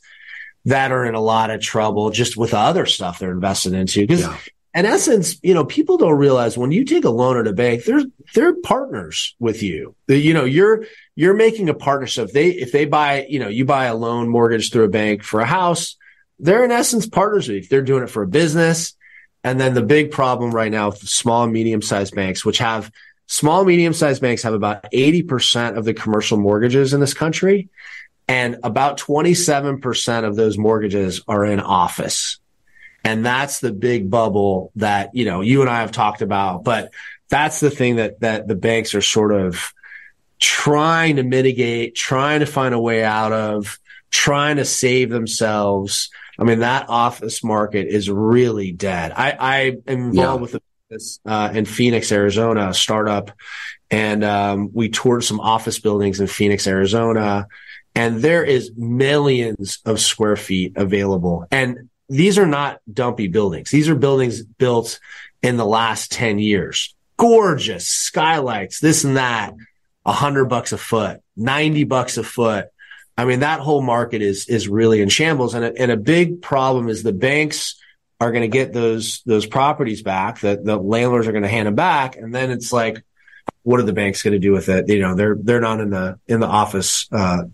that 0.65 0.91
are 0.93 1.05
in 1.05 1.15
a 1.15 1.21
lot 1.21 1.51
of 1.51 1.61
trouble 1.61 2.11
just 2.11 2.37
with 2.37 2.53
other 2.55 2.87
stuff 2.87 3.19
they're 3.19 3.31
invested 3.33 3.73
into. 3.75 4.01
Because 4.07 4.23
Yeah. 4.23 4.37
In 4.77 4.85
essence, 4.85 5.39
you 5.43 5.55
know, 5.55 5.65
people 5.65 5.97
don't 5.97 6.19
realize 6.19 6.59
when 6.59 6.71
you 6.71 6.85
take 6.85 7.05
a 7.05 7.11
loan 7.11 7.39
at 7.39 7.47
a 7.47 7.53
bank, 7.53 7.85
they're 7.85 8.05
they're 8.35 8.55
partners 8.55 9.35
with 9.39 9.63
you. 9.63 9.97
The- 10.07 10.19
You 10.19 10.35
know, 10.35 10.45
you're 10.45 10.85
you're 11.15 11.35
making 11.35 11.71
a 11.71 11.75
partnership. 11.75 12.27
If 12.29 12.35
they 12.35 12.49
if 12.51 12.73
they 12.73 12.85
buy, 12.85 13.27
you 13.29 13.39
know, 13.39 13.49
you 13.49 13.65
buy 13.65 13.87
a 13.87 13.97
loan 13.97 14.29
mortgage 14.29 14.71
through 14.71 14.85
a 14.85 14.89
bank 14.89 15.23
for 15.25 15.41
a 15.41 15.47
house, 15.47 15.97
they're 16.39 16.65
in 16.65 16.71
essence 16.71 17.07
partners 17.07 17.49
with 17.49 17.63
you. 17.63 17.69
They're 17.69 17.83
doing 17.83 18.03
it 18.05 18.11
for 18.11 18.23
a 18.23 18.29
business. 18.29 18.95
And 19.43 19.59
then 19.59 19.75
the 19.75 19.83
big 19.83 20.11
problem 20.11 20.51
right 20.51 20.71
now 20.71 20.91
with 20.91 20.99
small 21.09 21.47
medium 21.47 21.81
sized 21.81 22.15
banks, 22.15 22.45
which 22.45 22.59
have 22.59 22.91
small, 23.29 23.65
medium 23.65 23.95
sized 23.95 24.21
banks 24.21 24.43
have 24.43 24.55
about 24.55 24.91
80% 24.93 25.79
of 25.79 25.85
the 25.85 25.95
commercial 25.95 26.37
mortgages 26.37 26.93
in 26.93 27.01
this 27.01 27.15
country. 27.15 27.69
And 28.29 28.59
about 28.65 28.99
27% 28.99 30.25
of 30.25 30.35
those 30.35 30.59
mortgages 30.59 31.23
are 31.29 31.45
in 31.45 31.61
office. 31.61 32.41
And 33.07 33.25
that's 33.25 33.61
the 33.61 33.73
big 33.73 34.11
bubble 34.11 34.73
that, 34.77 35.15
you 35.15 35.25
know, 35.25 35.41
you 35.41 35.61
and 35.61 35.71
I 35.71 35.81
have 35.81 35.93
talked 35.93 36.23
about, 36.23 36.65
but 36.65 36.93
that's 37.29 37.61
the 37.61 37.71
thing 37.71 37.97
that, 37.97 38.21
that 38.21 38.49
the 38.49 38.55
banks 38.57 38.95
are 38.95 39.01
sort 39.03 39.33
of 39.33 39.73
trying 40.41 41.17
to 41.17 41.23
mitigate, 41.23 41.95
trying 41.95 42.41
to 42.41 42.47
find 42.47 42.75
a 42.75 42.79
way 42.81 43.05
out 43.05 43.33
of, 43.33 43.79
trying 44.11 44.57
to 44.57 44.65
save 44.65 45.11
themselves. 45.11 46.11
I 46.39 46.45
mean, 46.45 46.59
that 46.61 46.89
office 46.89 47.43
market 47.43 47.87
is 47.89 48.11
really 48.11 48.73
dead. 48.73 49.13
I, 49.17 49.31
I 49.39 49.59
am 49.61 49.83
involved 49.87 50.17
Yeah. 50.17 50.35
with 50.35 50.55
a 50.57 50.61
business 50.91 51.21
uh, 51.25 51.51
in 51.55 51.65
Phoenix, 51.65 52.13
Arizona, 52.13 52.75
startup, 52.75 53.31
and 53.91 54.23
um, 54.25 54.71
we 54.73 54.89
toured 54.89 55.25
some 55.25 55.41
office 55.41 55.79
buildings 55.79 56.21
in 56.21 56.27
Phoenix, 56.27 56.67
Arizona. 56.67 57.47
and 57.95 58.21
there 58.21 58.45
is 58.45 58.73
millions 58.77 59.79
of 59.85 60.01
square 60.01 60.37
feet 60.37 60.73
available. 60.77 61.47
And 61.51 61.89
these 62.09 62.39
are 62.39 62.47
not 62.47 62.81
dumpy 62.93 63.29
buildings. 63.29 63.71
These 63.71 63.89
are 63.89 63.95
buildings 63.95 64.43
built 64.43 65.01
in 65.43 65.57
the 65.57 65.67
last 65.67 66.13
10 66.13 66.39
years. 66.39 66.95
Gorgeous 67.17 67.87
skylights, 67.87 68.81
this 68.81 69.05
and 69.05 69.17
that, 69.17 69.55
a 70.05 70.13
hundred 70.13 70.47
bucks 70.47 70.73
a 70.73 70.79
foot, 70.79 71.21
90 71.37 71.85
bucks 71.85 72.19
a 72.19 72.23
foot. 72.23 72.67
I 73.17 73.25
mean, 73.25 73.41
that 73.41 73.61
whole 73.61 73.83
market 73.83 74.23
is, 74.23 74.49
is 74.49 74.69
really 74.69 75.01
in 75.01 75.09
shambles. 75.09 75.55
And 75.55 75.65
a, 75.65 75.81
and 75.81 75.91
a 75.91 75.97
big 75.97 76.43
problem 76.43 76.89
is 76.89 77.03
the 77.03 77.13
banks 77.13 77.81
are 78.21 78.31
going 78.31 78.43
to 78.43 78.49
get 78.49 78.73
those, 78.73 79.23
those 79.25 79.47
properties 79.47 80.03
back 80.03 80.41
that 80.41 80.65
the 80.65 80.77
landlords 80.77 81.27
are 81.27 81.33
going 81.33 81.43
to 81.43 81.49
hand 81.49 81.67
them 81.67 81.75
back. 81.75 82.17
And 82.17 82.35
then 82.35 82.51
it's 82.51 82.73
like, 82.73 83.03
what 83.63 83.81
are 83.81 83.85
the 83.85 83.93
banks 83.93 84.23
going 84.23 84.33
to 84.33 84.39
do 84.39 84.53
with 84.53 84.69
it? 84.69 84.89
You 84.89 85.01
know, 85.01 85.15
they're, 85.15 85.37
they're 85.39 85.61
not 85.61 85.81
in 85.81 85.91
the, 85.91 86.19
in 86.27 86.41
the 86.41 86.47
office, 86.47 87.09
uh, 87.11 87.45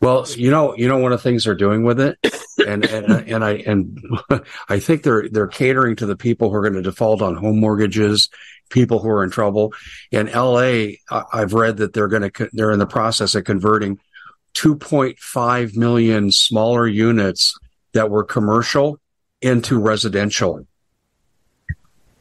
well, 0.00 0.26
you 0.30 0.50
know, 0.50 0.76
you 0.76 0.88
know, 0.88 0.98
one 0.98 1.12
of 1.12 1.20
the 1.20 1.22
things 1.22 1.44
they're 1.44 1.54
doing 1.54 1.84
with 1.84 2.00
it, 2.00 2.18
and 2.66 2.84
and 2.84 3.28
and 3.28 3.44
I 3.44 3.52
and 3.52 4.00
I 4.68 4.78
think 4.78 5.02
they're 5.02 5.28
they're 5.28 5.46
catering 5.46 5.96
to 5.96 6.06
the 6.06 6.16
people 6.16 6.50
who 6.50 6.56
are 6.56 6.62
going 6.62 6.74
to 6.74 6.82
default 6.82 7.22
on 7.22 7.36
home 7.36 7.58
mortgages, 7.58 8.28
people 8.70 8.98
who 8.98 9.08
are 9.08 9.24
in 9.24 9.30
trouble. 9.30 9.72
In 10.10 10.28
L.A., 10.28 11.00
I've 11.10 11.54
read 11.54 11.78
that 11.78 11.92
they're 11.92 12.08
going 12.08 12.30
to 12.30 12.48
they're 12.52 12.72
in 12.72 12.78
the 12.78 12.86
process 12.86 13.34
of 13.34 13.44
converting 13.44 13.98
2.5 14.54 15.76
million 15.76 16.30
smaller 16.30 16.86
units 16.86 17.58
that 17.92 18.10
were 18.10 18.24
commercial 18.24 18.98
into 19.40 19.78
residential. 19.78 20.66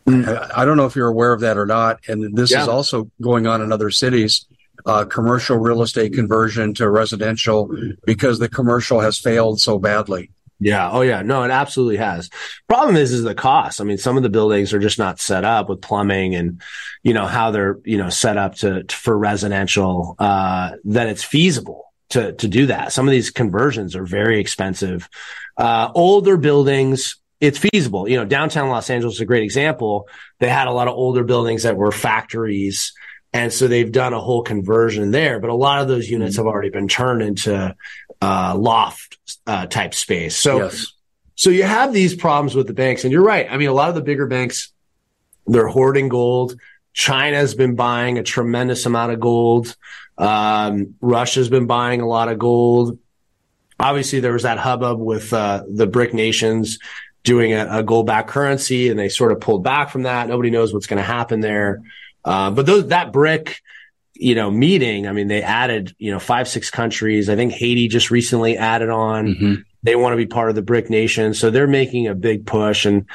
Mm. 0.07 0.27
I, 0.27 0.61
I 0.61 0.65
don't 0.65 0.77
know 0.77 0.85
if 0.85 0.95
you're 0.95 1.07
aware 1.07 1.33
of 1.33 1.41
that 1.41 1.57
or 1.57 1.65
not, 1.65 1.99
and 2.07 2.35
this 2.35 2.51
yeah. 2.51 2.63
is 2.63 2.67
also 2.67 3.09
going 3.21 3.47
on 3.47 3.61
in 3.61 3.71
other 3.71 3.91
cities 3.91 4.45
uh, 4.85 5.05
commercial 5.05 5.57
real 5.57 5.81
estate 5.81 6.13
conversion 6.13 6.73
to 6.75 6.89
residential 6.89 7.71
because 8.05 8.39
the 8.39 8.49
commercial 8.49 8.99
has 8.99 9.19
failed 9.19 9.59
so 9.59 9.79
badly. 9.79 10.31
Yeah. 10.63 10.91
Oh, 10.91 11.01
yeah. 11.01 11.23
No, 11.23 11.41
it 11.41 11.49
absolutely 11.49 11.97
has. 11.97 12.29
Problem 12.67 12.95
is, 12.95 13.11
is 13.11 13.23
the 13.23 13.33
cost. 13.33 13.81
I 13.81 13.83
mean, 13.83 13.97
some 13.97 14.15
of 14.15 14.21
the 14.21 14.29
buildings 14.29 14.73
are 14.73 14.79
just 14.79 14.99
not 14.99 15.19
set 15.19 15.43
up 15.43 15.69
with 15.69 15.81
plumbing 15.81 16.35
and, 16.35 16.61
you 17.01 17.15
know, 17.15 17.25
how 17.25 17.49
they're, 17.49 17.79
you 17.83 17.97
know, 17.97 18.09
set 18.09 18.37
up 18.37 18.53
to, 18.57 18.83
to 18.83 18.95
for 18.95 19.17
residential, 19.17 20.15
uh, 20.19 20.73
that 20.85 21.07
it's 21.07 21.23
feasible 21.23 21.91
to, 22.09 22.33
to 22.33 22.47
do 22.47 22.67
that. 22.67 22.93
Some 22.93 23.07
of 23.07 23.11
these 23.11 23.31
conversions 23.31 23.95
are 23.95 24.05
very 24.05 24.39
expensive. 24.39 25.09
Uh, 25.57 25.91
older 25.95 26.37
buildings, 26.37 27.17
it's 27.39 27.57
feasible. 27.57 28.07
You 28.07 28.17
know, 28.17 28.25
downtown 28.25 28.69
Los 28.69 28.91
Angeles 28.91 29.15
is 29.15 29.21
a 29.21 29.25
great 29.25 29.43
example. 29.43 30.07
They 30.37 30.49
had 30.49 30.67
a 30.67 30.71
lot 30.71 30.87
of 30.87 30.93
older 30.93 31.23
buildings 31.23 31.63
that 31.63 31.75
were 31.75 31.91
factories 31.91 32.93
and 33.33 33.51
so 33.51 33.67
they've 33.67 33.91
done 33.91 34.13
a 34.13 34.19
whole 34.19 34.43
conversion 34.43 35.11
there, 35.11 35.39
but 35.39 35.49
a 35.49 35.55
lot 35.55 35.81
of 35.81 35.87
those 35.87 36.09
units 36.09 36.35
have 36.35 36.45
already 36.45 36.69
been 36.69 36.87
turned 36.87 37.21
into 37.21 37.75
uh, 38.21 38.55
loft 38.57 39.17
uh, 39.47 39.65
type 39.67 39.93
space. 39.93 40.35
So, 40.35 40.63
yes. 40.63 40.93
so 41.35 41.49
you 41.49 41.63
have 41.63 41.93
these 41.93 42.15
problems 42.15 42.55
with 42.55 42.67
the 42.67 42.73
banks, 42.73 43.03
and 43.03 43.11
you're 43.11 43.23
right. 43.23 43.47
I 43.49 43.57
mean, 43.57 43.69
a 43.69 43.73
lot 43.73 43.89
of 43.89 43.95
the 43.95 44.01
bigger 44.01 44.27
banks 44.27 44.71
they're 45.47 45.67
hoarding 45.67 46.09
gold. 46.09 46.59
China's 46.93 47.55
been 47.55 47.75
buying 47.75 48.17
a 48.17 48.23
tremendous 48.23 48.85
amount 48.85 49.11
of 49.11 49.19
gold. 49.19 49.75
Um, 50.17 50.95
Russia's 51.01 51.49
been 51.49 51.67
buying 51.67 52.01
a 52.01 52.07
lot 52.07 52.29
of 52.29 52.37
gold. 52.37 52.99
Obviously, 53.79 54.19
there 54.19 54.33
was 54.33 54.43
that 54.43 54.59
hubbub 54.59 54.99
with 54.99 55.33
uh, 55.33 55.63
the 55.67 55.87
BRIC 55.87 56.13
nations 56.13 56.79
doing 57.23 57.53
a, 57.53 57.79
a 57.79 57.83
gold 57.83 58.07
backed 58.07 58.29
currency, 58.29 58.89
and 58.89 58.99
they 58.99 59.09
sort 59.09 59.31
of 59.31 59.39
pulled 59.39 59.63
back 59.63 59.89
from 59.89 60.03
that. 60.03 60.27
Nobody 60.27 60.49
knows 60.49 60.73
what's 60.73 60.87
going 60.87 60.97
to 60.97 61.03
happen 61.03 61.39
there. 61.39 61.81
Uh, 62.23 62.51
but 62.51 62.65
those, 62.65 62.87
that 62.87 63.11
BRIC, 63.11 63.61
you 64.13 64.35
know, 64.35 64.51
meeting, 64.51 65.07
I 65.07 65.13
mean, 65.13 65.27
they 65.27 65.41
added, 65.41 65.95
you 65.97 66.11
know, 66.11 66.19
five, 66.19 66.47
six 66.47 66.69
countries. 66.69 67.29
I 67.29 67.35
think 67.35 67.53
Haiti 67.53 67.87
just 67.87 68.11
recently 68.11 68.57
added 68.57 68.89
on. 68.89 69.27
Mm-hmm. 69.27 69.53
They 69.83 69.95
want 69.95 70.13
to 70.13 70.17
be 70.17 70.27
part 70.27 70.49
of 70.49 70.55
the 70.55 70.61
BRIC 70.61 70.89
nation. 70.89 71.33
So 71.33 71.49
they're 71.49 71.67
making 71.67 72.07
a 72.07 72.13
big 72.13 72.45
push. 72.45 72.85
And, 72.85 73.07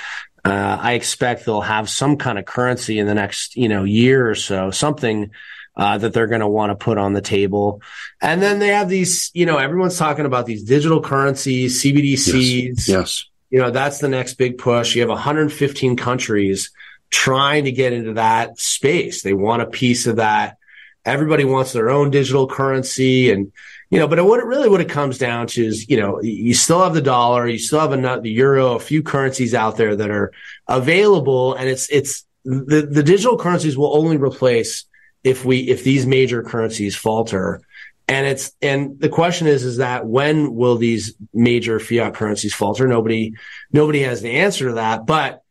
uh, 0.45 0.79
I 0.81 0.93
expect 0.95 1.45
they'll 1.45 1.61
have 1.61 1.89
some 1.89 2.17
kind 2.17 2.39
of 2.39 2.45
currency 2.45 2.99
in 2.99 3.07
the 3.07 3.15
next, 3.15 3.57
you 3.57 3.69
know, 3.69 3.85
year 3.85 4.29
or 4.29 4.35
so, 4.35 4.71
something, 4.71 5.31
uh, 5.77 5.99
that 5.99 6.13
they're 6.13 6.27
going 6.27 6.41
to 6.41 6.49
want 6.49 6.71
to 6.71 6.77
put 6.77 6.99
on 6.99 7.13
the 7.13 7.21
table. 7.21 7.83
And 8.21 8.43
then 8.43 8.59
they 8.59 8.69
have 8.69 8.89
these, 8.89 9.31
you 9.35 9.47
know, 9.47 9.59
everyone's 9.59 9.99
talking 9.99 10.25
about 10.25 10.47
these 10.47 10.65
digital 10.65 11.01
currencies, 11.01 11.83
CBDCs. 11.83 12.65
Yes. 12.77 12.89
yes. 12.89 13.25
You 13.51 13.61
know, 13.61 13.71
that's 13.71 13.99
the 13.99 14.09
next 14.09 14.35
big 14.35 14.59
push. 14.59 14.95
You 14.97 15.03
have 15.03 15.09
115 15.09 15.97
countries 15.97 16.71
trying 17.11 17.65
to 17.65 17.73
get 17.73 17.93
into 17.93 18.15
that 18.15 18.59
space. 18.59 19.23
They 19.23 19.33
want 19.33 19.63
a 19.63 19.67
piece 19.67 20.07
of 20.07 20.17
that. 20.17 20.59
Everybody 21.05 21.45
wants 21.45 21.73
their 21.73 21.89
own 21.91 22.11
digital 22.11 22.49
currency 22.49 23.31
and, 23.31 23.53
you 23.91 24.01
know, 24.01 24.09
but 24.09 24.25
what 24.25 24.41
it 24.41 24.47
really, 24.47 24.69
what 24.69 24.81
it 24.81 24.89
comes 24.89 25.19
down 25.19 25.47
to 25.49 25.65
is, 25.65 25.89
you 25.89 25.97
know, 25.97 26.21
you 26.21 26.53
still 26.55 26.83
have 26.83 26.95
the 26.95 27.01
dollar, 27.01 27.47
you 27.47 27.59
still 27.59 27.79
have 27.79 27.91
the 28.23 28.31
euro, 28.31 28.75
a 28.75 28.81
few 28.81 29.03
currencies 29.03 29.55
out 29.55 29.77
there 29.77 29.95
that 29.95 30.11
are 30.11 30.33
available. 30.67 31.55
And 31.55 31.69
it's, 31.69 31.89
it's 31.91 32.27
the, 32.45 32.89
the 32.91 33.05
digital 33.05 33.39
currencies 33.39 33.79
will 33.79 33.97
only 33.97 34.17
replace 34.17 34.85
if 35.23 35.45
we, 35.45 35.61
if 35.61 35.85
these 35.85 36.07
major 36.07 36.43
currencies 36.43 36.97
falter. 36.97 37.63
And 38.09 38.27
it's, 38.27 38.53
and 38.61 38.99
the 39.01 39.09
question 39.09 39.47
is, 39.47 39.65
is 39.65 39.77
that 39.79 40.07
when 40.07 40.55
will 40.55 40.77
these 40.77 41.15
major 41.33 41.79
fiat 41.79 42.15
currencies 42.15 42.55
falter? 42.55 42.89
Nobody, 42.89 43.35
nobody 43.73 44.01
has 44.03 44.23
the 44.23 44.31
answer 44.31 44.69
to 44.69 44.75
that, 44.75 45.07
but 45.07 45.43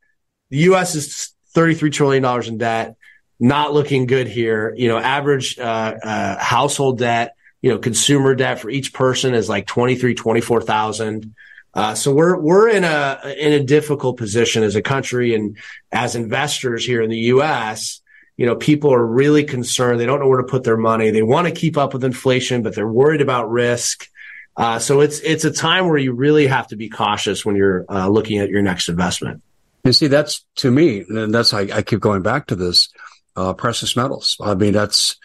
the 0.49 0.57
U.S. 0.57 0.95
is 0.95 1.34
$33 1.55 1.91
trillion 1.91 2.43
in 2.47 2.57
debt, 2.57 2.95
not 3.39 3.73
looking 3.73 4.05
good 4.05 4.27
here. 4.27 4.73
You 4.77 4.89
know, 4.89 4.97
average, 4.97 5.57
uh, 5.57 5.95
uh, 6.03 6.37
household 6.37 6.99
debt, 6.99 7.35
you 7.61 7.71
know, 7.71 7.79
consumer 7.79 8.35
debt 8.35 8.59
for 8.59 8.69
each 8.69 8.93
person 8.93 9.33
is 9.33 9.49
like 9.49 9.65
23, 9.65 10.13
24,000. 10.13 11.33
Uh, 11.73 11.95
so 11.95 12.13
we're, 12.13 12.39
we're 12.39 12.69
in 12.69 12.83
a, 12.83 13.35
in 13.37 13.53
a 13.53 13.63
difficult 13.63 14.17
position 14.17 14.63
as 14.63 14.75
a 14.75 14.81
country 14.81 15.33
and 15.33 15.57
as 15.91 16.15
investors 16.15 16.85
here 16.85 17.01
in 17.01 17.09
the 17.09 17.17
U.S. 17.17 18.01
You 18.37 18.45
know, 18.45 18.55
people 18.55 18.93
are 18.93 19.05
really 19.05 19.43
concerned. 19.43 19.99
They 19.99 20.05
don't 20.05 20.19
know 20.19 20.27
where 20.27 20.41
to 20.41 20.47
put 20.47 20.63
their 20.63 20.77
money. 20.77 21.09
They 21.09 21.23
want 21.23 21.47
to 21.47 21.53
keep 21.53 21.77
up 21.77 21.93
with 21.93 22.03
inflation, 22.03 22.63
but 22.63 22.75
they're 22.75 22.87
worried 22.87 23.21
about 23.21 23.49
risk. 23.49 24.09
Uh, 24.57 24.79
so 24.79 25.01
it's 25.01 25.19
it's 25.19 25.43
a 25.43 25.51
time 25.51 25.87
where 25.87 25.97
you 25.97 26.13
really 26.13 26.47
have 26.47 26.67
to 26.67 26.77
be 26.77 26.87
cautious 26.87 27.45
when 27.45 27.55
you're 27.55 27.85
uh, 27.89 28.07
looking 28.07 28.37
at 28.37 28.49
your 28.49 28.61
next 28.61 28.87
investment. 28.87 29.41
And 29.85 29.95
see, 29.95 30.07
that's 30.07 30.43
to 30.57 30.71
me, 30.71 31.05
and 31.07 31.33
that's 31.33 31.53
I, 31.53 31.61
I 31.61 31.81
keep 31.83 31.99
going 31.99 32.23
back 32.23 32.47
to 32.47 32.55
this 32.55 32.89
uh, 33.35 33.53
precious 33.53 33.95
metals. 33.95 34.35
I 34.41 34.55
mean, 34.55 34.73
that's 34.73 35.15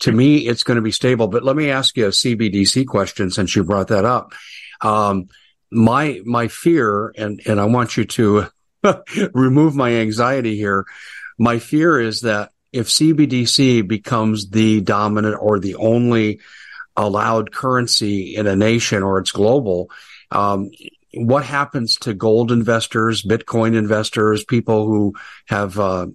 to 0.00 0.12
me, 0.12 0.38
it's 0.38 0.64
going 0.64 0.76
to 0.76 0.82
be 0.82 0.90
stable. 0.90 1.28
But 1.28 1.44
let 1.44 1.54
me 1.54 1.70
ask 1.70 1.96
you 1.96 2.06
a 2.06 2.10
CBDC 2.10 2.86
question 2.86 3.30
since 3.30 3.54
you 3.54 3.62
brought 3.62 3.88
that 3.88 4.04
up. 4.04 4.32
Um, 4.80 5.28
my 5.70 6.20
my 6.24 6.48
fear, 6.48 7.14
and 7.16 7.40
and 7.46 7.60
I 7.60 7.66
want 7.66 7.96
you 7.96 8.04
to 8.06 8.48
remove 9.32 9.76
my 9.76 9.92
anxiety 9.94 10.56
here. 10.56 10.84
My 11.38 11.60
fear 11.60 12.00
is 12.00 12.22
that 12.22 12.50
if 12.72 12.88
CBDC 12.88 13.86
becomes 13.86 14.50
the 14.50 14.80
dominant 14.80 15.36
or 15.40 15.60
the 15.60 15.76
only 15.76 16.40
allowed 16.96 17.52
currency 17.52 18.34
in 18.34 18.48
a 18.48 18.56
nation 18.56 19.04
or 19.04 19.20
it's 19.20 19.30
global, 19.30 19.90
um, 20.32 20.70
what 21.14 21.44
happens 21.44 21.96
to 21.96 22.14
gold 22.14 22.52
investors, 22.52 23.22
Bitcoin 23.22 23.76
investors, 23.76 24.44
people 24.44 24.86
who 24.86 25.14
have 25.46 25.78
uh, 25.78 26.06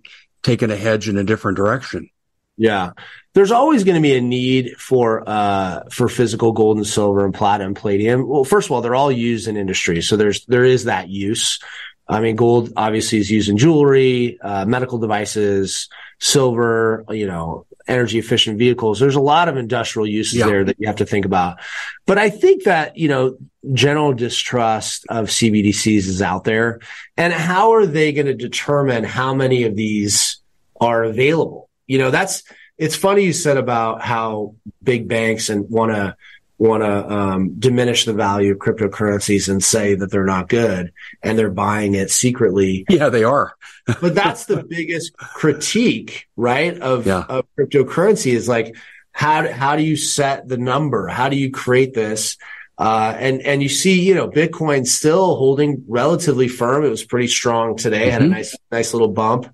taken 0.43 0.71
a 0.71 0.75
hedge 0.75 1.10
in 1.10 1.17
a 1.17 1.23
different 1.23 1.58
direction? 1.58 2.10
Yeah, 2.56 2.91
there's 3.34 3.51
always 3.51 3.84
going 3.84 3.95
to 3.95 4.01
be 4.01 4.15
a 4.15 4.21
need 4.21 4.75
for 4.77 5.27
uh, 5.27 5.86
for 5.89 6.08
physical 6.08 6.51
gold 6.51 6.77
and 6.77 6.86
silver 6.86 7.25
and 7.25 7.34
platinum, 7.34 7.73
palladium. 7.73 8.27
Well, 8.27 8.43
first 8.43 8.67
of 8.67 8.71
all, 8.71 8.82
they're 8.82 8.93
all 8.93 9.12
used 9.12 9.47
in 9.47 9.58
industry, 9.58 10.01
so 10.03 10.17
there's 10.17 10.45
there 10.45 10.63
is 10.63 10.84
that 10.84 11.10
use. 11.10 11.60
I 12.08 12.19
mean, 12.19 12.36
gold 12.36 12.73
obviously 12.75 13.17
is 13.17 13.32
used 13.32 13.49
in 13.49 13.58
jewelry, 13.58 14.39
uh, 14.41 14.65
medical 14.65 14.99
devices, 14.99 15.89
silver, 16.19 17.06
you 17.10 17.25
know, 17.25 17.65
energy 17.88 18.19
efficient 18.19 18.58
vehicles. 18.58 19.00
There's 19.00 19.15
a 19.15 19.22
lot 19.22 19.50
of 19.50 19.58
industrial 19.58 20.08
uses 20.08 20.39
yeah. 20.39 20.46
there 20.46 20.63
that 20.63 20.80
you 20.80 20.88
have 20.88 20.98
to 20.98 21.06
think 21.06 21.26
about. 21.26 21.60
But 22.06 22.17
I 22.17 22.30
think 22.30 22.63
that, 22.63 22.98
you 22.98 23.08
know, 23.08 23.38
general 23.74 24.13
distrust 24.13 25.06
of 25.10 25.28
CBDCs 25.28 26.08
is 26.08 26.22
out 26.22 26.43
there. 26.43 26.80
And 27.17 27.34
how 27.34 27.74
are 27.74 27.86
they 27.86 28.13
going 28.13 28.28
to 28.28 28.34
determine 28.34 29.04
how 29.04 29.34
many 29.34 29.63
of 29.63 29.76
these 29.76 30.38
are 30.80 31.04
available? 31.04 31.69
You 31.88 32.00
know, 32.00 32.12
that's, 32.12 32.43
it's 32.78 32.96
funny 32.96 33.24
you 33.24 33.34
said 33.34 33.58
about 33.58 34.02
how 34.02 34.56
big 34.82 35.08
banks 35.08 35.50
and 35.50 35.69
want 35.69 35.91
to 35.91 36.15
want 36.63 36.84
to 36.84 37.12
um, 37.12 37.56
diminish 37.60 38.06
the 38.06 38.13
value 38.13 38.54
of 38.54 38.58
cryptocurrencies 38.58 39.49
and 39.49 39.63
say 39.63 39.95
that 39.95 40.12
they're 40.12 40.26
not 40.26 40.47
good 40.47 40.93
and 41.21 41.38
they're 41.38 41.52
buying 41.52 41.93
it 41.93 42.10
secretly. 42.10 42.86
Yeah, 42.89 43.10
they 43.10 43.23
are. 43.23 43.56
but 44.02 44.15
that's 44.15 44.45
the 44.45 44.63
biggest 44.63 45.15
critique, 45.17 46.28
right? 46.38 46.80
Of, 46.80 47.06
yeah. 47.06 47.26
of 47.28 47.45
cryptocurrency 47.58 48.34
is 48.34 48.47
like, 48.47 48.76
how, 49.12 49.52
how 49.52 49.76
do 49.76 49.84
you 49.84 49.97
set 49.97 50.47
the 50.47 50.58
number? 50.58 51.08
How 51.08 51.30
do 51.30 51.36
you 51.36 51.52
create 51.52 51.93
this? 51.93 52.38
Uh, 52.78 53.13
and, 53.17 53.41
and 53.41 53.62
you 53.62 53.69
see, 53.69 54.02
you 54.02 54.15
know, 54.15 54.30
Bitcoin 54.30 54.88
still 54.88 55.36
holding 55.36 55.84
relatively 55.88 56.47
firm. 56.47 56.84
It 56.84 56.89
was 56.89 57.04
pretty 57.04 57.28
strong 57.28 57.76
today, 57.76 58.04
mm-hmm. 58.04 58.12
had 58.12 58.21
a 58.21 58.26
mm-hmm. 58.26 58.34
nice, 58.34 58.58
nice 58.71 58.93
little 58.93 59.10
bump. 59.10 59.54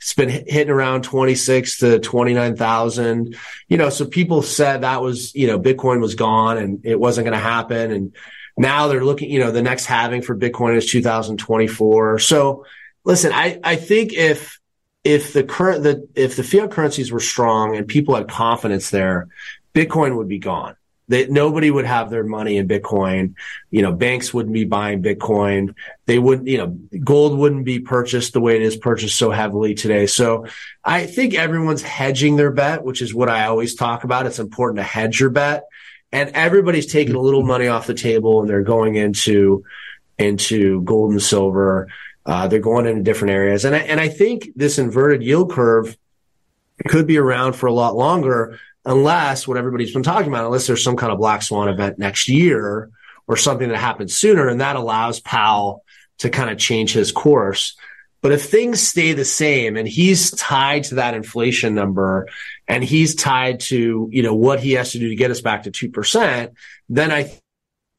It's 0.00 0.14
been 0.14 0.30
hitting 0.30 0.70
around 0.70 1.04
26 1.04 1.78
to 1.78 1.98
29,000. 1.98 3.36
You 3.68 3.76
know, 3.76 3.90
so 3.90 4.06
people 4.06 4.42
said 4.42 4.80
that 4.80 5.02
was, 5.02 5.34
you 5.34 5.46
know, 5.46 5.60
Bitcoin 5.60 6.00
was 6.00 6.14
gone 6.14 6.56
and 6.56 6.80
it 6.84 6.98
wasn't 6.98 7.26
going 7.26 7.38
to 7.38 7.44
happen. 7.44 7.90
And 7.90 8.16
now 8.56 8.88
they're 8.88 9.04
looking, 9.04 9.30
you 9.30 9.40
know, 9.40 9.50
the 9.50 9.62
next 9.62 9.84
halving 9.84 10.22
for 10.22 10.34
Bitcoin 10.34 10.76
is 10.76 10.90
2024. 10.90 12.18
So 12.18 12.64
listen, 13.04 13.32
I, 13.34 13.60
I 13.62 13.76
think 13.76 14.14
if, 14.14 14.58
if 15.04 15.34
the 15.34 15.44
current, 15.44 15.82
the, 15.82 16.08
if 16.14 16.34
the 16.34 16.44
fiat 16.44 16.70
currencies 16.70 17.12
were 17.12 17.20
strong 17.20 17.76
and 17.76 17.86
people 17.86 18.14
had 18.14 18.28
confidence 18.28 18.88
there, 18.88 19.28
Bitcoin 19.74 20.16
would 20.16 20.28
be 20.28 20.38
gone 20.38 20.76
that 21.10 21.28
nobody 21.28 21.72
would 21.72 21.86
have 21.86 22.08
their 22.08 22.22
money 22.22 22.56
in 22.56 22.68
Bitcoin. 22.68 23.34
You 23.72 23.82
know, 23.82 23.92
banks 23.92 24.32
wouldn't 24.32 24.54
be 24.54 24.64
buying 24.64 25.02
Bitcoin. 25.02 25.74
They 26.06 26.20
wouldn't, 26.20 26.46
you 26.46 26.56
know, 26.56 26.68
gold 27.02 27.36
wouldn't 27.36 27.64
be 27.64 27.80
purchased 27.80 28.32
the 28.32 28.40
way 28.40 28.54
it 28.54 28.62
is 28.62 28.76
purchased 28.76 29.18
so 29.18 29.32
heavily 29.32 29.74
today. 29.74 30.06
So 30.06 30.46
I 30.84 31.06
think 31.06 31.34
everyone's 31.34 31.82
hedging 31.82 32.36
their 32.36 32.52
bet, 32.52 32.84
which 32.84 33.02
is 33.02 33.12
what 33.12 33.28
I 33.28 33.46
always 33.46 33.74
talk 33.74 34.04
about. 34.04 34.26
It's 34.26 34.38
important 34.38 34.76
to 34.76 34.84
hedge 34.84 35.18
your 35.18 35.30
bet. 35.30 35.64
And 36.12 36.30
everybody's 36.30 36.86
taking 36.86 37.16
a 37.16 37.20
little 37.20 37.42
money 37.42 37.66
off 37.66 37.88
the 37.88 37.94
table 37.94 38.40
and 38.40 38.48
they're 38.48 38.62
going 38.62 38.94
into, 38.94 39.64
into 40.16 40.80
gold 40.82 41.10
and 41.10 41.20
silver. 41.20 41.88
Uh, 42.24 42.46
they're 42.46 42.60
going 42.60 42.86
into 42.86 43.02
different 43.02 43.32
areas. 43.32 43.64
And 43.64 43.74
I, 43.74 43.80
and 43.80 43.98
I 43.98 44.08
think 44.08 44.50
this 44.54 44.78
inverted 44.78 45.24
yield 45.24 45.50
curve 45.50 45.98
could 46.86 47.08
be 47.08 47.18
around 47.18 47.54
for 47.54 47.66
a 47.66 47.72
lot 47.72 47.96
longer 47.96 48.60
unless 48.84 49.46
what 49.46 49.56
everybody's 49.56 49.92
been 49.92 50.02
talking 50.02 50.28
about, 50.28 50.44
unless 50.44 50.66
there's 50.66 50.82
some 50.82 50.96
kind 50.96 51.12
of 51.12 51.18
black 51.18 51.42
swan 51.42 51.68
event 51.68 51.98
next 51.98 52.28
year 52.28 52.90
or 53.26 53.36
something 53.36 53.68
that 53.68 53.78
happens 53.78 54.14
sooner, 54.16 54.48
and 54.48 54.60
that 54.60 54.76
allows 54.76 55.20
Powell 55.20 55.84
to 56.18 56.30
kind 56.30 56.50
of 56.50 56.58
change 56.58 56.92
his 56.92 57.12
course. 57.12 57.76
But 58.22 58.32
if 58.32 58.50
things 58.50 58.80
stay 58.80 59.12
the 59.14 59.24
same 59.24 59.76
and 59.76 59.88
he's 59.88 60.30
tied 60.32 60.84
to 60.84 60.96
that 60.96 61.14
inflation 61.14 61.74
number 61.74 62.28
and 62.68 62.84
he's 62.84 63.14
tied 63.14 63.60
to, 63.60 64.08
you 64.12 64.22
know, 64.22 64.34
what 64.34 64.60
he 64.60 64.72
has 64.72 64.92
to 64.92 64.98
do 64.98 65.08
to 65.08 65.14
get 65.14 65.30
us 65.30 65.40
back 65.40 65.62
to 65.62 65.70
2%, 65.70 66.52
then 66.90 67.10
I 67.10 67.32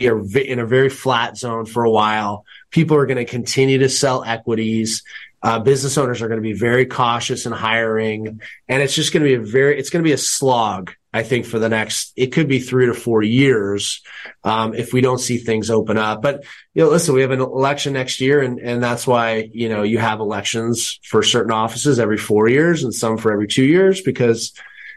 are 0.05 0.19
in 0.37 0.59
a 0.59 0.65
very 0.65 0.89
flat 0.89 1.37
zone 1.37 1.65
for 1.65 1.83
a 1.83 1.91
while. 1.91 2.45
People 2.69 2.97
are 2.97 3.05
going 3.05 3.17
to 3.17 3.25
continue 3.25 3.79
to 3.79 3.89
sell 3.89 4.23
equities. 4.23 5.03
Uh, 5.43 5.59
business 5.59 5.97
owners 5.97 6.21
are 6.21 6.27
going 6.27 6.39
to 6.39 6.43
be 6.43 6.53
very 6.53 6.85
cautious 6.85 7.45
in 7.45 7.51
hiring, 7.51 8.41
and 8.67 8.83
it's 8.83 8.93
just 8.93 9.11
going 9.11 9.23
to 9.23 9.29
be 9.29 9.35
a 9.35 9.39
very 9.39 9.77
it's 9.79 9.89
going 9.89 10.03
to 10.03 10.07
be 10.07 10.13
a 10.13 10.17
slog. 10.17 10.93
I 11.13 11.23
think 11.23 11.45
for 11.45 11.59
the 11.59 11.67
next 11.67 12.13
it 12.15 12.27
could 12.27 12.47
be 12.47 12.59
three 12.59 12.85
to 12.85 12.93
four 12.93 13.21
years 13.21 14.01
um, 14.43 14.73
if 14.73 14.93
we 14.93 15.01
don't 15.01 15.17
see 15.19 15.37
things 15.37 15.69
open 15.69 15.97
up. 15.97 16.21
But 16.21 16.45
you 16.73 16.83
know, 16.83 16.89
listen, 16.89 17.15
we 17.15 17.21
have 17.21 17.31
an 17.31 17.41
election 17.41 17.93
next 17.93 18.21
year, 18.21 18.41
and 18.41 18.59
and 18.59 18.83
that's 18.83 19.07
why 19.07 19.49
you 19.51 19.67
know 19.67 19.83
you 19.83 19.97
have 19.97 20.19
elections 20.19 20.99
for 21.03 21.23
certain 21.23 21.51
offices 21.51 21.99
every 21.99 22.17
four 22.17 22.47
years 22.47 22.83
and 22.83 22.93
some 22.93 23.17
for 23.17 23.31
every 23.31 23.47
two 23.47 23.65
years 23.65 24.01
because 24.01 24.53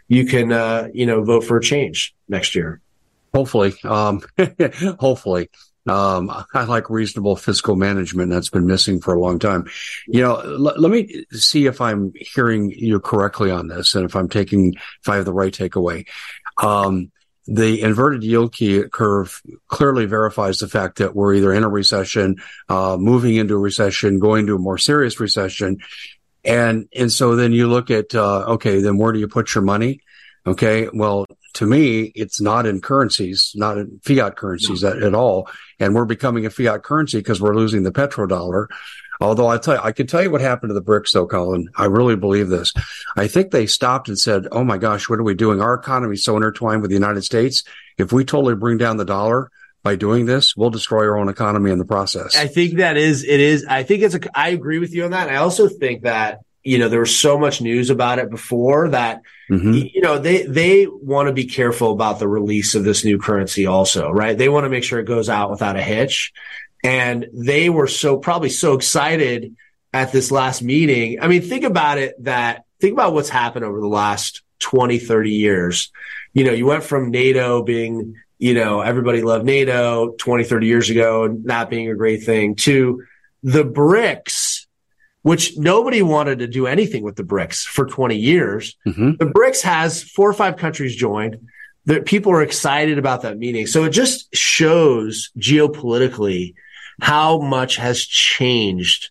you 0.09 0.27
can 0.27 0.53
uh, 0.53 0.89
you 0.93 1.07
know 1.07 1.23
vote 1.23 1.45
for 1.45 1.57
a 1.57 1.63
change 1.63 2.15
next 2.29 2.55
year. 2.55 2.81
Hopefully, 3.35 3.75
um, 3.83 4.21
hopefully. 5.01 5.51
Um, 5.87 6.33
I 6.55 6.65
like 6.65 6.89
reasonable 6.89 7.37
fiscal 7.37 7.77
management. 7.77 8.31
That's 8.31 8.49
been 8.49 8.67
missing 8.67 9.01
for 9.01 9.15
a 9.15 9.21
long 9.21 9.39
time. 9.39 9.67
You 10.07 10.23
know, 10.23 10.37
l- 10.37 10.81
let 10.81 10.91
me 10.91 11.27
see 11.33 11.67
if 11.67 11.81
I'm 11.81 12.13
hearing 12.17 12.71
you 12.71 13.01
correctly 13.01 13.51
on 13.51 13.69
this 13.69 13.95
and 13.95 14.05
if 14.05 14.17
I'm 14.17 14.29
taking, 14.29 14.75
if 14.75 15.09
I 15.09 15.17
have 15.17 15.27
the 15.27 15.33
right 15.33 15.53
takeaway. 15.53 16.07
Um, 16.63 17.11
the 17.47 17.83
inverted 17.83 18.25
yield 18.25 18.57
curve 18.91 19.43
clearly 19.69 20.07
verifies 20.07 20.59
the 20.59 20.69
fact 20.69 20.99
that 20.99 21.15
we're 21.15 21.35
either 21.35 21.53
in 21.53 21.65
a 21.65 21.69
recession, 21.69 22.37
uh, 22.71 22.97
moving 22.99 23.37
into 23.37 23.55
a 23.55 23.59
recession, 23.59 24.19
going 24.19 24.47
to 24.47 24.55
a 24.55 24.59
more 24.59 24.79
serious 24.79 25.21
recession. 25.21 25.79
And, 26.43 26.89
and 26.95 27.13
so 27.13 27.37
then 27.37 27.53
you 27.53 27.69
look 27.69 27.91
at, 27.91 28.15
uh, 28.15 28.45
okay, 28.55 28.81
then 28.81 28.97
where 28.97 29.13
do 29.13 29.19
you 29.19 29.29
put 29.29 29.55
your 29.55 29.65
money? 29.65 30.01
Okay. 30.47 30.89
Well, 30.93 31.27
to 31.55 31.67
me, 31.67 32.13
it's 32.15 32.41
not 32.41 32.67
in 32.67 32.81
currencies, 32.81 33.53
not 33.55 33.79
in 33.79 34.01
fiat 34.05 34.37
currencies 34.37 34.83
no. 34.83 34.91
at, 34.91 35.03
at, 35.03 35.15
all. 35.15 35.49
And 35.79 35.95
we're 35.95 36.05
becoming 36.05 36.47
a 36.47 36.51
fiat 36.51 36.83
currency 36.83 37.19
because 37.19 37.41
we're 37.41 37.55
losing 37.55 37.83
the 37.83 37.93
petrodollar. 37.93 38.69
Although 39.21 39.47
I 39.47 39.59
tell 39.59 39.75
you, 39.75 39.81
I 39.83 39.93
can 39.93 40.07
tell 40.07 40.23
you 40.23 40.31
what 40.31 40.41
happened 40.41 40.71
to 40.71 40.75
the 40.75 40.83
BRICS 40.83 41.13
though, 41.13 41.27
Collin. 41.27 41.69
I 41.77 41.87
really 41.87 42.17
believe 42.17 42.49
this. 42.49 42.73
I 43.17 43.29
think 43.29 43.51
they 43.51 43.67
stopped 43.67 44.09
and 44.09 44.19
said, 44.19 44.49
Oh 44.51 44.65
my 44.65 44.77
gosh, 44.77 45.09
what 45.09 45.21
are 45.21 45.25
we 45.25 45.35
doing? 45.35 45.61
Our 45.61 45.75
economy 45.75 46.15
is 46.15 46.25
so 46.25 46.37
intertwined 46.37 46.83
with 46.83 46.91
the 46.91 46.97
United 46.97 47.23
States. 47.23 47.63
If 47.97 48.13
we 48.13 48.25
totally 48.25 48.57
bring 48.57 48.77
down 48.77 48.97
the 48.97 49.05
dollar, 49.05 49.51
by 49.85 49.97
doing 49.97 50.25
this, 50.25 50.57
we'll 50.57 50.71
destroy 50.71 51.03
our 51.03 51.19
own 51.19 51.29
economy 51.29 51.71
in 51.71 51.79
the 51.79 51.85
process. 51.85 52.35
I 52.35 52.47
think 52.47 52.77
that 52.79 52.97
is, 52.97 53.23
it 53.23 53.39
is, 53.39 53.67
I 53.69 53.83
think 53.83 54.03
it's 54.03 54.15
a, 54.15 54.21
I 54.35 54.49
agree 54.49 54.79
with 54.79 54.95
you 54.95 55.05
on 55.05 55.11
that. 55.11 55.29
I 55.29 55.37
also 55.37 55.69
think 55.69 56.05
that 56.05 56.41
you 56.65 56.79
know, 56.79 56.89
there 56.89 57.01
was 57.01 57.17
so 57.17 57.39
much 57.39 57.61
news 57.61 57.91
about 57.91 58.19
it 58.19 58.31
before 58.31 58.89
that, 58.89 59.21
mm-hmm. 59.51 59.75
you 59.75 60.01
know, 60.01 60.19
they, 60.19 60.45
they 60.45 60.87
want 60.87 61.29
to 61.29 61.35
be 61.35 61.45
careful 61.45 61.93
about 61.93 62.19
the 62.19 62.27
release 62.27 62.75
of 62.75 62.85
this 62.85 63.05
new 63.05 63.19
currency 63.19 63.67
also, 63.67 64.11
right? 64.11 64.37
They 64.37 64.49
want 64.49 64.65
to 64.65 64.71
make 64.71 64.83
sure 64.83 64.99
it 64.99 65.05
goes 65.05 65.29
out 65.29 65.51
without 65.51 65.77
a 65.77 65.83
hitch. 65.83 66.33
And 66.83 67.27
they 67.35 67.69
were 67.69 67.87
so 67.87 68.17
probably 68.17 68.49
so 68.49 68.73
excited 68.75 69.55
at 69.93 70.11
this 70.11 70.31
last 70.31 70.63
meeting. 70.63 71.21
I 71.21 71.29
mean, 71.29 71.43
think 71.43 71.65
about 71.65 71.99
it 71.99 72.23
that 72.25 72.65
think 72.81 72.95
about 72.95 73.13
what's 73.13 73.29
happened 73.29 73.65
over 73.65 73.81
the 73.81 73.87
last 73.87 74.43
20, 74.61 74.99
30 74.99 75.31
years. 75.31 75.93
You 76.33 76.45
know, 76.45 76.53
you 76.53 76.65
went 76.65 76.83
from 76.83 77.11
NATO 77.11 77.63
being, 77.63 78.17
you 78.39 78.55
know, 78.55 78.81
everybody 78.81 79.21
loved 79.21 79.45
NATO 79.45 80.13
20, 80.13 80.45
30 80.45 80.67
years 80.67 80.91
ago 80.91 81.25
and 81.25 81.45
that 81.45 81.69
being 81.69 81.91
a 81.91 81.95
great 81.95 82.25
thing 82.25 82.55
to 82.57 83.05
the 83.43 83.65
BRICS 83.65 84.54
which 85.25 85.57
nobody 85.57 86.03
wanted 86.03 86.41
to 86.41 86.47
do 86.47 86.67
anything 86.67 87.03
with 87.03 87.17
the 87.17 87.23
BRICS 87.23 87.65
for 87.65 87.87
20 87.87 88.15
years. 88.15 88.77
Mm-hmm. 88.87 89.13
The 89.13 89.25
BRICS 89.25 89.63
has 89.63 90.03
four 90.03 90.29
or 90.29 90.35
five 90.35 90.59
countries 90.59 90.95
joined. 90.95 91.49
That 91.87 92.05
people 92.05 92.33
are 92.33 92.43
excited 92.43 92.99
about 92.99 93.23
that 93.23 93.39
meeting. 93.39 93.67
So 93.67 93.85
it 93.85 93.91
just 93.91 94.35
shows 94.35 95.31
geopolitically 95.39 96.55
how 97.01 97.41
much 97.41 97.77
has 97.77 98.03
changed 98.05 99.11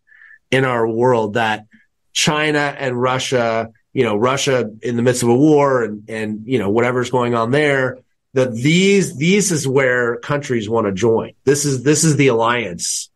in 0.49 0.65
our 0.65 0.87
world 0.87 1.33
that 1.33 1.65
China 2.13 2.75
and 2.77 2.99
Russia, 2.99 3.71
you 3.91 4.03
know, 4.03 4.15
Russia 4.15 4.71
in 4.81 4.95
the 4.95 5.01
midst 5.01 5.23
of 5.23 5.29
a 5.29 5.35
war 5.35 5.83
and, 5.83 6.09
and, 6.09 6.43
you 6.45 6.59
know, 6.59 6.69
whatever's 6.69 7.09
going 7.09 7.33
on 7.33 7.49
there, 7.51 7.99
that 8.33 8.53
these, 8.53 9.17
these 9.17 9.51
is 9.51 9.67
where 9.67 10.17
countries 10.17 10.69
want 10.69 10.85
to 10.85 10.93
join. 10.93 11.33
This 11.43 11.65
is, 11.65 11.83
this 11.83 12.03
is 12.03 12.17
the 12.17 12.27
alliance 12.27 13.09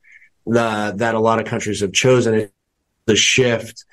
the, 0.46 0.94
that 0.98 1.16
a 1.16 1.20
lot 1.20 1.40
of 1.40 1.46
countries 1.46 1.82
have 1.82 1.94
chosen 1.94 2.50
the 3.08 3.16
shift 3.16 3.86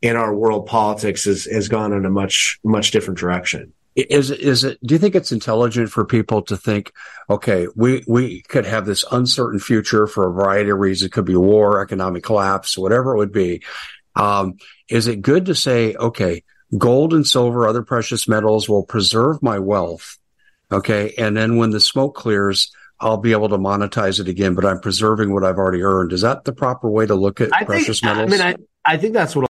in 0.00 0.16
our 0.16 0.34
world 0.34 0.66
politics 0.66 1.24
has, 1.24 1.44
has 1.44 1.68
gone 1.68 1.92
in 1.92 2.04
a 2.04 2.10
much, 2.10 2.58
much 2.64 2.90
different 2.90 3.18
direction. 3.18 3.72
Is 3.94 4.30
is 4.30 4.64
it? 4.64 4.78
Do 4.82 4.94
you 4.94 4.98
think 4.98 5.14
it's 5.14 5.32
intelligent 5.32 5.90
for 5.90 6.06
people 6.06 6.40
to 6.42 6.56
think, 6.56 6.92
okay, 7.28 7.68
we 7.76 8.02
we 8.08 8.40
could 8.40 8.64
have 8.64 8.86
this 8.86 9.04
uncertain 9.12 9.60
future 9.60 10.06
for 10.06 10.26
a 10.26 10.32
variety 10.32 10.70
of 10.70 10.78
reasons. 10.78 11.08
It 11.08 11.12
could 11.12 11.26
be 11.26 11.36
war, 11.36 11.82
economic 11.82 12.24
collapse, 12.24 12.78
whatever 12.78 13.14
it 13.14 13.18
would 13.18 13.32
be. 13.32 13.62
Um, 14.16 14.56
is 14.88 15.08
it 15.08 15.20
good 15.20 15.44
to 15.46 15.54
say, 15.54 15.94
okay, 15.94 16.42
gold 16.76 17.12
and 17.12 17.26
silver, 17.26 17.68
other 17.68 17.82
precious 17.82 18.26
metals 18.26 18.66
will 18.66 18.82
preserve 18.82 19.42
my 19.42 19.58
wealth, 19.58 20.16
okay, 20.70 21.12
and 21.18 21.36
then 21.36 21.58
when 21.58 21.68
the 21.68 21.80
smoke 21.80 22.14
clears, 22.14 22.72
I'll 23.02 23.16
be 23.16 23.32
able 23.32 23.48
to 23.48 23.58
monetize 23.58 24.20
it 24.20 24.28
again, 24.28 24.54
but 24.54 24.64
I'm 24.64 24.80
preserving 24.80 25.34
what 25.34 25.44
I've 25.44 25.58
already 25.58 25.82
earned. 25.82 26.12
Is 26.12 26.20
that 26.20 26.44
the 26.44 26.52
proper 26.52 26.88
way 26.88 27.04
to 27.04 27.16
look 27.16 27.40
at 27.40 27.50
I 27.52 27.64
precious 27.64 28.00
think, 28.00 28.14
metals? 28.14 28.32
I 28.32 28.36
mean, 28.36 28.56
I, 28.86 28.92
I 28.94 28.96
think 28.96 29.12
that's 29.12 29.34
what. 29.34 29.48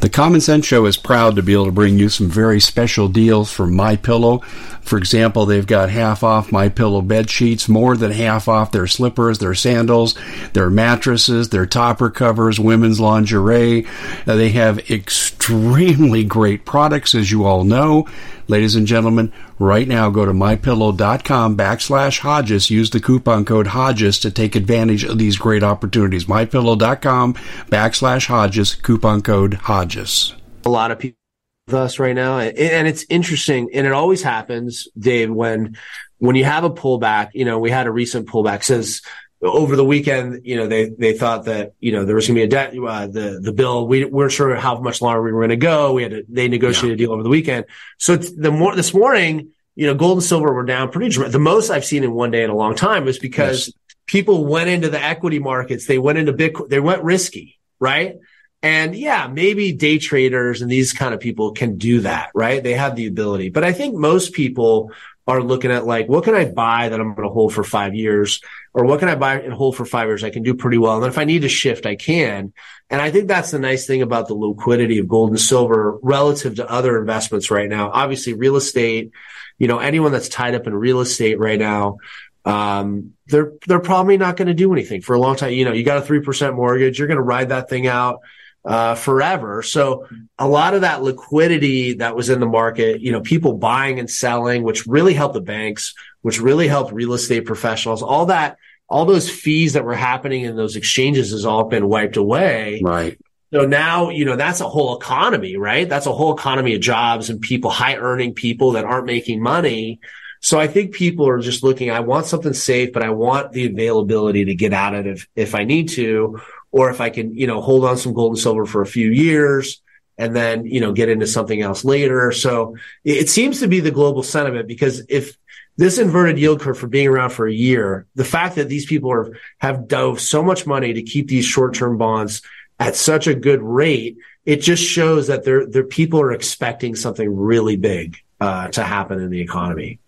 The 0.00 0.10
Common 0.10 0.42
Sense 0.42 0.66
Show 0.66 0.84
is 0.84 0.98
proud 0.98 1.36
to 1.36 1.42
be 1.42 1.54
able 1.54 1.64
to 1.64 1.72
bring 1.72 1.98
you 1.98 2.10
some 2.10 2.28
very 2.28 2.60
special 2.60 3.08
deals 3.08 3.50
from 3.50 3.74
My 3.74 3.96
Pillow. 3.96 4.40
For 4.82 4.98
example, 4.98 5.46
they've 5.46 5.66
got 5.66 5.88
half 5.88 6.22
off 6.22 6.52
My 6.52 6.68
Pillow 6.68 7.00
bed 7.00 7.30
sheets, 7.30 7.70
more 7.70 7.96
than 7.96 8.10
half 8.10 8.46
off 8.46 8.70
their 8.70 8.86
slippers, 8.86 9.38
their 9.38 9.54
sandals, 9.54 10.14
their 10.52 10.68
mattresses, 10.68 11.48
their 11.48 11.64
topper 11.64 12.10
covers, 12.10 12.60
women's 12.60 13.00
lingerie. 13.00 13.86
Uh, 14.26 14.36
they 14.36 14.50
have 14.50 14.90
extremely 14.90 16.22
great 16.22 16.66
products, 16.66 17.14
as 17.14 17.30
you 17.30 17.46
all 17.46 17.64
know. 17.64 18.06
Ladies 18.46 18.76
and 18.76 18.86
gentlemen, 18.86 19.32
right 19.58 19.88
now 19.88 20.10
go 20.10 20.26
to 20.26 20.32
mypillow.com 20.32 21.56
backslash 21.56 22.18
Hodges. 22.18 22.70
Use 22.70 22.90
the 22.90 23.00
coupon 23.00 23.44
code 23.44 23.68
Hodges 23.68 24.18
to 24.20 24.30
take 24.30 24.54
advantage 24.54 25.04
of 25.04 25.18
these 25.18 25.38
great 25.38 25.62
opportunities. 25.62 26.26
Mypillow.com 26.26 27.34
backslash 27.70 28.26
Hodges, 28.26 28.74
coupon 28.74 29.22
code 29.22 29.54
Hodges. 29.54 30.34
A 30.66 30.70
lot 30.70 30.90
of 30.90 30.98
people 30.98 31.18
with 31.66 31.74
us 31.74 31.98
right 31.98 32.14
now. 32.14 32.38
And 32.38 32.86
it's 32.86 33.06
interesting. 33.08 33.70
And 33.72 33.86
it 33.86 33.92
always 33.92 34.22
happens, 34.22 34.88
Dave, 34.98 35.30
when, 35.30 35.76
when 36.18 36.36
you 36.36 36.44
have 36.44 36.64
a 36.64 36.70
pullback, 36.70 37.30
you 37.32 37.44
know, 37.44 37.58
we 37.58 37.70
had 37.70 37.86
a 37.86 37.90
recent 37.90 38.28
pullback 38.28 38.62
since 38.62 39.00
over 39.44 39.76
the 39.76 39.84
weekend, 39.84 40.40
you 40.44 40.56
know, 40.56 40.66
they, 40.66 40.88
they 40.88 41.12
thought 41.12 41.44
that, 41.44 41.74
you 41.78 41.92
know, 41.92 42.04
there 42.04 42.14
was 42.14 42.26
going 42.26 42.36
to 42.36 42.40
be 42.40 42.44
a 42.44 42.48
debt, 42.48 42.74
uh, 42.76 43.06
the, 43.06 43.40
the 43.42 43.52
bill, 43.52 43.86
we 43.86 44.04
weren't 44.04 44.32
sure 44.32 44.54
how 44.56 44.80
much 44.80 45.02
longer 45.02 45.22
we 45.22 45.32
were 45.32 45.40
going 45.40 45.50
to 45.50 45.56
go. 45.56 45.92
We 45.92 46.02
had 46.02 46.12
to, 46.12 46.24
they 46.28 46.48
negotiated 46.48 46.98
yeah. 46.98 47.04
a 47.04 47.06
deal 47.06 47.12
over 47.12 47.22
the 47.22 47.28
weekend. 47.28 47.66
So 47.98 48.16
the 48.16 48.50
more, 48.50 48.74
this 48.74 48.94
morning, 48.94 49.50
you 49.74 49.86
know, 49.86 49.94
gold 49.94 50.18
and 50.18 50.24
silver 50.24 50.52
were 50.52 50.64
down 50.64 50.90
pretty, 50.90 51.10
dramatic. 51.10 51.32
the 51.32 51.40
most 51.40 51.70
I've 51.70 51.84
seen 51.84 52.04
in 52.04 52.12
one 52.12 52.30
day 52.30 52.42
in 52.42 52.50
a 52.50 52.56
long 52.56 52.74
time 52.74 53.04
was 53.04 53.18
because 53.18 53.68
yes. 53.68 53.74
people 54.06 54.46
went 54.46 54.70
into 54.70 54.88
the 54.88 55.02
equity 55.02 55.40
markets. 55.40 55.86
They 55.86 55.98
went 55.98 56.18
into 56.18 56.32
Bitcoin, 56.32 56.68
they 56.68 56.80
went 56.80 57.02
risky, 57.02 57.58
right? 57.78 58.16
And 58.62 58.96
yeah, 58.96 59.26
maybe 59.26 59.72
day 59.72 59.98
traders 59.98 60.62
and 60.62 60.70
these 60.70 60.94
kind 60.94 61.12
of 61.12 61.20
people 61.20 61.52
can 61.52 61.76
do 61.76 62.00
that, 62.00 62.30
right? 62.34 62.62
They 62.62 62.72
have 62.72 62.96
the 62.96 63.06
ability. 63.06 63.50
But 63.50 63.62
I 63.62 63.72
think 63.72 63.94
most 63.94 64.32
people 64.32 64.90
are 65.26 65.42
looking 65.42 65.70
at 65.70 65.86
like, 65.86 66.08
what 66.08 66.24
can 66.24 66.34
I 66.34 66.46
buy 66.46 66.88
that 66.88 66.98
I'm 66.98 67.14
going 67.14 67.28
to 67.28 67.32
hold 67.32 67.52
for 67.52 67.64
five 67.64 67.94
years? 67.94 68.40
Or 68.74 68.84
what 68.84 68.98
can 68.98 69.08
I 69.08 69.14
buy 69.14 69.40
and 69.40 69.52
hold 69.52 69.76
for 69.76 69.84
five 69.84 70.08
years? 70.08 70.24
I 70.24 70.30
can 70.30 70.42
do 70.42 70.54
pretty 70.54 70.78
well. 70.78 70.94
And 70.94 71.04
then 71.04 71.10
if 71.10 71.18
I 71.18 71.24
need 71.24 71.42
to 71.42 71.48
shift, 71.48 71.86
I 71.86 71.94
can. 71.94 72.52
And 72.90 73.00
I 73.00 73.12
think 73.12 73.28
that's 73.28 73.52
the 73.52 73.60
nice 73.60 73.86
thing 73.86 74.02
about 74.02 74.26
the 74.26 74.34
liquidity 74.34 74.98
of 74.98 75.06
gold 75.06 75.30
and 75.30 75.40
silver 75.40 75.96
relative 76.02 76.56
to 76.56 76.68
other 76.68 76.98
investments 76.98 77.52
right 77.52 77.68
now. 77.68 77.90
Obviously, 77.92 78.34
real 78.34 78.56
estate, 78.56 79.12
you 79.58 79.68
know, 79.68 79.78
anyone 79.78 80.10
that's 80.10 80.28
tied 80.28 80.56
up 80.56 80.66
in 80.66 80.74
real 80.74 81.00
estate 81.00 81.38
right 81.38 81.58
now, 81.58 81.98
um, 82.44 83.14
they're, 83.28 83.52
they're 83.66 83.80
probably 83.80 84.16
not 84.16 84.36
going 84.36 84.48
to 84.48 84.54
do 84.54 84.72
anything 84.72 85.00
for 85.00 85.14
a 85.14 85.20
long 85.20 85.36
time. 85.36 85.52
You 85.52 85.64
know, 85.64 85.72
you 85.72 85.84
got 85.84 85.98
a 85.98 86.06
3% 86.06 86.56
mortgage. 86.56 86.98
You're 86.98 87.08
going 87.08 87.16
to 87.16 87.22
ride 87.22 87.50
that 87.50 87.70
thing 87.70 87.86
out 87.86 88.20
uh, 88.64 88.94
forever. 88.94 89.62
So 89.62 90.06
a 90.38 90.48
lot 90.48 90.74
of 90.74 90.80
that 90.80 91.02
liquidity 91.02 91.94
that 91.94 92.16
was 92.16 92.30
in 92.30 92.40
the 92.40 92.46
market, 92.46 93.00
you 93.00 93.12
know, 93.12 93.20
people 93.20 93.54
buying 93.54 93.98
and 93.98 94.10
selling, 94.10 94.62
which 94.62 94.86
really 94.86 95.14
helped 95.14 95.34
the 95.34 95.40
banks, 95.40 95.94
which 96.22 96.40
really 96.40 96.68
helped 96.68 96.92
real 96.92 97.12
estate 97.12 97.44
professionals, 97.44 98.02
all 98.02 98.26
that, 98.26 98.56
all 98.88 99.04
those 99.04 99.28
fees 99.30 99.74
that 99.74 99.84
were 99.84 99.94
happening 99.94 100.44
in 100.44 100.56
those 100.56 100.76
exchanges 100.76 101.30
has 101.32 101.44
all 101.44 101.64
been 101.64 101.88
wiped 101.88 102.16
away. 102.16 102.80
Right. 102.82 103.18
So 103.52 103.66
now, 103.66 104.10
you 104.10 104.24
know, 104.24 104.36
that's 104.36 104.60
a 104.60 104.68
whole 104.68 104.96
economy, 104.98 105.56
right? 105.56 105.88
That's 105.88 106.06
a 106.06 106.12
whole 106.12 106.34
economy 106.34 106.74
of 106.74 106.80
jobs 106.80 107.30
and 107.30 107.40
people, 107.40 107.70
high 107.70 107.96
earning 107.96 108.34
people 108.34 108.72
that 108.72 108.84
aren't 108.84 109.06
making 109.06 109.42
money. 109.42 110.00
So 110.40 110.58
I 110.58 110.66
think 110.66 110.92
people 110.92 111.28
are 111.28 111.40
just 111.40 111.62
looking, 111.62 111.90
I 111.90 112.00
want 112.00 112.26
something 112.26 112.52
safe, 112.52 112.92
but 112.92 113.02
I 113.02 113.10
want 113.10 113.52
the 113.52 113.66
availability 113.66 114.46
to 114.46 114.54
get 114.54 114.72
at 114.72 114.94
it 114.94 115.06
if, 115.06 115.28
if 115.36 115.54
I 115.54 115.64
need 115.64 115.90
to, 115.90 116.40
or 116.74 116.90
if 116.90 117.00
I 117.00 117.08
can, 117.08 117.36
you 117.36 117.46
know, 117.46 117.60
hold 117.60 117.84
on 117.84 117.96
some 117.96 118.14
gold 118.14 118.32
and 118.32 118.38
silver 118.38 118.66
for 118.66 118.82
a 118.82 118.86
few 118.86 119.08
years 119.08 119.80
and 120.18 120.34
then, 120.34 120.66
you 120.66 120.80
know, 120.80 120.92
get 120.92 121.08
into 121.08 121.24
something 121.24 121.62
else 121.62 121.84
later. 121.84 122.32
So 122.32 122.76
it 123.04 123.28
seems 123.28 123.60
to 123.60 123.68
be 123.68 123.78
the 123.78 123.92
global 123.92 124.24
sentiment 124.24 124.66
because 124.66 125.06
if 125.08 125.38
this 125.76 126.00
inverted 126.00 126.36
yield 126.36 126.60
curve 126.60 126.76
for 126.76 126.88
being 126.88 127.06
around 127.06 127.30
for 127.30 127.46
a 127.46 127.52
year, 127.52 128.06
the 128.16 128.24
fact 128.24 128.56
that 128.56 128.68
these 128.68 128.86
people 128.86 129.12
are, 129.12 129.38
have 129.58 129.86
dove 129.86 130.20
so 130.20 130.42
much 130.42 130.66
money 130.66 130.92
to 130.94 131.02
keep 131.02 131.28
these 131.28 131.44
short-term 131.44 131.96
bonds 131.96 132.42
at 132.80 132.96
such 132.96 133.28
a 133.28 133.34
good 133.34 133.62
rate, 133.62 134.16
it 134.44 134.56
just 134.56 134.82
shows 134.82 135.28
that 135.28 135.44
their, 135.44 135.66
their 135.66 135.84
people 135.84 136.20
are 136.20 136.32
expecting 136.32 136.96
something 136.96 137.32
really 137.32 137.76
big, 137.76 138.16
uh, 138.40 138.66
to 138.68 138.82
happen 138.82 139.20
in 139.20 139.30
the 139.30 139.40
economy. 139.40 140.00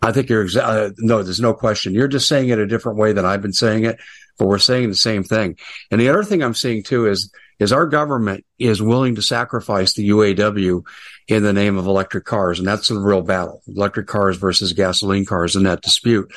I 0.00 0.12
think 0.12 0.30
you're 0.30 0.46
exa- 0.46 0.62
uh, 0.62 0.90
no, 0.96 1.22
there's 1.22 1.40
no 1.40 1.52
question. 1.52 1.92
You're 1.92 2.08
just 2.08 2.26
saying 2.26 2.48
it 2.48 2.58
a 2.58 2.66
different 2.66 2.96
way 2.96 3.12
than 3.12 3.26
I've 3.26 3.42
been 3.42 3.52
saying 3.52 3.84
it 3.84 3.98
but 4.38 4.46
we're 4.46 4.58
saying 4.58 4.88
the 4.88 4.96
same 4.96 5.24
thing. 5.24 5.56
And 5.90 6.00
the 6.00 6.08
other 6.08 6.24
thing 6.24 6.42
I'm 6.42 6.54
seeing 6.54 6.82
too 6.82 7.06
is, 7.06 7.32
is 7.58 7.72
our 7.72 7.86
government 7.86 8.44
is 8.58 8.82
willing 8.82 9.14
to 9.14 9.22
sacrifice 9.22 9.94
the 9.94 10.08
UAW 10.10 10.82
in 11.28 11.42
the 11.42 11.52
name 11.52 11.78
of 11.78 11.86
electric 11.86 12.24
cars. 12.24 12.58
And 12.58 12.68
that's 12.68 12.88
the 12.88 12.98
real 12.98 13.22
battle, 13.22 13.62
electric 13.66 14.06
cars 14.06 14.36
versus 14.36 14.72
gasoline 14.72 15.24
cars 15.24 15.56
in 15.56 15.64
that 15.64 15.82
dispute. 15.82 16.32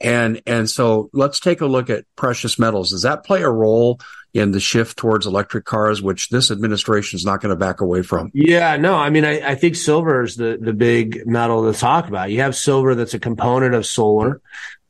And, 0.00 0.42
and 0.46 0.68
so 0.68 1.08
let's 1.12 1.40
take 1.40 1.60
a 1.60 1.66
look 1.66 1.90
at 1.90 2.04
precious 2.16 2.58
metals. 2.58 2.90
Does 2.90 3.02
that 3.02 3.24
play 3.24 3.42
a 3.42 3.50
role 3.50 4.00
in 4.34 4.50
the 4.50 4.60
shift 4.60 4.98
towards 4.98 5.26
electric 5.26 5.64
cars, 5.64 6.02
which 6.02 6.28
this 6.28 6.50
administration 6.50 7.16
is 7.16 7.24
not 7.24 7.40
going 7.40 7.50
to 7.50 7.56
back 7.56 7.80
away 7.80 8.02
from? 8.02 8.30
Yeah, 8.34 8.76
no, 8.76 8.96
I 8.96 9.10
mean, 9.10 9.24
I, 9.24 9.52
I 9.52 9.54
think 9.54 9.76
silver 9.76 10.22
is 10.22 10.34
the, 10.36 10.58
the 10.60 10.72
big 10.72 11.24
metal 11.24 11.72
to 11.72 11.78
talk 11.78 12.08
about. 12.08 12.30
You 12.30 12.40
have 12.40 12.56
silver 12.56 12.94
that's 12.96 13.14
a 13.14 13.20
component 13.20 13.74
of 13.74 13.86
solar. 13.86 14.42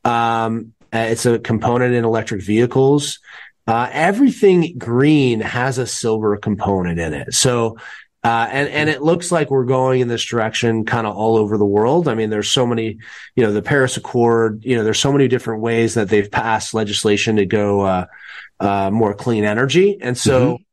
Um, 0.03 0.73
uh, 0.95 0.99
it's 0.99 1.25
a 1.25 1.39
component 1.39 1.93
in 1.93 2.05
electric 2.05 2.41
vehicles. 2.41 3.19
Uh, 3.67 3.89
everything 3.91 4.77
green 4.77 5.41
has 5.41 5.77
a 5.77 5.87
silver 5.87 6.37
component 6.37 6.99
in 6.99 7.13
it. 7.13 7.33
So, 7.33 7.77
uh, 8.23 8.47
and, 8.49 8.69
and 8.69 8.89
it 8.89 9.01
looks 9.01 9.31
like 9.31 9.51
we're 9.51 9.65
going 9.65 10.01
in 10.01 10.07
this 10.07 10.23
direction 10.23 10.85
kind 10.85 11.05
of 11.05 11.15
all 11.15 11.35
over 11.37 11.57
the 11.57 11.65
world. 11.65 12.07
I 12.07 12.15
mean, 12.15 12.29
there's 12.29 12.49
so 12.49 12.65
many, 12.65 12.99
you 13.35 13.43
know, 13.43 13.51
the 13.51 13.61
Paris 13.61 13.97
Accord, 13.97 14.63
you 14.63 14.75
know, 14.75 14.83
there's 14.83 14.99
so 14.99 15.11
many 15.11 15.27
different 15.27 15.61
ways 15.61 15.95
that 15.95 16.09
they've 16.09 16.29
passed 16.29 16.73
legislation 16.73 17.35
to 17.35 17.45
go, 17.45 17.81
uh, 17.81 18.05
uh, 18.59 18.89
more 18.89 19.13
clean 19.13 19.43
energy. 19.43 19.97
And 20.01 20.17
so, 20.17 20.45
mm-hmm 20.45 20.63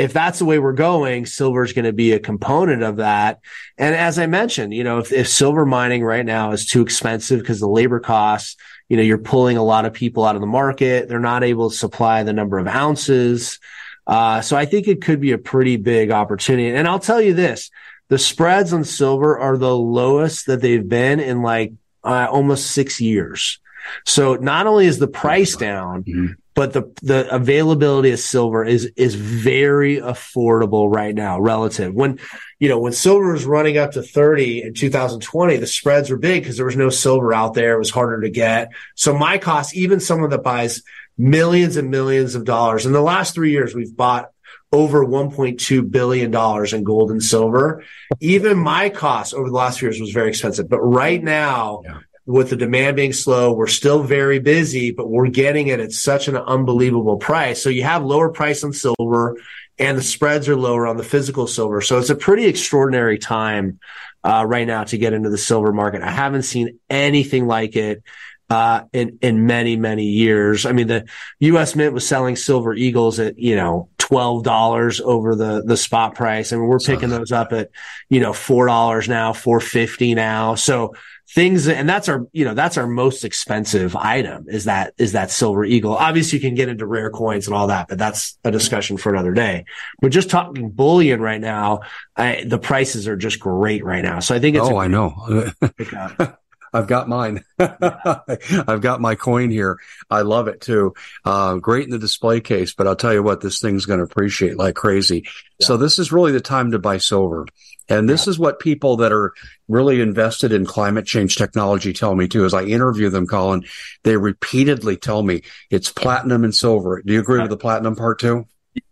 if 0.00 0.14
that's 0.14 0.38
the 0.38 0.46
way 0.46 0.58
we're 0.58 0.72
going, 0.72 1.26
silver 1.26 1.62
is 1.62 1.74
going 1.74 1.84
to 1.84 1.92
be 1.92 2.12
a 2.12 2.18
component 2.18 2.82
of 2.82 2.96
that. 2.96 3.40
And 3.76 3.94
as 3.94 4.18
I 4.18 4.24
mentioned, 4.24 4.72
you 4.72 4.82
know, 4.82 4.98
if, 5.00 5.12
if 5.12 5.28
silver 5.28 5.66
mining 5.66 6.02
right 6.02 6.24
now 6.24 6.52
is 6.52 6.64
too 6.64 6.80
expensive 6.80 7.40
because 7.40 7.60
the 7.60 7.68
labor 7.68 8.00
costs, 8.00 8.56
you 8.90 8.96
know, 8.96 9.02
you're 9.02 9.18
pulling 9.18 9.56
a 9.56 9.62
lot 9.62 9.86
of 9.86 9.94
people 9.94 10.24
out 10.24 10.34
of 10.34 10.40
the 10.40 10.48
market. 10.48 11.08
They're 11.08 11.20
not 11.20 11.44
able 11.44 11.70
to 11.70 11.76
supply 11.76 12.24
the 12.24 12.32
number 12.32 12.58
of 12.58 12.66
ounces. 12.66 13.60
Uh, 14.04 14.40
so 14.40 14.56
I 14.56 14.66
think 14.66 14.88
it 14.88 15.00
could 15.00 15.20
be 15.20 15.30
a 15.30 15.38
pretty 15.38 15.76
big 15.76 16.10
opportunity. 16.10 16.74
And 16.74 16.88
I'll 16.88 16.98
tell 16.98 17.20
you 17.20 17.32
this, 17.32 17.70
the 18.08 18.18
spreads 18.18 18.72
on 18.72 18.82
silver 18.82 19.38
are 19.38 19.56
the 19.56 19.74
lowest 19.74 20.46
that 20.46 20.60
they've 20.60 20.86
been 20.86 21.20
in 21.20 21.40
like 21.40 21.72
uh, 22.02 22.26
almost 22.28 22.72
six 22.72 23.00
years. 23.00 23.60
So 24.04 24.34
not 24.34 24.66
only 24.66 24.86
is 24.86 24.98
the 24.98 25.08
price 25.08 25.54
down, 25.54 26.02
mm-hmm 26.02 26.32
but 26.54 26.72
the 26.72 26.92
the 27.02 27.32
availability 27.32 28.10
of 28.10 28.18
silver 28.18 28.64
is 28.64 28.90
is 28.96 29.14
very 29.14 29.98
affordable 29.98 30.92
right 30.92 31.14
now 31.14 31.40
relative. 31.40 31.94
When 31.94 32.18
you 32.58 32.68
know 32.68 32.78
when 32.78 32.92
silver 32.92 33.32
was 33.32 33.44
running 33.44 33.78
up 33.78 33.92
to 33.92 34.02
30 34.02 34.62
in 34.62 34.74
2020 34.74 35.56
the 35.56 35.66
spreads 35.66 36.10
were 36.10 36.16
big 36.16 36.42
because 36.42 36.56
there 36.56 36.66
was 36.66 36.76
no 36.76 36.90
silver 36.90 37.32
out 37.32 37.54
there. 37.54 37.74
It 37.74 37.78
was 37.78 37.90
harder 37.90 38.20
to 38.22 38.30
get. 38.30 38.70
So 38.94 39.16
my 39.16 39.38
cost 39.38 39.74
even 39.74 40.00
someone 40.00 40.30
that 40.30 40.42
buys 40.42 40.82
millions 41.16 41.76
and 41.76 41.90
millions 41.90 42.34
of 42.34 42.44
dollars. 42.44 42.86
In 42.86 42.92
the 42.92 43.02
last 43.02 43.34
3 43.34 43.50
years 43.50 43.74
we've 43.74 43.96
bought 43.96 44.30
over 44.72 45.04
1.2 45.04 45.90
billion 45.90 46.30
dollars 46.30 46.72
in 46.72 46.84
gold 46.84 47.10
and 47.10 47.22
silver. 47.22 47.84
Even 48.20 48.56
my 48.56 48.88
cost 48.88 49.34
over 49.34 49.48
the 49.48 49.56
last 49.56 49.78
few 49.78 49.88
years 49.88 50.00
was 50.00 50.12
very 50.12 50.28
expensive 50.28 50.68
but 50.68 50.80
right 50.80 51.22
now 51.22 51.82
yeah 51.84 52.00
with 52.30 52.50
the 52.50 52.56
demand 52.56 52.96
being 52.96 53.12
slow, 53.12 53.52
we're 53.52 53.66
still 53.66 54.02
very 54.02 54.38
busy, 54.38 54.90
but 54.90 55.08
we're 55.08 55.28
getting 55.28 55.68
it 55.68 55.80
at 55.80 55.92
such 55.92 56.28
an 56.28 56.36
unbelievable 56.36 57.16
price. 57.16 57.62
So 57.62 57.68
you 57.68 57.82
have 57.82 58.04
lower 58.04 58.30
price 58.30 58.62
on 58.64 58.72
silver 58.72 59.36
and 59.78 59.98
the 59.98 60.02
spreads 60.02 60.48
are 60.48 60.56
lower 60.56 60.86
on 60.86 60.96
the 60.96 61.02
physical 61.02 61.46
silver. 61.46 61.80
So 61.80 61.98
it's 61.98 62.10
a 62.10 62.14
pretty 62.14 62.46
extraordinary 62.46 63.18
time 63.18 63.80
uh, 64.22 64.44
right 64.46 64.66
now 64.66 64.84
to 64.84 64.98
get 64.98 65.12
into 65.12 65.30
the 65.30 65.38
silver 65.38 65.72
market. 65.72 66.02
I 66.02 66.10
haven't 66.10 66.42
seen 66.42 66.78
anything 66.88 67.46
like 67.46 67.76
it 67.76 68.02
uh, 68.50 68.82
in 68.92 69.18
in 69.22 69.46
many 69.46 69.76
many 69.76 70.04
years. 70.04 70.66
I 70.66 70.72
mean, 70.72 70.88
the 70.88 71.06
U.S. 71.40 71.76
Mint 71.76 71.94
was 71.94 72.06
selling 72.06 72.36
silver 72.36 72.74
eagles 72.74 73.18
at 73.20 73.38
you 73.38 73.56
know 73.56 73.88
twelve 73.98 74.42
dollars 74.42 75.00
over 75.00 75.36
the 75.36 75.62
the 75.64 75.76
spot 75.76 76.16
price, 76.16 76.52
I 76.52 76.56
and 76.56 76.62
mean, 76.62 76.68
we're 76.68 76.80
picking 76.80 77.10
those 77.10 77.32
up 77.32 77.52
at 77.52 77.70
you 78.08 78.20
know 78.20 78.32
four 78.32 78.66
dollars 78.66 79.08
now, 79.08 79.32
four 79.32 79.60
fifty 79.60 80.14
now. 80.14 80.56
So 80.56 80.94
things 81.32 81.68
and 81.68 81.88
that's 81.88 82.08
our 82.08 82.26
you 82.32 82.44
know 82.44 82.54
that's 82.54 82.76
our 82.76 82.88
most 82.88 83.24
expensive 83.24 83.94
item 83.94 84.46
is 84.48 84.64
that 84.64 84.92
is 84.98 85.12
that 85.12 85.30
silver 85.30 85.64
eagle 85.64 85.94
obviously 85.94 86.36
you 86.36 86.42
can 86.42 86.56
get 86.56 86.68
into 86.68 86.84
rare 86.84 87.08
coins 87.08 87.46
and 87.46 87.54
all 87.54 87.68
that 87.68 87.86
but 87.86 87.98
that's 87.98 88.36
a 88.42 88.50
discussion 88.50 88.96
for 88.96 89.12
another 89.12 89.32
day 89.32 89.64
we're 90.02 90.08
just 90.08 90.28
talking 90.28 90.70
bullion 90.70 91.20
right 91.20 91.40
now 91.40 91.80
I, 92.16 92.42
the 92.44 92.58
prices 92.58 93.06
are 93.06 93.16
just 93.16 93.38
great 93.38 93.84
right 93.84 94.02
now 94.02 94.18
so 94.18 94.34
i 94.34 94.40
think 94.40 94.56
it's 94.56 94.66
oh 94.66 94.76
i 94.78 94.88
know 94.88 95.52
I've 96.72 96.86
got 96.86 97.08
mine. 97.08 97.44
I've 97.58 98.80
got 98.80 99.00
my 99.00 99.14
coin 99.14 99.50
here. 99.50 99.78
I 100.08 100.22
love 100.22 100.48
it 100.48 100.60
too. 100.60 100.94
Uh, 101.24 101.56
great 101.56 101.84
in 101.84 101.90
the 101.90 101.98
display 101.98 102.40
case, 102.40 102.74
but 102.74 102.86
I'll 102.86 102.96
tell 102.96 103.12
you 103.12 103.22
what, 103.22 103.40
this 103.40 103.60
thing's 103.60 103.86
going 103.86 103.98
to 103.98 104.04
appreciate 104.04 104.56
like 104.56 104.74
crazy. 104.74 105.24
Yeah. 105.58 105.66
So 105.66 105.76
this 105.76 105.98
is 105.98 106.12
really 106.12 106.32
the 106.32 106.40
time 106.40 106.72
to 106.72 106.78
buy 106.78 106.98
silver. 106.98 107.46
And 107.88 108.08
this 108.08 108.26
yeah. 108.26 108.30
is 108.30 108.38
what 108.38 108.60
people 108.60 108.98
that 108.98 109.12
are 109.12 109.32
really 109.68 110.00
invested 110.00 110.52
in 110.52 110.64
climate 110.64 111.06
change 111.06 111.36
technology 111.36 111.92
tell 111.92 112.14
me 112.14 112.28
too. 112.28 112.44
As 112.44 112.54
I 112.54 112.62
interview 112.62 113.10
them, 113.10 113.26
Collin, 113.26 113.64
they 114.04 114.16
repeatedly 114.16 114.96
tell 114.96 115.22
me 115.22 115.42
it's 115.70 115.90
platinum 115.90 116.44
and 116.44 116.54
silver. 116.54 117.02
Do 117.02 117.12
you 117.12 117.20
agree 117.20 117.40
with 117.40 117.50
the 117.50 117.56
platinum 117.56 117.96
part 117.96 118.20
too? 118.20 118.46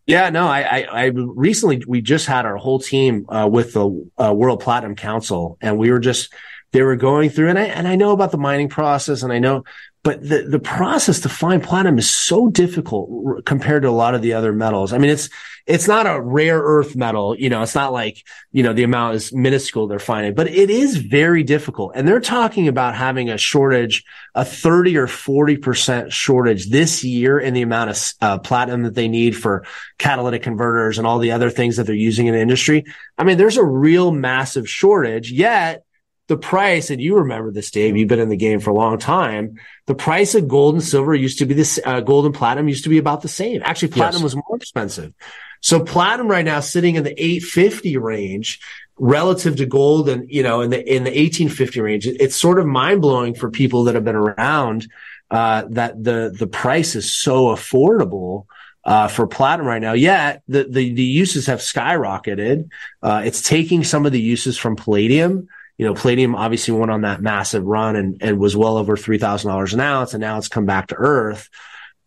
Yeah, 0.06 0.30
no, 0.30 0.48
I, 0.48 0.62
I, 0.62 0.86
I 0.90 1.04
recently, 1.14 1.84
we 1.86 2.00
just 2.00 2.26
had 2.26 2.46
our 2.46 2.56
whole 2.56 2.80
team, 2.80 3.26
uh, 3.28 3.46
with 3.50 3.74
the 3.74 4.10
uh, 4.16 4.32
World 4.34 4.60
Platinum 4.60 4.96
Council 4.96 5.58
and 5.60 5.78
we 5.78 5.90
were 5.92 6.00
just, 6.00 6.32
they 6.72 6.82
were 6.82 6.96
going 6.96 7.30
through 7.30 7.48
and 7.48 7.58
I, 7.58 7.64
and 7.64 7.88
I 7.88 7.96
know 7.96 8.12
about 8.12 8.30
the 8.30 8.38
mining 8.38 8.68
process 8.68 9.22
and 9.22 9.32
I 9.32 9.38
know, 9.38 9.64
but 10.04 10.26
the, 10.26 10.42
the 10.42 10.58
process 10.58 11.20
to 11.20 11.28
find 11.28 11.62
platinum 11.62 11.98
is 11.98 12.08
so 12.08 12.48
difficult 12.48 13.44
compared 13.44 13.82
to 13.82 13.88
a 13.88 13.90
lot 13.90 14.14
of 14.14 14.22
the 14.22 14.32
other 14.32 14.52
metals. 14.52 14.92
I 14.92 14.98
mean, 14.98 15.10
it's, 15.10 15.28
it's 15.66 15.86
not 15.86 16.06
a 16.06 16.20
rare 16.20 16.58
earth 16.58 16.96
metal. 16.96 17.36
You 17.36 17.50
know, 17.50 17.62
it's 17.62 17.74
not 17.74 17.92
like, 17.92 18.24
you 18.52 18.62
know, 18.62 18.72
the 18.72 18.84
amount 18.84 19.16
is 19.16 19.34
minuscule 19.34 19.86
they're 19.86 19.98
finding, 19.98 20.34
but 20.34 20.48
it 20.48 20.70
is 20.70 20.96
very 20.96 21.42
difficult. 21.42 21.92
And 21.94 22.08
they're 22.08 22.20
talking 22.20 22.68
about 22.68 22.94
having 22.94 23.28
a 23.28 23.36
shortage, 23.36 24.04
a 24.34 24.44
30 24.44 24.96
or 24.96 25.08
40% 25.08 26.10
shortage 26.10 26.70
this 26.70 27.04
year 27.04 27.38
in 27.38 27.52
the 27.52 27.62
amount 27.62 27.90
of 27.90 28.12
uh, 28.22 28.38
platinum 28.38 28.84
that 28.84 28.94
they 28.94 29.08
need 29.08 29.36
for 29.36 29.66
catalytic 29.98 30.42
converters 30.42 30.96
and 30.96 31.06
all 31.06 31.18
the 31.18 31.32
other 31.32 31.50
things 31.50 31.76
that 31.76 31.84
they're 31.84 31.94
using 31.94 32.28
in 32.28 32.34
the 32.34 32.40
industry. 32.40 32.84
I 33.18 33.24
mean, 33.24 33.36
there's 33.36 33.58
a 33.58 33.64
real 33.64 34.10
massive 34.10 34.70
shortage 34.70 35.30
yet 35.30 35.84
the 36.28 36.36
price, 36.36 36.90
and 36.90 37.00
you 37.00 37.16
remember 37.16 37.50
this, 37.50 37.70
Dave, 37.70 37.96
you've 37.96 38.08
been 38.08 38.20
in 38.20 38.28
the 38.28 38.36
game 38.36 38.60
for 38.60 38.70
a 38.70 38.74
long 38.74 38.98
time. 38.98 39.58
The 39.86 39.94
price 39.94 40.34
of 40.34 40.46
gold 40.46 40.74
and 40.74 40.84
silver 40.84 41.14
used 41.14 41.38
to 41.38 41.46
be 41.46 41.54
this, 41.54 41.80
uh, 41.84 42.00
gold 42.00 42.26
and 42.26 42.34
platinum 42.34 42.68
used 42.68 42.84
to 42.84 42.90
be 42.90 42.98
about 42.98 43.22
the 43.22 43.28
same. 43.28 43.62
Actually, 43.64 43.88
platinum 43.88 44.20
yes. 44.20 44.24
was 44.24 44.36
more 44.36 44.56
expensive. 44.56 45.14
So 45.60 45.82
platinum 45.82 46.28
right 46.28 46.44
now 46.44 46.60
sitting 46.60 46.96
in 46.96 47.02
the 47.02 47.20
850 47.20 47.96
range 47.96 48.60
relative 48.98 49.56
to 49.56 49.66
gold 49.66 50.08
and, 50.10 50.30
you 50.30 50.42
know, 50.42 50.60
in 50.60 50.70
the, 50.70 50.78
in 50.78 51.04
the 51.04 51.10
1850 51.10 51.80
range. 51.80 52.06
It's 52.06 52.36
sort 52.36 52.58
of 52.58 52.66
mind 52.66 53.00
blowing 53.00 53.34
for 53.34 53.50
people 53.50 53.84
that 53.84 53.94
have 53.94 54.04
been 54.04 54.14
around, 54.14 54.86
uh, 55.30 55.64
that 55.70 56.02
the, 56.02 56.34
the 56.38 56.46
price 56.46 56.94
is 56.94 57.10
so 57.10 57.46
affordable. 57.46 58.46
Uh, 58.84 59.06
for 59.06 59.26
platinum 59.26 59.66
right 59.66 59.82
now. 59.82 59.92
Yet 59.92 60.42
the, 60.48 60.64
the, 60.64 60.94
the 60.94 61.02
uses 61.02 61.44
have 61.44 61.58
skyrocketed. 61.58 62.70
Uh, 63.02 63.20
it's 63.22 63.42
taking 63.42 63.84
some 63.84 64.06
of 64.06 64.12
the 64.12 64.20
uses 64.20 64.56
from 64.56 64.76
palladium. 64.76 65.48
You 65.78 65.86
know, 65.86 65.94
palladium 65.94 66.34
obviously 66.34 66.74
went 66.74 66.90
on 66.90 67.02
that 67.02 67.22
massive 67.22 67.64
run 67.64 67.96
and, 67.96 68.18
and 68.20 68.38
was 68.38 68.56
well 68.56 68.76
over 68.76 68.96
$3,000 68.96 69.72
an 69.72 69.80
ounce. 69.80 70.12
And 70.12 70.20
now 70.20 70.36
it's 70.36 70.48
come 70.48 70.66
back 70.66 70.88
to 70.88 70.96
earth. 70.96 71.48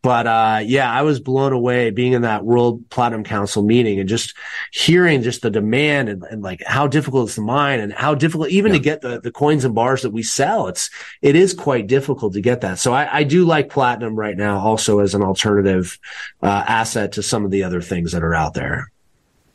But 0.04 0.26
uh, 0.26 0.62
yeah, 0.64 0.92
I 0.92 1.04
was 1.04 1.20
blown 1.20 1.54
away 1.54 1.92
being 1.92 2.14
in 2.14 2.24
that 2.24 2.44
World 2.44 2.90
Platinum 2.90 3.24
Council 3.24 3.62
meeting 3.62 4.00
and 4.00 4.10
just 4.10 4.34
hearing 4.72 5.22
just 5.22 5.44
the 5.44 5.52
demand 5.52 6.10
and, 6.10 6.24
and 6.24 6.42
like 6.42 6.64
how 6.66 6.88
difficult 6.88 7.28
it's 7.28 7.36
to 7.36 7.42
mine 7.42 7.80
and 7.80 7.94
how 7.94 8.16
difficult 8.16 8.50
even 8.50 8.72
yeah. 8.72 8.78
to 8.78 8.84
get 8.84 9.02
the, 9.02 9.22
the 9.22 9.32
coins 9.32 9.64
and 9.64 9.76
bars 9.76 10.02
that 10.02 10.10
we 10.10 10.24
sell. 10.24 10.68
It's 10.68 10.90
it 11.22 11.36
is 11.36 11.54
quite 11.54 11.86
difficult 11.86 12.34
to 12.34 12.42
get 12.42 12.62
that. 12.62 12.80
So 12.80 12.94
I, 12.94 13.18
I 13.18 13.24
do 13.24 13.46
like 13.46 13.70
platinum 13.70 14.16
right 14.16 14.36
now 14.36 14.60
also 14.60 15.00
as 15.00 15.14
an 15.14 15.22
alternative 15.22 16.00
uh, 16.42 16.64
asset 16.68 17.12
to 17.14 17.24
some 17.24 17.46
of 17.46 17.52
the 17.52 17.64
other 17.64 17.82
things 17.82 18.14
that 18.14 18.24
are 18.24 18.34
out 18.34 18.56
there. 18.56 18.92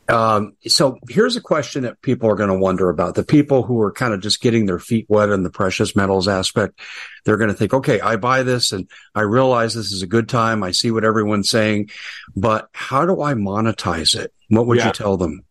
Um, 0.09 0.55
so 0.65 0.99
here's 1.09 1.35
a 1.35 1.41
question 1.41 1.83
that 1.83 2.01
people 2.01 2.29
are 2.29 2.35
going 2.35 2.49
to 2.49 2.57
wonder 2.57 2.89
about 2.89 3.15
the 3.15 3.23
people 3.23 3.63
who 3.63 3.81
are 3.81 3.91
kind 3.91 4.13
of 4.13 4.21
just 4.21 4.41
getting 4.41 4.65
their 4.65 4.79
feet 4.79 5.05
wet 5.09 5.29
in 5.29 5.43
the 5.43 5.49
precious 5.49 5.95
metals 5.95 6.27
aspect. 6.27 6.79
They're 7.25 7.37
going 7.37 7.49
to 7.49 7.55
think, 7.55 7.73
okay, 7.73 7.99
I 7.99 8.15
buy 8.15 8.43
this 8.43 8.71
and 8.71 8.89
I 9.13 9.21
realize 9.21 9.73
this 9.73 9.91
is 9.91 10.01
a 10.01 10.07
good 10.07 10.29
time. 10.29 10.63
I 10.63 10.71
see 10.71 10.91
what 10.91 11.03
everyone's 11.03 11.49
saying, 11.49 11.89
but 12.35 12.69
how 12.73 13.05
do 13.05 13.21
I 13.21 13.33
monetize 13.33 14.17
it? 14.17 14.33
What 14.49 14.67
would 14.67 14.77
yeah. 14.77 14.87
you 14.87 14.93
tell 14.93 15.17
them? 15.17 15.43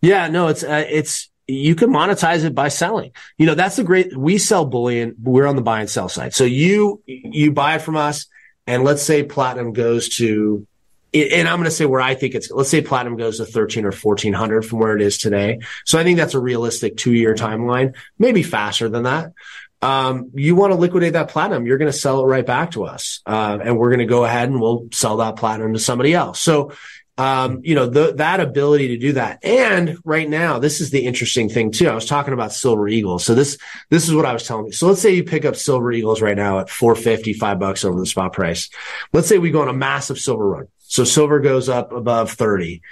Yeah, 0.00 0.28
no, 0.28 0.48
it's, 0.48 0.64
uh, 0.64 0.84
it's, 0.88 1.30
you 1.46 1.74
can 1.74 1.90
monetize 1.90 2.44
it 2.44 2.54
by 2.54 2.68
selling. 2.68 3.12
You 3.36 3.46
know, 3.46 3.54
that's 3.54 3.76
the 3.76 3.84
great, 3.84 4.16
we 4.16 4.38
sell 4.38 4.64
bullion. 4.64 5.14
We're 5.22 5.46
on 5.46 5.56
the 5.56 5.62
buy 5.62 5.80
and 5.80 5.90
sell 5.90 6.08
side. 6.08 6.34
So 6.34 6.44
you, 6.44 7.02
you 7.06 7.52
buy 7.52 7.76
it 7.76 7.82
from 7.82 7.96
us 7.96 8.26
and 8.66 8.84
let's 8.84 9.02
say 9.02 9.22
platinum 9.24 9.72
goes 9.72 10.08
to 10.16 10.66
and 11.12 11.48
I'm 11.48 11.56
going 11.56 11.64
to 11.64 11.70
say 11.70 11.86
where 11.86 12.00
I 12.00 12.14
think 12.14 12.34
it's, 12.34 12.50
let's 12.50 12.70
say 12.70 12.80
platinum 12.80 13.16
goes 13.16 13.38
to 13.38 13.44
13 13.44 13.84
or 13.84 13.92
1400 13.92 14.62
from 14.62 14.78
where 14.78 14.96
it 14.96 15.02
is 15.02 15.18
today. 15.18 15.60
So 15.84 15.98
I 15.98 16.04
think 16.04 16.18
that's 16.18 16.34
a 16.34 16.40
realistic 16.40 16.96
two 16.96 17.12
year 17.12 17.34
timeline, 17.34 17.94
maybe 18.18 18.42
faster 18.42 18.88
than 18.88 19.04
that. 19.04 19.32
Um, 19.82 20.30
you 20.34 20.54
want 20.54 20.72
to 20.72 20.78
liquidate 20.78 21.14
that 21.14 21.30
platinum, 21.30 21.66
you're 21.66 21.78
going 21.78 21.90
to 21.90 21.96
sell 21.96 22.20
it 22.20 22.26
right 22.26 22.44
back 22.44 22.72
to 22.72 22.84
us. 22.84 23.22
Uh, 23.24 23.58
and 23.62 23.78
we're 23.78 23.88
going 23.88 24.00
to 24.00 24.04
go 24.04 24.24
ahead 24.24 24.50
and 24.50 24.60
we'll 24.60 24.88
sell 24.92 25.16
that 25.18 25.36
platinum 25.36 25.72
to 25.72 25.78
somebody 25.78 26.12
else. 26.12 26.38
So, 26.38 26.72
um, 27.16 27.60
you 27.64 27.74
know, 27.74 27.86
the, 27.86 28.12
that 28.14 28.40
ability 28.40 28.88
to 28.88 28.98
do 28.98 29.12
that. 29.12 29.40
And 29.42 29.98
right 30.04 30.28
now, 30.28 30.58
this 30.58 30.80
is 30.80 30.90
the 30.90 31.04
interesting 31.06 31.48
thing 31.48 31.70
too. 31.70 31.88
I 31.88 31.94
was 31.94 32.06
talking 32.06 32.34
about 32.34 32.52
silver 32.52 32.88
eagles. 32.88 33.24
So 33.24 33.34
this, 33.34 33.58
this 33.88 34.08
is 34.08 34.14
what 34.14 34.26
I 34.26 34.32
was 34.32 34.46
telling 34.46 34.66
you. 34.66 34.72
So 34.72 34.86
let's 34.86 35.02
say 35.02 35.14
you 35.14 35.24
pick 35.24 35.44
up 35.44 35.56
silver 35.56 35.92
eagles 35.92 36.22
right 36.22 36.36
now 36.36 36.60
at 36.60 36.70
450, 36.70 37.34
five 37.34 37.58
bucks 37.58 37.84
over 37.84 37.98
the 37.98 38.06
spot 38.06 38.32
price. 38.32 38.70
Let's 39.12 39.28
say 39.28 39.38
we 39.38 39.50
go 39.50 39.62
on 39.62 39.68
a 39.68 39.74
massive 39.74 40.18
silver 40.18 40.48
run. 40.48 40.68
So 40.90 41.04
silver 41.04 41.38
goes 41.38 41.68
up 41.68 41.92
above 41.92 42.32
30 42.32 42.82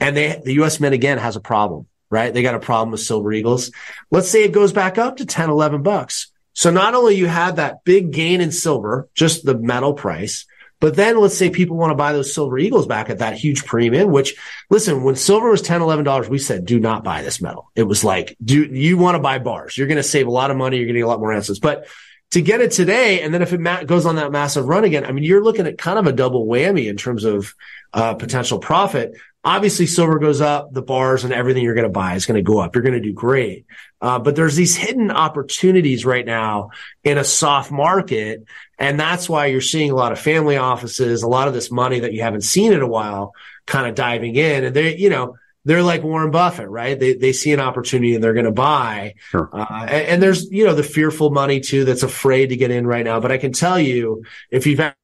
and 0.00 0.16
they, 0.16 0.42
the 0.44 0.54
US 0.64 0.80
Mint 0.80 0.92
again 0.92 1.18
has 1.18 1.36
a 1.36 1.40
problem, 1.40 1.86
right? 2.10 2.34
They 2.34 2.42
got 2.42 2.56
a 2.56 2.60
problem 2.60 2.90
with 2.90 3.00
silver 3.00 3.32
eagles. 3.32 3.70
Let's 4.10 4.28
say 4.28 4.42
it 4.42 4.50
goes 4.50 4.72
back 4.72 4.98
up 4.98 5.18
to 5.18 5.24
10, 5.24 5.50
11 5.50 5.82
bucks. 5.82 6.32
So 6.52 6.70
not 6.70 6.94
only 6.94 7.14
you 7.14 7.26
have 7.26 7.56
that 7.56 7.84
big 7.84 8.10
gain 8.10 8.40
in 8.40 8.50
silver, 8.50 9.08
just 9.14 9.44
the 9.44 9.56
metal 9.56 9.94
price, 9.94 10.46
but 10.80 10.96
then 10.96 11.16
let's 11.16 11.38
say 11.38 11.48
people 11.48 11.76
want 11.76 11.92
to 11.92 11.96
buy 11.96 12.12
those 12.12 12.34
silver 12.34 12.58
eagles 12.58 12.88
back 12.88 13.08
at 13.08 13.18
that 13.18 13.38
huge 13.38 13.64
premium, 13.64 14.10
which 14.10 14.34
listen, 14.68 15.04
when 15.04 15.14
silver 15.14 15.48
was 15.48 15.62
10, 15.62 15.80
11 15.80 16.04
dollars, 16.04 16.28
we 16.28 16.38
said, 16.38 16.64
do 16.64 16.80
not 16.80 17.04
buy 17.04 17.22
this 17.22 17.40
metal. 17.40 17.70
It 17.76 17.84
was 17.84 18.02
like, 18.02 18.36
do 18.44 18.64
you 18.64 18.98
want 18.98 19.14
to 19.14 19.20
buy 19.20 19.38
bars? 19.38 19.78
You're 19.78 19.86
going 19.86 19.96
to 19.96 20.02
save 20.02 20.26
a 20.26 20.32
lot 20.32 20.50
of 20.50 20.56
money. 20.56 20.78
You're 20.78 20.86
going 20.86 20.94
to 20.94 21.00
get 21.00 21.06
a 21.06 21.08
lot 21.08 21.20
more 21.20 21.32
ounces, 21.32 21.60
but 21.60 21.86
to 22.34 22.42
get 22.42 22.60
it 22.60 22.72
today, 22.72 23.22
and 23.22 23.32
then 23.32 23.42
if 23.42 23.52
it 23.52 23.60
ma- 23.60 23.84
goes 23.84 24.06
on 24.06 24.16
that 24.16 24.32
massive 24.32 24.66
run 24.66 24.82
again, 24.82 25.04
I 25.04 25.12
mean, 25.12 25.22
you're 25.22 25.42
looking 25.42 25.68
at 25.68 25.78
kind 25.78 26.00
of 26.00 26.06
a 26.08 26.12
double 26.12 26.46
whammy 26.46 26.88
in 26.88 26.96
terms 26.96 27.24
of 27.24 27.54
uh, 27.92 28.14
potential 28.14 28.58
profit. 28.58 29.14
Obviously, 29.44 29.86
silver 29.86 30.18
goes 30.18 30.40
up, 30.40 30.72
the 30.72 30.82
bars 30.82 31.22
and 31.22 31.32
everything 31.32 31.62
you're 31.62 31.74
going 31.74 31.86
to 31.86 31.92
buy 31.92 32.14
is 32.14 32.26
going 32.26 32.36
to 32.36 32.42
go 32.42 32.58
up. 32.58 32.74
You're 32.74 32.82
going 32.82 32.94
to 32.94 33.00
do 33.00 33.12
great. 33.12 33.66
Uh, 34.00 34.18
but 34.18 34.34
there's 34.34 34.56
these 34.56 34.74
hidden 34.74 35.12
opportunities 35.12 36.04
right 36.04 36.26
now 36.26 36.70
in 37.04 37.18
a 37.18 37.24
soft 37.24 37.70
market. 37.70 38.44
And 38.78 38.98
that's 38.98 39.28
why 39.28 39.46
you're 39.46 39.60
seeing 39.60 39.92
a 39.92 39.94
lot 39.94 40.10
of 40.10 40.18
family 40.18 40.56
offices, 40.56 41.22
a 41.22 41.28
lot 41.28 41.46
of 41.46 41.54
this 41.54 41.70
money 41.70 42.00
that 42.00 42.12
you 42.12 42.22
haven't 42.22 42.42
seen 42.42 42.72
in 42.72 42.80
a 42.80 42.88
while 42.88 43.32
kind 43.66 43.86
of 43.86 43.94
diving 43.94 44.34
in. 44.34 44.64
And 44.64 44.74
they, 44.74 44.96
you 44.96 45.10
know, 45.10 45.36
they're 45.64 45.82
like 45.82 46.02
Warren 46.02 46.30
Buffett, 46.30 46.68
right? 46.68 46.98
They 46.98 47.14
they 47.14 47.32
see 47.32 47.52
an 47.52 47.60
opportunity 47.60 48.14
and 48.14 48.22
they're 48.22 48.34
going 48.34 48.44
to 48.44 48.52
buy. 48.52 49.14
Sure. 49.30 49.48
Uh, 49.52 49.86
and, 49.88 50.06
and, 50.06 50.22
there's 50.22 50.50
you 50.50 50.64
know 50.64 50.74
the 50.74 50.82
fearful 50.82 51.30
money 51.30 51.60
too 51.60 51.84
that's 51.84 52.02
afraid 52.02 52.48
to 52.48 52.56
get 52.56 52.70
in 52.70 52.86
right 52.86 53.04
now. 53.04 53.20
But 53.20 53.32
I 53.32 53.38
can 53.38 53.52
tell 53.52 53.78
you, 53.78 54.24
if 54.50 54.66
you've 54.66 54.80
ever 54.80 54.94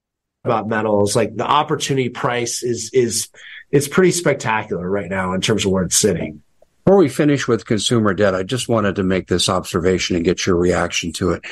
about 0.44 0.68
metals, 0.68 1.14
like 1.14 1.36
the 1.36 1.46
opportunity 1.46 2.08
price 2.08 2.62
is 2.62 2.90
is 2.92 3.28
it's 3.70 3.88
pretty 3.88 4.10
spectacular 4.10 4.88
right 4.88 5.10
now 5.10 5.32
in 5.32 5.40
terms 5.40 5.64
of 5.64 5.72
where 5.72 5.84
it's 5.84 5.96
sitting. 5.96 6.42
Before 6.84 6.98
we 6.98 7.08
finish 7.08 7.46
with 7.46 7.66
consumer 7.66 8.14
debt, 8.14 8.34
I 8.34 8.42
just 8.42 8.68
wanted 8.68 8.96
to 8.96 9.02
make 9.02 9.28
this 9.28 9.48
observation 9.48 10.16
and 10.16 10.24
get 10.24 10.46
your 10.46 10.56
reaction 10.56 11.12
to 11.14 11.32
it. 11.32 11.44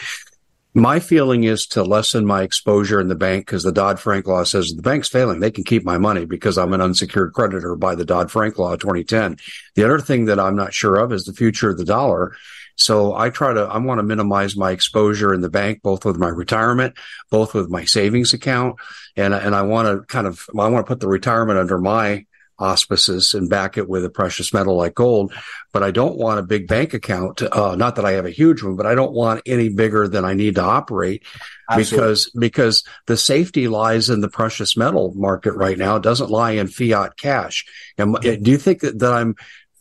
My 0.79 1.01
feeling 1.01 1.43
is 1.43 1.67
to 1.69 1.83
lessen 1.83 2.25
my 2.25 2.43
exposure 2.43 3.01
in 3.01 3.09
the 3.09 3.17
bank 3.17 3.47
because 3.47 3.65
the 3.65 3.73
Dodd 3.73 3.99
Frank 3.99 4.29
law 4.29 4.45
says 4.45 4.69
the 4.69 4.81
bank's 4.81 5.09
failing. 5.09 5.41
They 5.41 5.51
can 5.51 5.65
keep 5.65 5.85
my 5.85 5.99
money 5.99 6.25
because 6.25 6.57
I'm 6.57 6.73
an 6.73 6.81
unsecured 6.81 7.33
creditor 7.33 7.75
by 7.75 7.97
the 7.97 8.05
Dodd 8.05 8.31
Frank 8.31 8.59
law 8.59 8.77
2010. 8.77 9.39
The 9.75 9.85
other 9.85 9.99
thing 9.99 10.27
that 10.27 10.39
I'm 10.39 10.55
not 10.55 10.73
sure 10.73 10.95
of 10.95 11.13
is 11.13 11.25
the 11.25 11.33
future 11.33 11.71
of 11.71 11.79
the 11.79 11.85
dollar. 11.85 12.37
So 12.77 13.13
I 13.17 13.31
try 13.31 13.55
to, 13.55 13.63
I 13.63 13.79
want 13.79 13.99
to 13.99 14.05
minimize 14.05 14.57
my 14.57 14.71
exposure 14.71 15.35
in 15.35 15.41
the 15.41 15.51
bank, 15.51 15.83
both 15.83 16.05
with 16.05 16.17
my 16.17 16.29
retirement, 16.29 16.95
both 17.29 17.55
with 17.55 17.69
my 17.69 17.85
savings 17.85 18.33
account. 18.33 18.77
And, 19.17 19.35
and 19.35 19.57
I 19.57 19.63
want 19.63 19.89
to 19.89 20.07
kind 20.07 20.29
of, 20.29 20.47
I 20.57 20.69
want 20.69 20.87
to 20.87 20.89
put 20.89 21.01
the 21.01 21.09
retirement 21.09 21.59
under 21.59 21.79
my 21.79 22.25
auspices 22.59 23.35
and 23.35 23.49
back 23.49 23.79
it 23.79 23.89
with 23.89 24.05
a 24.05 24.11
precious 24.11 24.53
metal 24.53 24.77
like 24.77 24.95
gold. 24.95 25.33
But 25.73 25.83
I 25.83 25.91
don't 25.91 26.17
want 26.17 26.41
a 26.41 26.43
big 26.43 26.67
bank 26.67 26.95
account. 26.95 27.43
Uh, 27.43 27.77
not 27.77 27.97
that 27.97 28.05
I 28.05 28.13
have 28.13 28.27
a 28.27 28.31
huge 28.31 28.63
one, 28.63 28.77
but 28.77 28.87
I 28.87 28.95
don't 28.95 29.13
want 29.13 29.43
any 29.47 29.69
bigger 29.69 30.09
than 30.09 30.25
I 30.25 30.35
need 30.35 30.57
to 30.57 30.63
operate 30.63 31.25
Absolutely. 31.71 31.97
because, 31.97 32.31
because 32.31 32.85
the 33.07 33.17
safety 33.17 33.69
lies 33.69 34.11
in 34.11 34.21
the 34.21 34.29
precious 34.29 34.77
metal 34.77 35.13
market 35.15 35.53
right 35.53 35.79
now. 35.79 35.97
It 35.97 36.03
doesn't 36.03 36.31
lie 36.31 36.53
in 36.53 36.69
fiat 36.69 37.17
cash. 37.17 37.65
And 37.97 38.17
do 38.21 38.51
you 38.51 38.59
think 38.59 38.81
that, 38.81 38.99
that 38.99 39.13
I'm 39.13 39.37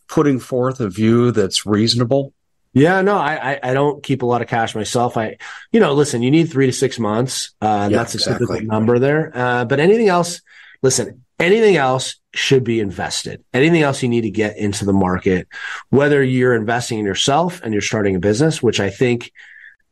putting 0.08 0.40
forth 0.40 0.80
a 0.80 0.90
view 0.90 1.32
that's 1.32 1.66
reasonable? 1.66 2.34
Yeah, 2.74 3.02
no, 3.02 3.18
I, 3.18 3.60
I 3.64 3.74
don't 3.74 4.04
keep 4.04 4.22
a 4.22 4.26
lot 4.28 4.44
of 4.44 4.48
cash 4.48 4.76
myself. 4.76 5.18
I, 5.18 5.38
you 5.72 5.80
know, 5.80 5.94
listen, 5.94 6.22
you 6.22 6.30
need 6.30 6.52
three 6.52 6.68
to 6.68 6.72
six 6.72 7.00
months. 7.00 7.56
Uh, 7.60 7.88
yeah, 7.90 7.98
that's 7.98 8.14
a 8.14 8.18
exactly. 8.18 8.46
typical 8.46 8.68
number 8.68 9.00
there. 9.00 9.32
Uh, 9.34 9.66
but 9.66 9.80
anything 9.80 10.10
else, 10.10 10.42
listen, 10.84 11.26
anything 11.40 11.76
else 11.76 12.20
should 12.34 12.64
be 12.64 12.80
invested. 12.80 13.44
Anything 13.54 13.82
else 13.82 14.02
you 14.02 14.10
need 14.10 14.22
to 14.22 14.32
get 14.32 14.58
into 14.58 14.86
the 14.86 14.94
market, 14.94 15.48
whether 15.90 16.24
you're 16.24 16.56
investing 16.56 17.00
in 17.00 17.06
yourself 17.06 17.62
and 17.64 17.74
you're 17.74 17.82
starting 17.82 18.16
a 18.16 18.20
business, 18.20 18.62
which 18.62 18.80
I 18.80 18.90
think 18.90 19.32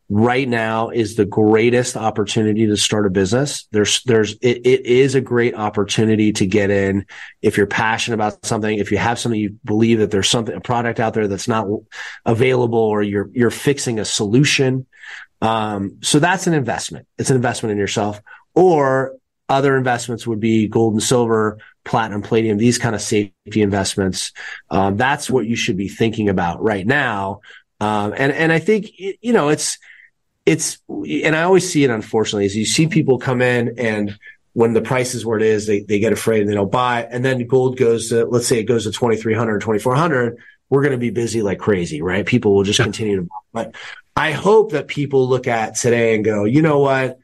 right 0.07 0.47
now 0.47 0.89
is 0.89 1.15
the 1.15 1.25
greatest 1.25 1.97
opportunity 1.97 2.67
to 2.67 2.77
start 2.77 3.07
a 3.07 3.09
business. 3.09 3.67
There's, 3.71 4.03
there's, 4.03 4.33
it, 4.33 4.65
it 4.65 4.85
is 4.85 5.15
a 5.15 5.21
great 5.21 5.55
opportunity 5.55 6.31
to 6.33 6.45
get 6.45 6.69
in. 6.69 7.07
If 7.41 7.57
you're 7.57 7.65
passionate 7.65 8.15
about 8.15 8.45
something, 8.45 8.77
if 8.77 8.91
you 8.91 8.99
have 8.99 9.17
something 9.17 9.39
you 9.39 9.57
believe 9.65 9.99
that 9.99 10.11
there's 10.11 10.29
something, 10.29 10.55
a 10.55 10.61
product 10.61 10.99
out 10.99 11.15
there 11.15 11.27
that's 11.27 11.47
not 11.47 11.67
available 12.23 12.77
or 12.77 13.01
you're, 13.01 13.29
you're 13.33 13.49
fixing 13.49 13.99
a 13.99 14.05
solution. 14.05 14.85
Um, 15.41 15.97
so 16.01 16.19
that's 16.19 16.45
an 16.45 16.53
investment. 16.53 17.07
It's 17.17 17.31
an 17.31 17.35
investment 17.35 17.71
in 17.71 17.79
yourself 17.79 18.21
or 18.53 19.15
other 19.47 19.77
investments 19.77 20.25
would 20.25 20.39
be 20.39 20.67
gold 20.67 20.93
and 20.93 21.03
silver, 21.03 21.59
platinum, 21.83 22.21
palladium, 22.21 22.57
these 22.57 22.77
kind 22.77 22.95
of 22.95 23.01
safety 23.01 23.61
investments. 23.61 24.31
Um, 24.69 24.97
that's 24.97 25.29
what 25.29 25.45
you 25.45 25.55
should 25.55 25.77
be 25.77 25.87
thinking 25.87 26.29
about 26.29 26.61
right 26.63 26.85
now. 26.85 27.41
Um, 27.79 28.13
and, 28.17 28.31
and 28.31 28.51
I 28.51 28.59
think, 28.59 28.91
you 28.97 29.33
know, 29.33 29.49
it's, 29.49 29.77
it's, 30.45 30.79
and 30.89 31.35
I 31.35 31.43
always 31.43 31.69
see 31.71 31.83
it, 31.83 31.89
unfortunately, 31.89 32.45
is 32.45 32.55
you 32.55 32.65
see 32.65 32.87
people 32.87 33.19
come 33.19 33.41
in 33.41 33.77
and 33.77 34.17
when 34.53 34.73
the 34.73 34.81
price 34.81 35.13
is 35.13 35.25
where 35.25 35.37
it 35.37 35.43
is, 35.43 35.67
they, 35.67 35.81
they 35.81 35.99
get 35.99 36.13
afraid 36.13 36.41
and 36.41 36.49
they 36.49 36.55
don't 36.55 36.71
buy. 36.71 37.03
And 37.03 37.25
then 37.25 37.45
gold 37.45 37.77
goes 37.77 38.09
to, 38.09 38.25
let's 38.25 38.47
say 38.47 38.59
it 38.59 38.63
goes 38.63 38.85
to 38.85 38.91
2300, 38.91 39.59
2400. 39.59 40.37
We're 40.69 40.81
going 40.81 40.93
to 40.93 40.97
be 40.97 41.09
busy 41.09 41.41
like 41.41 41.59
crazy, 41.59 42.01
right? 42.01 42.25
People 42.25 42.55
will 42.55 42.63
just 42.63 42.79
yeah. 42.79 42.85
continue 42.85 43.17
to 43.17 43.23
buy. 43.23 43.35
But 43.51 43.75
I 44.15 44.31
hope 44.31 44.71
that 44.71 44.87
people 44.87 45.27
look 45.27 45.47
at 45.47 45.75
today 45.75 46.15
and 46.15 46.23
go, 46.23 46.45
you 46.45 46.61
know 46.61 46.79
what? 46.79 47.19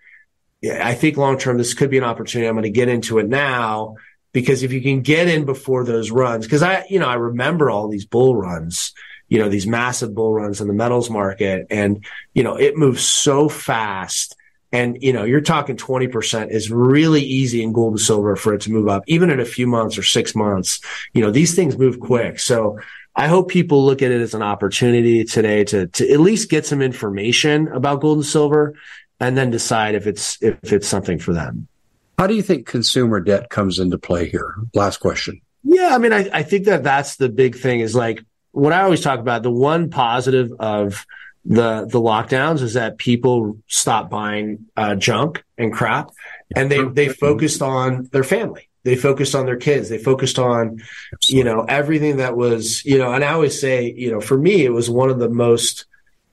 I 0.63 0.93
think 0.93 1.17
long 1.17 1.37
term, 1.37 1.57
this 1.57 1.73
could 1.73 1.89
be 1.89 1.97
an 1.97 2.03
opportunity. 2.03 2.47
I'm 2.47 2.55
going 2.55 2.63
to 2.63 2.69
get 2.69 2.87
into 2.89 3.19
it 3.19 3.27
now 3.27 3.95
because 4.33 4.63
if 4.63 4.71
you 4.71 4.81
can 4.81 5.01
get 5.01 5.27
in 5.27 5.45
before 5.45 5.83
those 5.83 6.11
runs, 6.11 6.45
because 6.45 6.63
I, 6.63 6.85
you 6.89 6.99
know, 6.99 7.07
I 7.07 7.15
remember 7.15 7.69
all 7.69 7.87
these 7.87 8.05
bull 8.05 8.35
runs, 8.35 8.93
you 9.27 9.39
know, 9.39 9.49
these 9.49 9.65
massive 9.67 10.13
bull 10.13 10.33
runs 10.33 10.61
in 10.61 10.67
the 10.67 10.73
metals 10.73 11.09
market 11.09 11.67
and, 11.69 12.05
you 12.33 12.43
know, 12.43 12.55
it 12.55 12.77
moves 12.77 13.03
so 13.03 13.49
fast 13.49 14.35
And, 14.73 14.97
you 15.01 15.11
know, 15.11 15.25
you're 15.25 15.41
talking 15.41 15.75
20% 15.75 16.49
is 16.49 16.71
really 16.71 17.21
easy 17.21 17.61
in 17.61 17.73
gold 17.73 17.93
and 17.93 17.99
silver 17.99 18.35
for 18.35 18.53
it 18.53 18.61
to 18.61 18.71
move 18.71 18.87
up, 18.87 19.03
even 19.07 19.29
in 19.29 19.39
a 19.39 19.45
few 19.45 19.67
months 19.67 19.97
or 19.97 20.03
six 20.03 20.33
months. 20.33 20.79
You 21.13 21.21
know, 21.21 21.31
these 21.31 21.55
things 21.55 21.77
move 21.77 21.99
quick. 21.99 22.39
So 22.39 22.79
I 23.15 23.27
hope 23.27 23.49
people 23.49 23.85
look 23.85 24.01
at 24.01 24.11
it 24.11 24.21
as 24.21 24.33
an 24.33 24.41
opportunity 24.41 25.25
today 25.25 25.65
to, 25.65 25.87
to 25.87 26.09
at 26.09 26.21
least 26.21 26.49
get 26.49 26.65
some 26.65 26.81
information 26.81 27.67
about 27.67 27.99
gold 27.99 28.19
and 28.19 28.25
silver 28.25 28.75
and 29.21 29.37
then 29.37 29.49
decide 29.49 29.95
if 29.95 30.05
it's, 30.07 30.37
if 30.41 30.73
it's 30.73 30.87
something 30.87 31.19
for 31.19 31.33
them. 31.33 31.67
How 32.17 32.27
do 32.27 32.35
you 32.35 32.41
think 32.41 32.67
consumer 32.67 33.21
debt 33.21 33.49
comes 33.49 33.79
into 33.79 33.97
play 33.97 34.29
here? 34.29 34.55
Last 34.73 34.97
question. 34.97 35.41
Yeah. 35.63 35.95
I 35.95 35.97
mean, 35.97 36.11
I, 36.11 36.29
I 36.33 36.43
think 36.43 36.65
that 36.65 36.83
that's 36.83 37.15
the 37.15 37.29
big 37.29 37.55
thing 37.55 37.79
is 37.79 37.95
like 37.95 38.23
what 38.51 38.73
I 38.73 38.81
always 38.81 39.01
talk 39.01 39.19
about. 39.19 39.43
The 39.43 39.51
one 39.51 39.89
positive 39.89 40.51
of 40.59 41.05
the, 41.45 41.87
the 41.89 42.01
lockdowns 42.01 42.61
is 42.61 42.73
that 42.73 42.97
people 42.97 43.57
stopped 43.67 44.09
buying 44.09 44.65
uh, 44.75 44.95
junk 44.95 45.43
and 45.57 45.71
crap 45.71 46.11
and 46.55 46.69
they, 46.69 46.83
they 46.83 47.09
focused 47.09 47.61
on 47.61 48.09
their 48.11 48.23
family 48.23 48.67
they 48.83 48.95
focused 48.95 49.35
on 49.35 49.45
their 49.45 49.57
kids. 49.57 49.89
They 49.89 49.97
focused 49.97 50.39
on, 50.39 50.81
you 51.27 51.43
know, 51.43 51.65
everything 51.67 52.17
that 52.17 52.35
was, 52.35 52.83
you 52.83 52.97
know, 52.97 53.13
and 53.13 53.23
I 53.23 53.33
always 53.33 53.59
say, 53.59 53.93
you 53.95 54.11
know, 54.11 54.19
for 54.19 54.37
me, 54.37 54.65
it 54.65 54.73
was 54.73 54.89
one 54.89 55.09
of 55.09 55.19
the 55.19 55.29
most, 55.29 55.85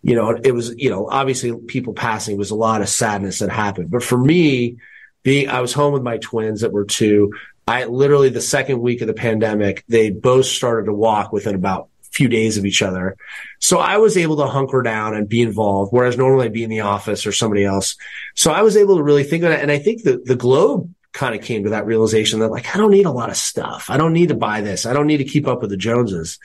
you 0.02 0.14
know, 0.14 0.30
it 0.30 0.52
was, 0.52 0.74
you 0.76 0.90
know, 0.90 1.08
obviously 1.10 1.54
people 1.66 1.92
passing 1.92 2.36
was 2.36 2.50
a 2.50 2.56
lot 2.56 2.82
of 2.82 2.88
sadness 2.88 3.40
that 3.40 3.50
happened. 3.50 3.90
But 3.90 4.02
for 4.02 4.16
me, 4.16 4.76
being, 5.22 5.48
I 5.48 5.60
was 5.60 5.72
home 5.72 5.92
with 5.92 6.02
my 6.02 6.18
twins 6.18 6.60
that 6.60 6.72
were 6.72 6.84
two. 6.84 7.34
I 7.66 7.84
literally 7.84 8.30
the 8.30 8.40
second 8.40 8.80
week 8.80 9.00
of 9.00 9.08
the 9.08 9.14
pandemic, 9.14 9.84
they 9.88 10.10
both 10.10 10.46
started 10.46 10.86
to 10.86 10.94
walk 10.94 11.32
within 11.32 11.54
about 11.54 11.88
a 12.02 12.06
few 12.12 12.28
days 12.28 12.56
of 12.56 12.64
each 12.64 12.80
other. 12.80 13.16
So 13.58 13.78
I 13.78 13.98
was 13.98 14.16
able 14.16 14.36
to 14.38 14.46
hunker 14.46 14.82
down 14.82 15.14
and 15.14 15.28
be 15.28 15.42
involved, 15.42 15.92
whereas 15.92 16.16
normally 16.16 16.46
I'd 16.46 16.52
be 16.52 16.64
in 16.64 16.70
the 16.70 16.80
office 16.80 17.26
or 17.26 17.32
somebody 17.32 17.64
else. 17.64 17.96
So 18.34 18.52
I 18.52 18.62
was 18.62 18.76
able 18.76 18.96
to 18.96 19.02
really 19.02 19.24
think 19.24 19.44
of 19.44 19.50
it. 19.50 19.60
And 19.60 19.70
I 19.70 19.78
think 19.78 20.02
the, 20.02 20.22
the 20.24 20.36
globe 20.36 20.94
kind 21.12 21.34
of 21.34 21.42
came 21.42 21.64
to 21.64 21.70
that 21.70 21.86
realization 21.86 22.38
that 22.40 22.50
like, 22.50 22.74
I 22.74 22.78
don't 22.78 22.92
need 22.92 23.06
a 23.06 23.10
lot 23.10 23.30
of 23.30 23.36
stuff. 23.36 23.86
I 23.90 23.96
don't 23.96 24.12
need 24.12 24.28
to 24.28 24.34
buy 24.34 24.60
this. 24.60 24.86
I 24.86 24.92
don't 24.92 25.06
need 25.06 25.18
to 25.18 25.24
keep 25.24 25.48
up 25.48 25.60
with 25.60 25.70
the 25.70 25.76
Joneses. 25.76 26.38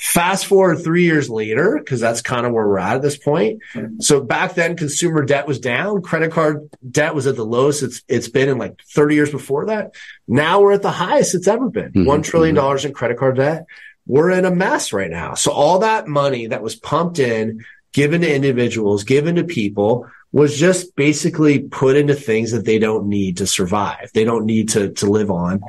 Fast 0.00 0.46
forward 0.46 0.82
three 0.82 1.04
years 1.04 1.28
later, 1.28 1.78
because 1.78 2.00
that's 2.00 2.22
kind 2.22 2.46
of 2.46 2.54
where 2.54 2.66
we're 2.66 2.78
at 2.78 2.96
at 2.96 3.02
this 3.02 3.18
point. 3.18 3.60
So 3.98 4.22
back 4.22 4.54
then, 4.54 4.74
consumer 4.74 5.22
debt 5.26 5.46
was 5.46 5.60
down. 5.60 6.00
Credit 6.00 6.32
card 6.32 6.70
debt 6.90 7.14
was 7.14 7.26
at 7.26 7.36
the 7.36 7.44
lowest 7.44 7.82
it's 7.82 8.02
it's 8.08 8.26
been 8.26 8.48
in 8.48 8.56
like 8.56 8.80
30 8.94 9.14
years 9.14 9.30
before 9.30 9.66
that. 9.66 9.94
Now 10.26 10.62
we're 10.62 10.72
at 10.72 10.80
the 10.80 10.90
highest 10.90 11.34
it's 11.34 11.46
ever 11.46 11.68
been. 11.68 11.90
Mm-hmm. 11.90 12.06
One 12.06 12.22
trillion 12.22 12.54
mm-hmm. 12.54 12.64
dollars 12.64 12.86
in 12.86 12.94
credit 12.94 13.18
card 13.18 13.36
debt. 13.36 13.66
We're 14.06 14.30
in 14.30 14.46
a 14.46 14.50
mess 14.50 14.94
right 14.94 15.10
now. 15.10 15.34
So 15.34 15.52
all 15.52 15.80
that 15.80 16.08
money 16.08 16.46
that 16.46 16.62
was 16.62 16.76
pumped 16.76 17.18
in, 17.18 17.62
given 17.92 18.22
to 18.22 18.34
individuals, 18.34 19.04
given 19.04 19.34
to 19.34 19.44
people, 19.44 20.08
was 20.32 20.56
just 20.58 20.96
basically 20.96 21.58
put 21.58 21.96
into 21.96 22.14
things 22.14 22.52
that 22.52 22.64
they 22.64 22.78
don't 22.78 23.06
need 23.06 23.36
to 23.36 23.46
survive. 23.46 24.10
They 24.14 24.24
don't 24.24 24.46
need 24.46 24.70
to, 24.70 24.92
to 24.92 25.10
live 25.10 25.30
on. 25.30 25.60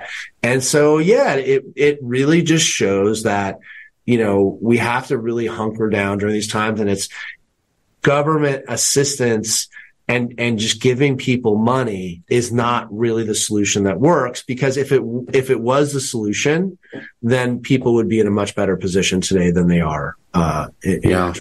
And 0.42 0.64
so, 0.64 1.00
yeah, 1.00 1.34
it, 1.34 1.66
it 1.76 2.00
really 2.02 2.44
just 2.44 2.66
shows 2.66 3.24
that, 3.24 3.60
you 4.12 4.18
know, 4.18 4.58
we 4.62 4.76
have 4.76 5.08
to 5.08 5.18
really 5.18 5.48
hunker 5.48 5.90
down 5.90 6.18
during 6.18 6.34
these 6.34 6.52
times 6.52 6.82
and 6.82 6.90
it's 6.90 7.08
government 8.02 8.66
assistance 8.68 9.70
and, 10.10 10.36
and 10.38 10.60
just 10.60 10.82
giving 10.82 11.16
people 11.16 11.56
money 11.56 12.22
is 12.30 12.52
not 12.52 12.90
really 12.92 13.24
the 13.24 13.34
solution 13.34 13.86
that 13.86 14.02
works 14.02 14.44
because 14.44 14.76
if 14.76 14.92
it, 14.92 15.02
if 15.32 15.50
it 15.50 15.62
was 15.62 15.94
the 15.94 16.02
solution, 16.02 16.78
then 17.22 17.62
people 17.62 17.94
would 17.94 18.10
be 18.10 18.20
in 18.20 18.28
a 18.28 18.32
much 18.32 18.54
better 18.54 18.76
position 18.76 19.22
today 19.22 19.50
than 19.50 19.70
they 19.70 19.80
are. 19.80 20.18
Uh, 20.34 20.68
yeah. 20.84 21.32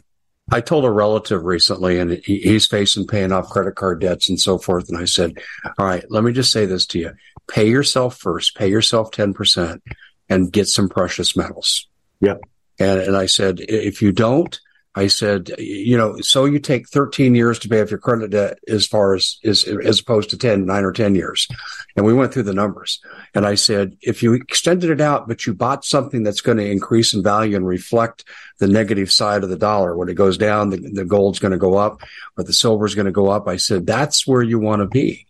I 0.53 0.61
told 0.61 0.85
a 0.85 0.91
relative 0.93 1.43
recently, 1.45 1.99
and 1.99 2.13
he's 2.25 2.67
facing 2.67 3.09
paying 3.09 3.33
off 3.33 3.51
credit 3.51 3.75
card 3.75 4.01
debts 4.01 4.29
and 4.29 4.39
so 4.41 4.59
forth. 4.59 4.89
And 4.89 4.99
I 4.99 5.07
said, 5.07 5.39
All 5.77 5.87
right, 5.87 6.05
let 6.09 6.23
me 6.23 6.33
just 6.33 6.53
say 6.53 6.67
this 6.67 6.87
to 6.87 7.01
you 7.01 7.13
pay 7.49 7.69
yourself 7.69 8.17
first, 8.17 8.57
pay 8.57 8.69
yourself 8.69 9.11
10% 9.11 9.81
and 10.29 10.53
get 10.53 10.69
some 10.69 10.89
precious 10.89 11.37
metals. 11.37 11.89
Yep. 12.21 12.41
And, 12.81 13.01
and 13.01 13.17
I 13.17 13.27
said, 13.27 13.61
If 13.61 14.03
you 14.03 14.11
don't, 14.11 14.59
I 14.97 15.07
said, 15.07 15.53
you 15.59 15.97
know, 15.97 16.21
so 16.21 16.47
you 16.47 16.59
take 16.59 16.89
13 16.89 17.37
years 17.37 17.61
to 17.61 17.69
pay 17.69 17.81
off 17.81 17.91
your 17.91 18.01
credit 18.01 18.31
debt 18.31 18.59
as 18.67 18.87
far 18.87 19.15
as, 19.15 19.39
as, 19.45 19.65
as 19.65 20.01
opposed 20.01 20.31
to 20.31 20.37
10, 20.37 20.67
nine 20.67 20.85
or 20.85 20.91
10 20.91 21.15
years. 21.15 21.47
And 21.95 22.05
we 22.05 22.13
went 22.13 22.33
through 22.33 22.43
the 22.45 22.55
numbers 22.55 23.01
and 23.33 23.47
I 23.47 23.55
said, 23.55 23.97
if 24.03 24.21
you 24.21 24.33
extended 24.33 24.91
it 24.91 25.01
out, 25.01 25.29
but 25.29 25.47
you 25.47 25.55
bought 25.55 25.85
something 25.85 26.25
that's 26.25 26.41
going 26.41 26.59
to 26.59 26.69
increase 26.69 27.15
in 27.15 27.23
value 27.23 27.55
and 27.55 27.65
reflect 27.65 28.25
the 28.59 28.67
negative 28.67 29.13
side 29.13 29.45
of 29.45 29.49
the 29.49 29.57
dollar, 29.57 29.97
when 29.97 30.09
it 30.09 30.15
goes 30.15 30.37
down, 30.37 30.71
the, 30.71 30.79
the 30.79 31.05
gold's 31.05 31.39
going 31.39 31.53
to 31.53 31.59
go 31.59 31.77
up 31.77 32.03
or 32.37 32.43
the 32.43 32.53
silver's 32.53 32.97
going 32.97 33.07
to 33.07 33.13
go 33.13 33.29
up. 33.29 33.47
I 33.47 33.57
said, 33.57 33.87
that's 33.87 34.27
where 34.27 34.43
you 34.43 34.59
want 34.59 34.81
to 34.81 34.87
be. 34.87 35.27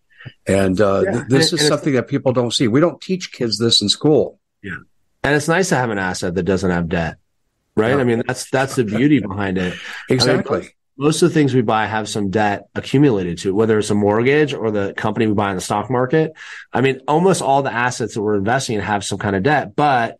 And, 0.46 0.80
uh, 0.80 1.02
yeah. 1.04 1.12
th- 1.12 1.24
this 1.28 1.52
and, 1.52 1.60
is 1.60 1.66
and 1.66 1.68
something 1.68 1.92
that 1.94 2.08
people 2.08 2.32
don't 2.32 2.54
see. 2.54 2.66
We 2.66 2.80
don't 2.80 3.00
teach 3.00 3.30
kids 3.30 3.58
this 3.58 3.82
in 3.82 3.90
school. 3.90 4.40
Yeah. 4.62 4.78
And 5.22 5.34
it's 5.34 5.48
nice 5.48 5.68
to 5.68 5.76
have 5.76 5.90
an 5.90 5.98
asset 5.98 6.34
that 6.34 6.44
doesn't 6.44 6.70
have 6.70 6.88
debt 6.88 7.18
right? 7.76 7.98
I 7.98 8.04
mean, 8.04 8.22
that's 8.26 8.50
that's 8.50 8.76
the 8.76 8.84
beauty 8.84 9.20
behind 9.20 9.58
it. 9.58 9.78
Exactly. 10.08 10.58
I 10.58 10.60
mean, 10.62 10.70
most 10.96 11.22
of 11.22 11.30
the 11.30 11.34
things 11.34 11.54
we 11.54 11.62
buy 11.62 11.86
have 11.86 12.08
some 12.08 12.30
debt 12.30 12.68
accumulated 12.74 13.38
to 13.38 13.48
it, 13.48 13.52
whether 13.52 13.78
it's 13.78 13.88
a 13.88 13.94
mortgage 13.94 14.52
or 14.52 14.70
the 14.70 14.92
company 14.94 15.26
we 15.26 15.32
buy 15.32 15.50
in 15.50 15.56
the 15.56 15.62
stock 15.62 15.90
market. 15.90 16.32
I 16.72 16.82
mean, 16.82 17.00
almost 17.08 17.40
all 17.40 17.62
the 17.62 17.72
assets 17.72 18.14
that 18.14 18.22
we're 18.22 18.36
investing 18.36 18.76
in 18.76 18.82
have 18.82 19.02
some 19.02 19.18
kind 19.18 19.34
of 19.34 19.42
debt, 19.42 19.74
but 19.74 20.18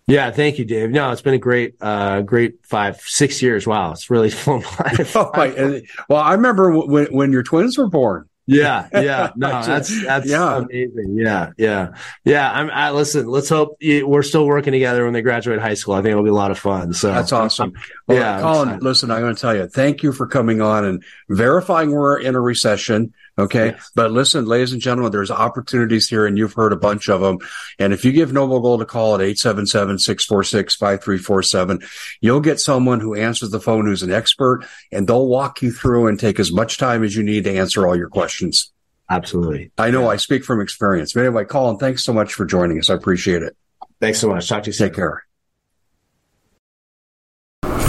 Yeah, 0.08 0.30
thank 0.30 0.60
you, 0.60 0.66
Dave. 0.66 0.92
No, 0.92 1.12
it's 1.12 1.22
been 1.22 1.34
a 1.34 1.40
great, 1.40 1.76
uh, 1.82 2.22
great 2.22 2.64
five, 2.64 3.02
six 3.02 3.42
years. 3.42 3.66
Wow, 3.66 3.92
it's 3.92 4.10
really 4.10 4.30
flown 4.32 4.62
by. 4.62 5.06
oh, 5.16 5.82
well, 6.10 6.22
I 6.22 6.34
remember 6.34 6.72
when 6.72 7.08
when 7.08 7.32
your 7.32 7.44
twins 7.44 7.78
were 7.78 7.88
born. 7.88 8.30
Yeah, 8.48 8.88
yeah, 8.94 9.32
no, 9.36 9.50
that's 9.64 10.04
that's 10.04 10.30
yeah. 10.30 10.58
amazing. 10.58 11.16
Yeah, 11.18 11.54
yeah, 11.58 11.96
yeah. 12.24 12.52
I'm. 12.52 12.70
I, 12.70 12.92
listen, 12.92 13.26
let's 13.26 13.50
hope 13.50 13.78
you, 13.80 14.08
we're 14.08 14.22
still 14.22 14.46
working 14.46 14.72
together 14.72 15.04
when 15.04 15.14
they 15.14 15.24
graduate 15.24 15.60
high 15.60 15.74
school. 15.74 15.96
I 15.96 16.04
think 16.04 16.12
it'll 16.12 16.24
be 16.24 16.30
a 16.30 16.34
lot 16.34 16.52
of 16.52 16.60
fun. 16.60 16.94
So 16.94 17.08
that's 17.12 17.32
awesome. 17.32 17.74
Well, 18.08 18.20
yeah, 18.20 18.40
Collin, 18.40 18.80
listen, 18.82 19.10
I'm 19.10 19.22
going 19.22 19.34
to 19.34 19.42
tell 19.42 19.56
you, 19.56 19.68
thank 19.68 20.04
you 20.04 20.12
for 20.12 20.28
coming 20.28 20.62
on 20.62 20.86
and 20.86 21.04
verifying 21.30 21.92
we're 21.92 22.20
in 22.20 22.36
a 22.36 22.42
recession. 22.42 23.16
Okay. 23.38 23.72
Yes. 23.72 23.92
But 23.96 24.12
listen, 24.12 24.46
ladies 24.46 24.72
and 24.72 24.82
gentlemen, 24.82 25.12
there's 25.12 25.30
opportunities 25.30 26.08
here 26.08 26.26
and 26.26 26.38
you've 26.38 26.54
heard 26.54 26.72
a 26.72 26.78
bunch 26.78 27.10
of 27.10 27.20
them. 27.20 27.40
And 27.80 27.92
if 27.92 28.06
you 28.06 28.14
give 28.14 28.32
Noble 28.32 28.62
Gold 28.62 28.82
a 28.82 28.86
call 28.86 29.16
at 29.16 29.22
877-646-5347, 29.22 31.86
you'll 32.22 32.40
get 32.40 32.62
someone 32.62 33.02
who 33.02 33.14
answers 33.14 33.50
the 33.50 33.60
phone 33.60 33.86
who's 33.86 34.04
an 34.04 34.12
expert 34.12 34.66
and 34.92 35.06
they'll 35.06 35.28
walk 35.28 35.62
you 35.62 35.74
through 35.74 36.08
and 36.08 36.20
take 36.20 36.40
as 36.40 36.52
much 36.52 36.78
time 36.78 37.04
as 37.04 37.16
you 37.16 37.24
need 37.24 37.44
to 37.44 37.58
answer 37.58 37.86
all 37.86 37.98
your 37.98 38.10
questions. 38.10 38.72
Absolutely. 39.10 39.72
I 39.78 39.92
know 39.92 40.04
yeah. 40.04 40.10
I 40.10 40.16
speak 40.16 40.46
from 40.46 40.62
experience. 40.62 41.14
But 41.14 41.26
anyway, 41.26 41.46
Collin, 41.46 41.78
thanks 41.78 42.04
so 42.04 42.14
much 42.14 42.34
for 42.34 42.46
joining 42.46 42.80
us. 42.80 42.90
I 42.90 42.94
appreciate 42.94 43.44
it. 43.44 43.56
Thanks 44.00 44.20
so 44.20 44.30
much. 44.30 44.48
Talk 44.48 44.64
to 44.64 44.70
you 44.70 44.74
soon. 44.74 44.88
Take 44.88 44.96
care. 44.96 45.25